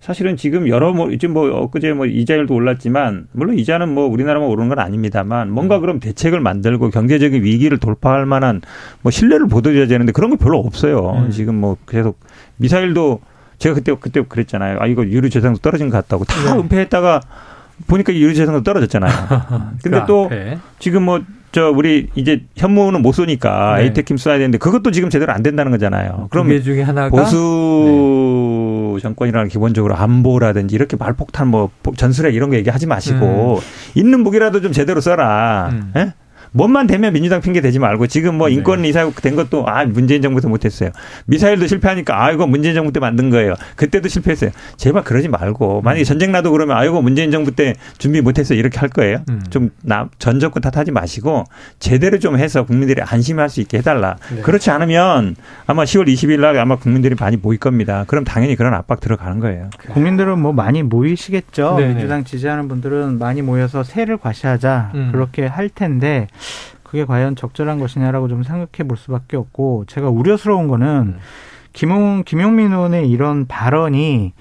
사실은 0.00 0.36
지금 0.36 0.66
여러 0.66 0.92
뭐 0.92 1.10
지금 1.10 1.34
뭐 1.34 1.50
엊그제 1.50 1.92
뭐 1.92 2.06
이자율도 2.06 2.54
올랐지만 2.54 3.28
물론 3.32 3.58
이자는 3.58 3.90
뭐 3.90 4.06
우리나라만 4.06 4.48
오르는 4.48 4.70
건 4.70 4.78
아닙니다만 4.78 5.50
뭔가 5.50 5.76
음. 5.76 5.80
그럼 5.82 6.00
대책을 6.00 6.40
만들고 6.40 6.88
경제적인 6.88 7.44
위기를 7.44 7.78
돌파할 7.78 8.24
만한 8.24 8.62
뭐 9.02 9.12
신뢰를 9.12 9.46
보도해야 9.46 9.86
되는데 9.86 10.12
그런 10.12 10.30
거 10.30 10.36
별로 10.36 10.58
없어요. 10.58 11.24
음. 11.26 11.30
지금 11.30 11.54
뭐 11.54 11.76
계속 11.86 12.18
미사일도 12.56 13.20
제가 13.58 13.74
그때 13.74 13.94
그때 14.00 14.22
그랬잖아요. 14.26 14.78
아 14.80 14.86
이거 14.86 15.04
유류 15.04 15.28
재산도 15.28 15.58
떨어진 15.58 15.90
것 15.90 15.98
같다고 15.98 16.24
다 16.24 16.54
네. 16.54 16.58
은폐했다가 16.58 17.20
보니까 17.86 18.14
유류 18.14 18.34
재산도 18.34 18.62
떨어졌잖아요. 18.62 19.12
근데 19.82 20.04
또 20.06 20.26
앞에. 20.26 20.58
지금 20.78 21.04
뭐 21.04 21.20
저 21.52 21.70
우리 21.70 22.08
이제 22.14 22.44
현무는 22.56 23.02
못 23.02 23.12
쏘니까 23.12 23.76
네. 23.78 23.84
에이테킴 23.84 24.16
쏴야 24.16 24.34
되는데 24.34 24.58
그것도 24.58 24.92
지금 24.92 25.10
제대로 25.10 25.32
안 25.32 25.42
된다는 25.42 25.72
거잖아요. 25.72 26.28
그럼 26.30 26.48
중에 26.62 26.82
하나가 26.82 27.10
보수 27.10 28.94
네. 28.96 29.02
정권이라는 29.02 29.48
기본적으로 29.48 29.96
안보라든지 29.96 30.74
이렇게 30.76 30.96
말폭탄 30.96 31.48
뭐 31.48 31.70
전술핵 31.96 32.34
이런 32.34 32.50
거 32.50 32.56
얘기하지 32.56 32.86
마시고 32.86 33.56
음. 33.56 33.98
있는 33.98 34.20
무기라도 34.20 34.60
좀 34.60 34.70
제대로 34.72 35.00
써라. 35.00 35.70
음. 35.72 35.92
예? 35.96 36.14
뭔만 36.52 36.86
되면 36.86 37.12
민주당 37.12 37.40
핑계 37.40 37.60
대지 37.60 37.78
말고 37.78 38.06
지금 38.06 38.36
뭐 38.36 38.48
네. 38.48 38.54
인권 38.54 38.84
이사 38.84 39.08
된 39.10 39.36
것도 39.36 39.66
아 39.68 39.84
문재인 39.84 40.22
정부 40.22 40.40
때 40.40 40.48
못했어요. 40.48 40.90
미사일도 41.26 41.66
실패하니까 41.66 42.24
아 42.24 42.32
이거 42.32 42.46
문재인 42.46 42.74
정부 42.74 42.92
때 42.92 43.00
만든 43.00 43.30
거예요. 43.30 43.54
그때도 43.76 44.08
실패했어요. 44.08 44.50
제발 44.76 45.04
그러지 45.04 45.28
말고 45.28 45.82
만약에 45.82 46.02
음. 46.02 46.04
전쟁 46.04 46.32
나도 46.32 46.50
그러면 46.50 46.76
아 46.76 46.84
이거 46.84 47.00
문재인 47.00 47.30
정부 47.30 47.52
때 47.52 47.74
준비 47.98 48.20
못했어요 48.20 48.58
이렇게 48.58 48.78
할 48.78 48.88
거예요. 48.88 49.22
음. 49.28 49.42
좀전 49.50 50.40
정권 50.40 50.60
탓하지 50.62 50.90
마시고 50.90 51.44
제대로 51.78 52.18
좀 52.18 52.36
해서 52.38 52.64
국민들이 52.64 53.00
안심할 53.02 53.48
수 53.48 53.60
있게 53.60 53.78
해달라. 53.78 54.16
네. 54.34 54.42
그렇지 54.42 54.70
않으면 54.70 55.36
아마 55.66 55.84
10월 55.84 56.08
20일 56.08 56.40
날 56.40 56.58
아마 56.58 56.76
국민들이 56.76 57.14
많이 57.18 57.36
모일 57.36 57.58
겁니다. 57.60 58.04
그럼 58.06 58.24
당연히 58.24 58.56
그런 58.56 58.74
압박 58.74 59.00
들어가는 59.00 59.38
거예요. 59.40 59.70
국민들은 59.92 60.38
뭐 60.38 60.52
많이 60.52 60.82
모이시겠죠. 60.82 61.76
네 61.78 61.88
민주당 61.88 62.24
지지하는 62.24 62.68
분들은 62.68 63.18
많이 63.18 63.42
모여서 63.42 63.82
세를 63.82 64.16
과시하자 64.16 64.92
음. 64.94 65.08
그렇게 65.12 65.46
할 65.46 65.68
텐데 65.68 66.26
그게 66.82 67.04
과연 67.04 67.36
적절한 67.36 67.78
것이냐라고 67.78 68.28
좀 68.28 68.42
생각해 68.42 68.88
볼 68.88 68.96
수밖에 68.96 69.36
없고 69.36 69.84
제가 69.86 70.08
우려스러운 70.08 70.68
거는 70.68 70.86
음. 70.86 71.18
김용, 71.72 72.24
김용민 72.24 72.72
의원의 72.72 73.08
이런 73.08 73.46
발언이 73.46 74.32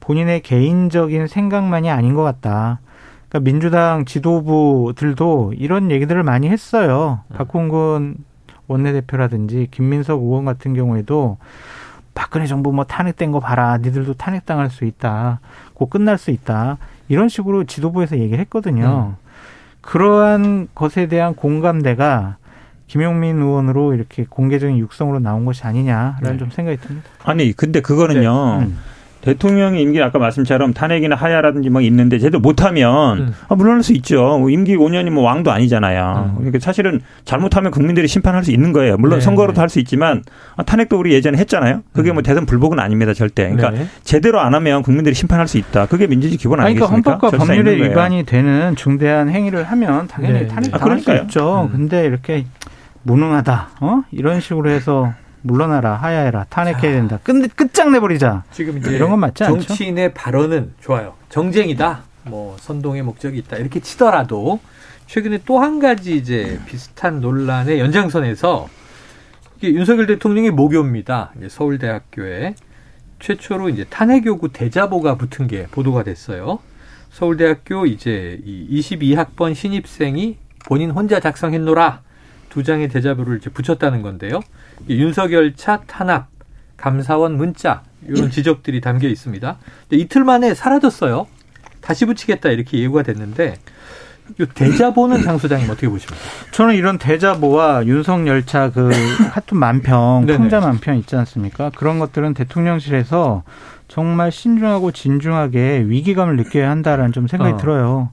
본인의 0.00 0.40
개인적인 0.42 1.26
생각만이 1.26 1.90
아닌 1.90 2.14
것 2.14 2.22
같다. 2.22 2.80
그러니까 3.28 3.50
민주당 3.50 4.04
지도부들도 4.04 5.54
이런 5.56 5.90
얘기들을 5.90 6.22
많이 6.22 6.48
했어요. 6.48 7.20
음. 7.32 7.36
박홍근 7.36 8.16
원내대표라든지 8.68 9.68
김민석 9.70 10.22
의원 10.22 10.44
같은 10.44 10.74
경우에도 10.74 11.38
박근혜 12.14 12.46
정부 12.46 12.72
뭐 12.72 12.84
탄핵된 12.84 13.32
거 13.32 13.40
봐라. 13.40 13.78
니들도 13.78 14.14
탄핵당할 14.14 14.70
수 14.70 14.84
있다. 14.84 15.40
곧 15.74 15.90
끝날 15.90 16.18
수 16.18 16.30
있다. 16.30 16.78
이런 17.08 17.28
식으로 17.28 17.64
지도부에서 17.64 18.18
얘기를 18.18 18.38
했거든요. 18.40 19.16
음. 19.18 19.25
그러한 19.86 20.68
것에 20.74 21.06
대한 21.06 21.34
공감대가 21.34 22.36
김용민 22.86 23.38
의원으로 23.38 23.94
이렇게 23.94 24.26
공개적인 24.28 24.78
육성으로 24.78 25.18
나온 25.20 25.44
것이 25.44 25.64
아니냐라는 25.64 26.32
네. 26.32 26.36
좀 26.38 26.50
생각이 26.50 26.78
듭니다. 26.78 27.08
아니, 27.24 27.52
근데 27.52 27.80
그거는요. 27.80 28.58
네. 28.60 28.66
음. 28.66 28.78
대통령의 29.26 29.82
임기 29.82 30.00
아까 30.00 30.20
말씀처럼 30.20 30.72
탄핵이나 30.72 31.16
하야라든지 31.16 31.68
뭐 31.68 31.80
있는데 31.80 32.18
제대로 32.20 32.38
못하면 32.38 33.18
음. 33.18 33.34
아, 33.48 33.56
물러날 33.56 33.82
수 33.82 33.92
있죠. 33.94 34.46
임기 34.48 34.76
5년이 34.76 35.10
뭐 35.10 35.24
왕도 35.24 35.50
아니잖아요. 35.50 36.30
음. 36.30 36.34
그러니까 36.36 36.60
사실은 36.60 37.00
잘못하면 37.24 37.72
국민들이 37.72 38.06
심판할 38.06 38.44
수 38.44 38.52
있는 38.52 38.72
거예요. 38.72 38.96
물론 38.96 39.18
네. 39.18 39.24
선거로도 39.24 39.60
할 39.60 39.66
수 39.66 39.80
있지만 39.80 40.22
아, 40.54 40.62
탄핵도 40.62 40.96
우리 40.96 41.12
예전에 41.12 41.38
했잖아요. 41.38 41.82
그게 41.92 42.12
뭐 42.12 42.20
음. 42.20 42.22
대선 42.22 42.46
불복은 42.46 42.78
아닙니다 42.78 43.12
절대. 43.12 43.50
그러니까 43.50 43.70
네. 43.70 43.88
제대로 44.04 44.38
안 44.38 44.54
하면 44.54 44.82
국민들이 44.82 45.12
심판할 45.12 45.48
수 45.48 45.58
있다. 45.58 45.86
그게 45.86 46.06
민주주의 46.06 46.38
기본 46.38 46.60
아니겠습니까? 46.60 47.18
그러니까 47.18 47.26
헌법과 47.28 47.44
법률에 47.44 47.74
위반이 47.84 48.22
되는 48.24 48.76
중대한 48.76 49.28
행위를 49.28 49.64
하면 49.64 50.06
당연히 50.06 50.42
네. 50.42 50.46
탄핵 50.46 50.70
당할 50.70 50.98
아, 50.98 51.00
수 51.00 51.14
있죠. 51.24 51.68
음. 51.72 51.72
근데 51.76 52.04
이렇게 52.06 52.44
무능하다. 53.02 53.68
어? 53.80 54.02
이런 54.12 54.38
식으로 54.40 54.70
해서 54.70 55.12
물러나라, 55.46 55.94
하야해라, 55.94 56.44
탄핵해야 56.50 56.92
된다. 56.92 57.18
끝 57.22 57.54
끝장내버리자. 57.54 58.44
지금 58.52 58.78
이제 58.78 58.90
이런 58.90 59.10
건 59.10 59.20
맞지 59.20 59.44
않죠? 59.44 59.60
정치인의 59.62 60.12
발언은 60.14 60.74
좋아요. 60.80 61.14
정쟁이다. 61.28 62.02
뭐 62.24 62.56
선동의 62.58 63.02
목적이 63.02 63.38
있다. 63.38 63.56
이렇게 63.56 63.80
치더라도 63.80 64.58
최근에 65.06 65.40
또 65.46 65.60
한 65.60 65.78
가지 65.78 66.16
이제 66.16 66.58
비슷한 66.66 67.20
논란의 67.20 67.78
연장선에서 67.78 68.68
이게 69.58 69.72
윤석열 69.72 70.06
대통령의 70.06 70.50
모교입니다. 70.50 71.32
서울대학교에 71.48 72.54
최초로 73.20 73.68
이제 73.70 73.84
탄핵 73.88 74.26
요구 74.26 74.52
대자보가 74.52 75.14
붙은 75.16 75.46
게 75.46 75.66
보도가 75.70 76.02
됐어요. 76.02 76.58
서울대학교 77.10 77.86
이제 77.86 78.40
이 78.44 78.80
22학번 78.80 79.54
신입생이 79.54 80.36
본인 80.66 80.90
혼자 80.90 81.20
작성했노라 81.20 82.02
두 82.56 82.62
장의 82.62 82.88
대자보를 82.88 83.36
이제 83.36 83.50
붙였다는 83.50 84.00
건데요. 84.00 84.40
윤석열 84.88 85.54
차 85.56 85.82
탄압 85.86 86.28
감사원 86.78 87.36
문자 87.36 87.82
이런 88.08 88.30
지적들이 88.30 88.80
담겨 88.80 89.08
있습니다. 89.08 89.58
이틀 89.90 90.24
만에 90.24 90.54
사라졌어요. 90.54 91.26
다시 91.82 92.06
붙이겠다 92.06 92.48
이렇게 92.48 92.78
예고가 92.78 93.02
됐는데 93.02 93.56
이 94.40 94.46
대자보는 94.46 95.22
장 95.22 95.36
소장님 95.36 95.68
어떻게 95.68 95.86
보십니까? 95.86 96.18
저는 96.52 96.76
이런 96.76 96.96
대자보와 96.96 97.84
윤석열차 97.84 98.70
그 98.70 98.88
카툰 99.32 99.58
만평, 99.58 100.24
풍자 100.24 100.60
만평 100.60 100.96
있지 100.96 101.14
않습니까? 101.14 101.70
그런 101.76 101.98
것들은 101.98 102.32
대통령실에서 102.32 103.42
정말 103.86 104.32
신중하고 104.32 104.92
진중하게 104.92 105.84
위기감을 105.88 106.36
느껴야 106.36 106.70
한다라는 106.70 107.12
좀 107.12 107.28
생각이 107.28 107.52
어. 107.52 107.56
들어요. 107.58 108.08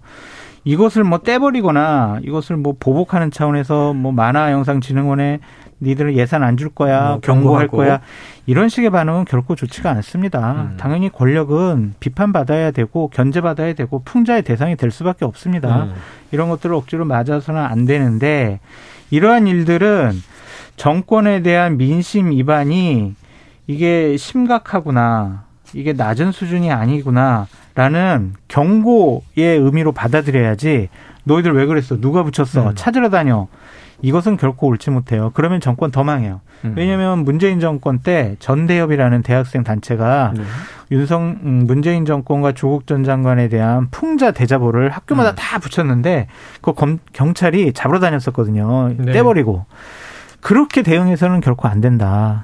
이것을 0.66 1.04
뭐 1.04 1.20
떼버리거나 1.20 2.20
이것을 2.24 2.56
뭐 2.58 2.76
보복하는 2.80 3.32
차원에서 3.32 3.94
뭐 3.94 4.12
만화영상진흥원에 4.12 5.40
니들 5.82 6.16
예산 6.16 6.44
안 6.44 6.56
줄 6.56 6.70
거야, 6.70 7.10
뭐 7.10 7.20
경고할 7.20 7.68
거야. 7.68 8.00
이런 8.46 8.70
식의 8.70 8.90
반응은 8.90 9.26
결코 9.26 9.56
좋지가 9.56 9.90
않습니다. 9.92 10.52
음. 10.72 10.78
당연히 10.78 11.10
권력은 11.10 11.96
비판받아야 12.00 12.72
되고 12.72 13.10
견제받아야 13.10 13.74
되고 13.74 14.02
풍자의 14.06 14.44
대상이 14.44 14.78
될 14.78 14.92
수밖에 14.92 15.26
없습니다. 15.26 15.84
음. 15.86 15.94
이런 16.32 16.48
것들을 16.50 16.74
억지로 16.74 17.04
맞아서는 17.04 17.62
안 17.62 17.86
되는데 17.86 18.62
이러한 19.12 19.48
일들은 19.48 20.14
정권에 20.78 21.42
대한 21.42 21.76
민심 21.78 22.32
위반이 22.32 23.14
이게 23.68 24.16
심각하구나. 24.16 25.44
이게 25.74 25.92
낮은 25.92 26.32
수준이 26.32 26.72
아니구나 26.72 27.48
라는 27.76 28.34
경고의 28.48 29.58
의미로 29.58 29.92
받아들여야지 29.92 30.90
너희들 31.24 31.54
왜 31.54 31.66
그랬어? 31.66 32.00
누가 32.00 32.24
붙였어? 32.24 32.70
음. 32.70 32.76
찾으러 32.76 33.10
다녀. 33.10 33.48
이것은 34.02 34.36
결코 34.36 34.68
옳지 34.68 34.90
못해요. 34.90 35.32
그러면 35.34 35.62
정권 35.62 35.90
더 35.90 36.04
망해요. 36.04 36.42
음. 36.66 36.74
왜냐하면 36.76 37.24
문재인 37.24 37.60
정권 37.60 38.00
때 38.00 38.36
전대협이라는 38.40 39.22
대학생 39.24 39.64
단체가 39.64 40.34
네. 40.36 40.44
윤성 40.92 41.40
음, 41.44 41.64
문재인 41.66 42.06
정권과 42.06 42.52
조국 42.52 42.86
전 42.86 43.04
장관에 43.04 43.48
대한 43.48 43.88
풍자 43.92 44.32
대자보를 44.32 44.90
학교마다 44.90 45.32
음. 45.32 45.36
다 45.36 45.58
붙였는데 45.58 46.28
그 46.62 46.74
검, 46.74 47.00
경찰이 47.14 47.72
잡으러 47.74 48.00
다녔었거든요. 48.00 48.94
네. 48.98 49.14
떼버리고 49.14 49.66
그렇게 50.42 50.82
대응해서는 50.82 51.40
결코 51.40 51.70
안 51.70 51.80
된다. 51.80 52.44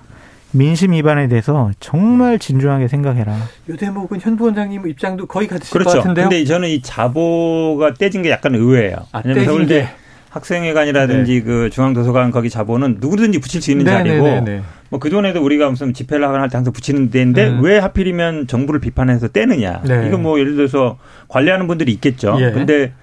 민심 0.52 0.94
위반에 0.94 1.28
대해서 1.28 1.72
정말 1.80 2.40
진중하게 2.40 2.88
생각해라. 2.88 3.34
요 3.70 3.76
대목은 3.78 4.20
현 4.22 4.36
부원장님 4.36 4.88
입장도 4.88 5.28
거의 5.28 5.48
같으실 5.48 5.72
그렇죠. 5.72 5.90
것 5.92 5.98
같은데요. 6.00 6.30
근데 6.30 6.44
저는 6.46 6.70
이 6.70 6.82
자보가 6.82 7.94
떼진 7.94 8.22
게 8.24 8.32
약간 8.32 8.56
의외예요. 8.56 8.96
아, 9.12 9.22
왜냐면 9.24 9.46
서울대 9.46 9.90
학생회관이라든지 10.30 11.34
네. 11.34 11.42
그 11.42 11.70
중앙도서관 11.72 12.32
거기 12.32 12.50
자보는 12.50 12.98
누구든지 13.00 13.40
붙일 13.40 13.62
수 13.62 13.72
있는 13.72 13.86
네, 13.86 13.92
자리고 13.92 14.24
네, 14.24 14.42
네, 14.42 14.42
네. 14.42 14.62
뭐 14.90 15.00
그전에도 15.00 15.44
우리가 15.44 15.70
무슨 15.70 15.94
집회를 15.94 16.24
하거나 16.26 16.44
할 16.44 16.50
때 16.50 16.58
항상 16.58 16.74
붙이는 16.74 17.10
데인데 17.12 17.48
음. 17.50 17.64
왜 17.64 17.78
하필이면 17.80 18.48
정부를 18.48 18.80
비판해서 18.80 19.28
떼느냐. 19.28 19.82
네. 19.86 20.08
이거 20.08 20.18
뭐 20.18 20.40
예를 20.40 20.56
들어서 20.56 20.98
관리하는 21.28 21.68
분들이 21.68 21.92
있겠죠. 21.94 22.38
예. 22.40 22.52
근데 22.52 22.94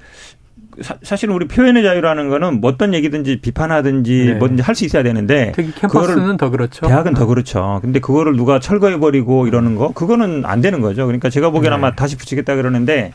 사, 0.81 1.16
실은 1.16 1.35
우리 1.35 1.49
표현의 1.49 1.83
자유라는 1.83 2.29
거는 2.29 2.61
뭐 2.61 2.70
어떤 2.70 2.93
얘기든지 2.95 3.41
비판하든지 3.41 4.24
네. 4.27 4.35
뭐든지 4.35 4.62
할 4.62 4.74
수 4.77 4.85
있어야 4.85 5.03
되는데 5.03 5.53
특히 5.57 5.72
캠퍼스는 5.74 6.37
더 6.37 6.51
그렇죠. 6.51 6.87
대학은 6.87 7.14
더 7.14 7.24
그렇죠. 7.27 7.79
근데 7.81 7.99
그거를 7.99 8.37
누가 8.37 8.61
철거해 8.61 8.99
버리고 8.99 9.47
이러는 9.47 9.74
거 9.74 9.93
그거는 9.93 10.45
안 10.45 10.61
되는 10.61 10.81
거죠. 10.83 11.07
그러니까 11.07 11.31
제가 11.31 11.49
보기에는 11.51 11.79
네. 11.79 11.87
아마 11.87 11.95
다시 11.95 12.16
붙이겠다 12.18 12.57
그러는데 12.57 13.12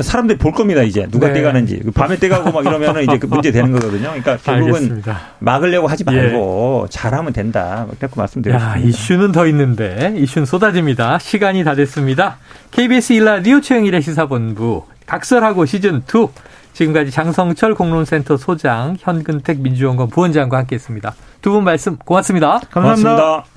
사람들이 0.00 0.38
볼 0.38 0.52
겁니다 0.52 0.82
이제 0.82 1.06
누가 1.10 1.28
네. 1.28 1.34
떼가는지 1.34 1.80
밤에 1.94 2.16
떼가고 2.16 2.50
막 2.52 2.64
이러면은 2.66 3.02
이제 3.02 3.18
그 3.18 3.26
문제 3.26 3.50
되는 3.50 3.72
거거든요. 3.72 4.08
그러니까 4.08 4.36
결국은 4.44 4.74
알겠습니다. 4.74 5.20
막으려고 5.38 5.86
하지 5.86 6.04
말고 6.04 6.84
예. 6.86 6.90
잘하면 6.90 7.32
된다. 7.32 7.86
자꾸 8.00 8.20
말씀드렸습니다. 8.20 8.78
이슈는 8.78 9.32
더 9.32 9.46
있는데 9.46 10.14
이슈는 10.16 10.44
쏟아집니다. 10.46 11.18
시간이 11.18 11.64
다 11.64 11.74
됐습니다. 11.74 12.38
KBS 12.72 13.14
일라디오 13.14 13.60
최영일의 13.60 14.02
시사본부 14.02 14.84
각설하고 15.06 15.64
시즌 15.66 16.02
2 16.14 16.28
지금까지 16.76 17.10
장성철 17.10 17.74
공론센터 17.74 18.36
소장 18.36 18.96
현근택 19.00 19.60
민주연구원 19.60 20.10
부원장과 20.10 20.58
함께했습니다. 20.58 21.14
두 21.40 21.52
분 21.52 21.64
말씀 21.64 21.96
고맙습니다 21.96 22.60
감사합니다. 22.70 23.14
고맙습니다. 23.16 23.55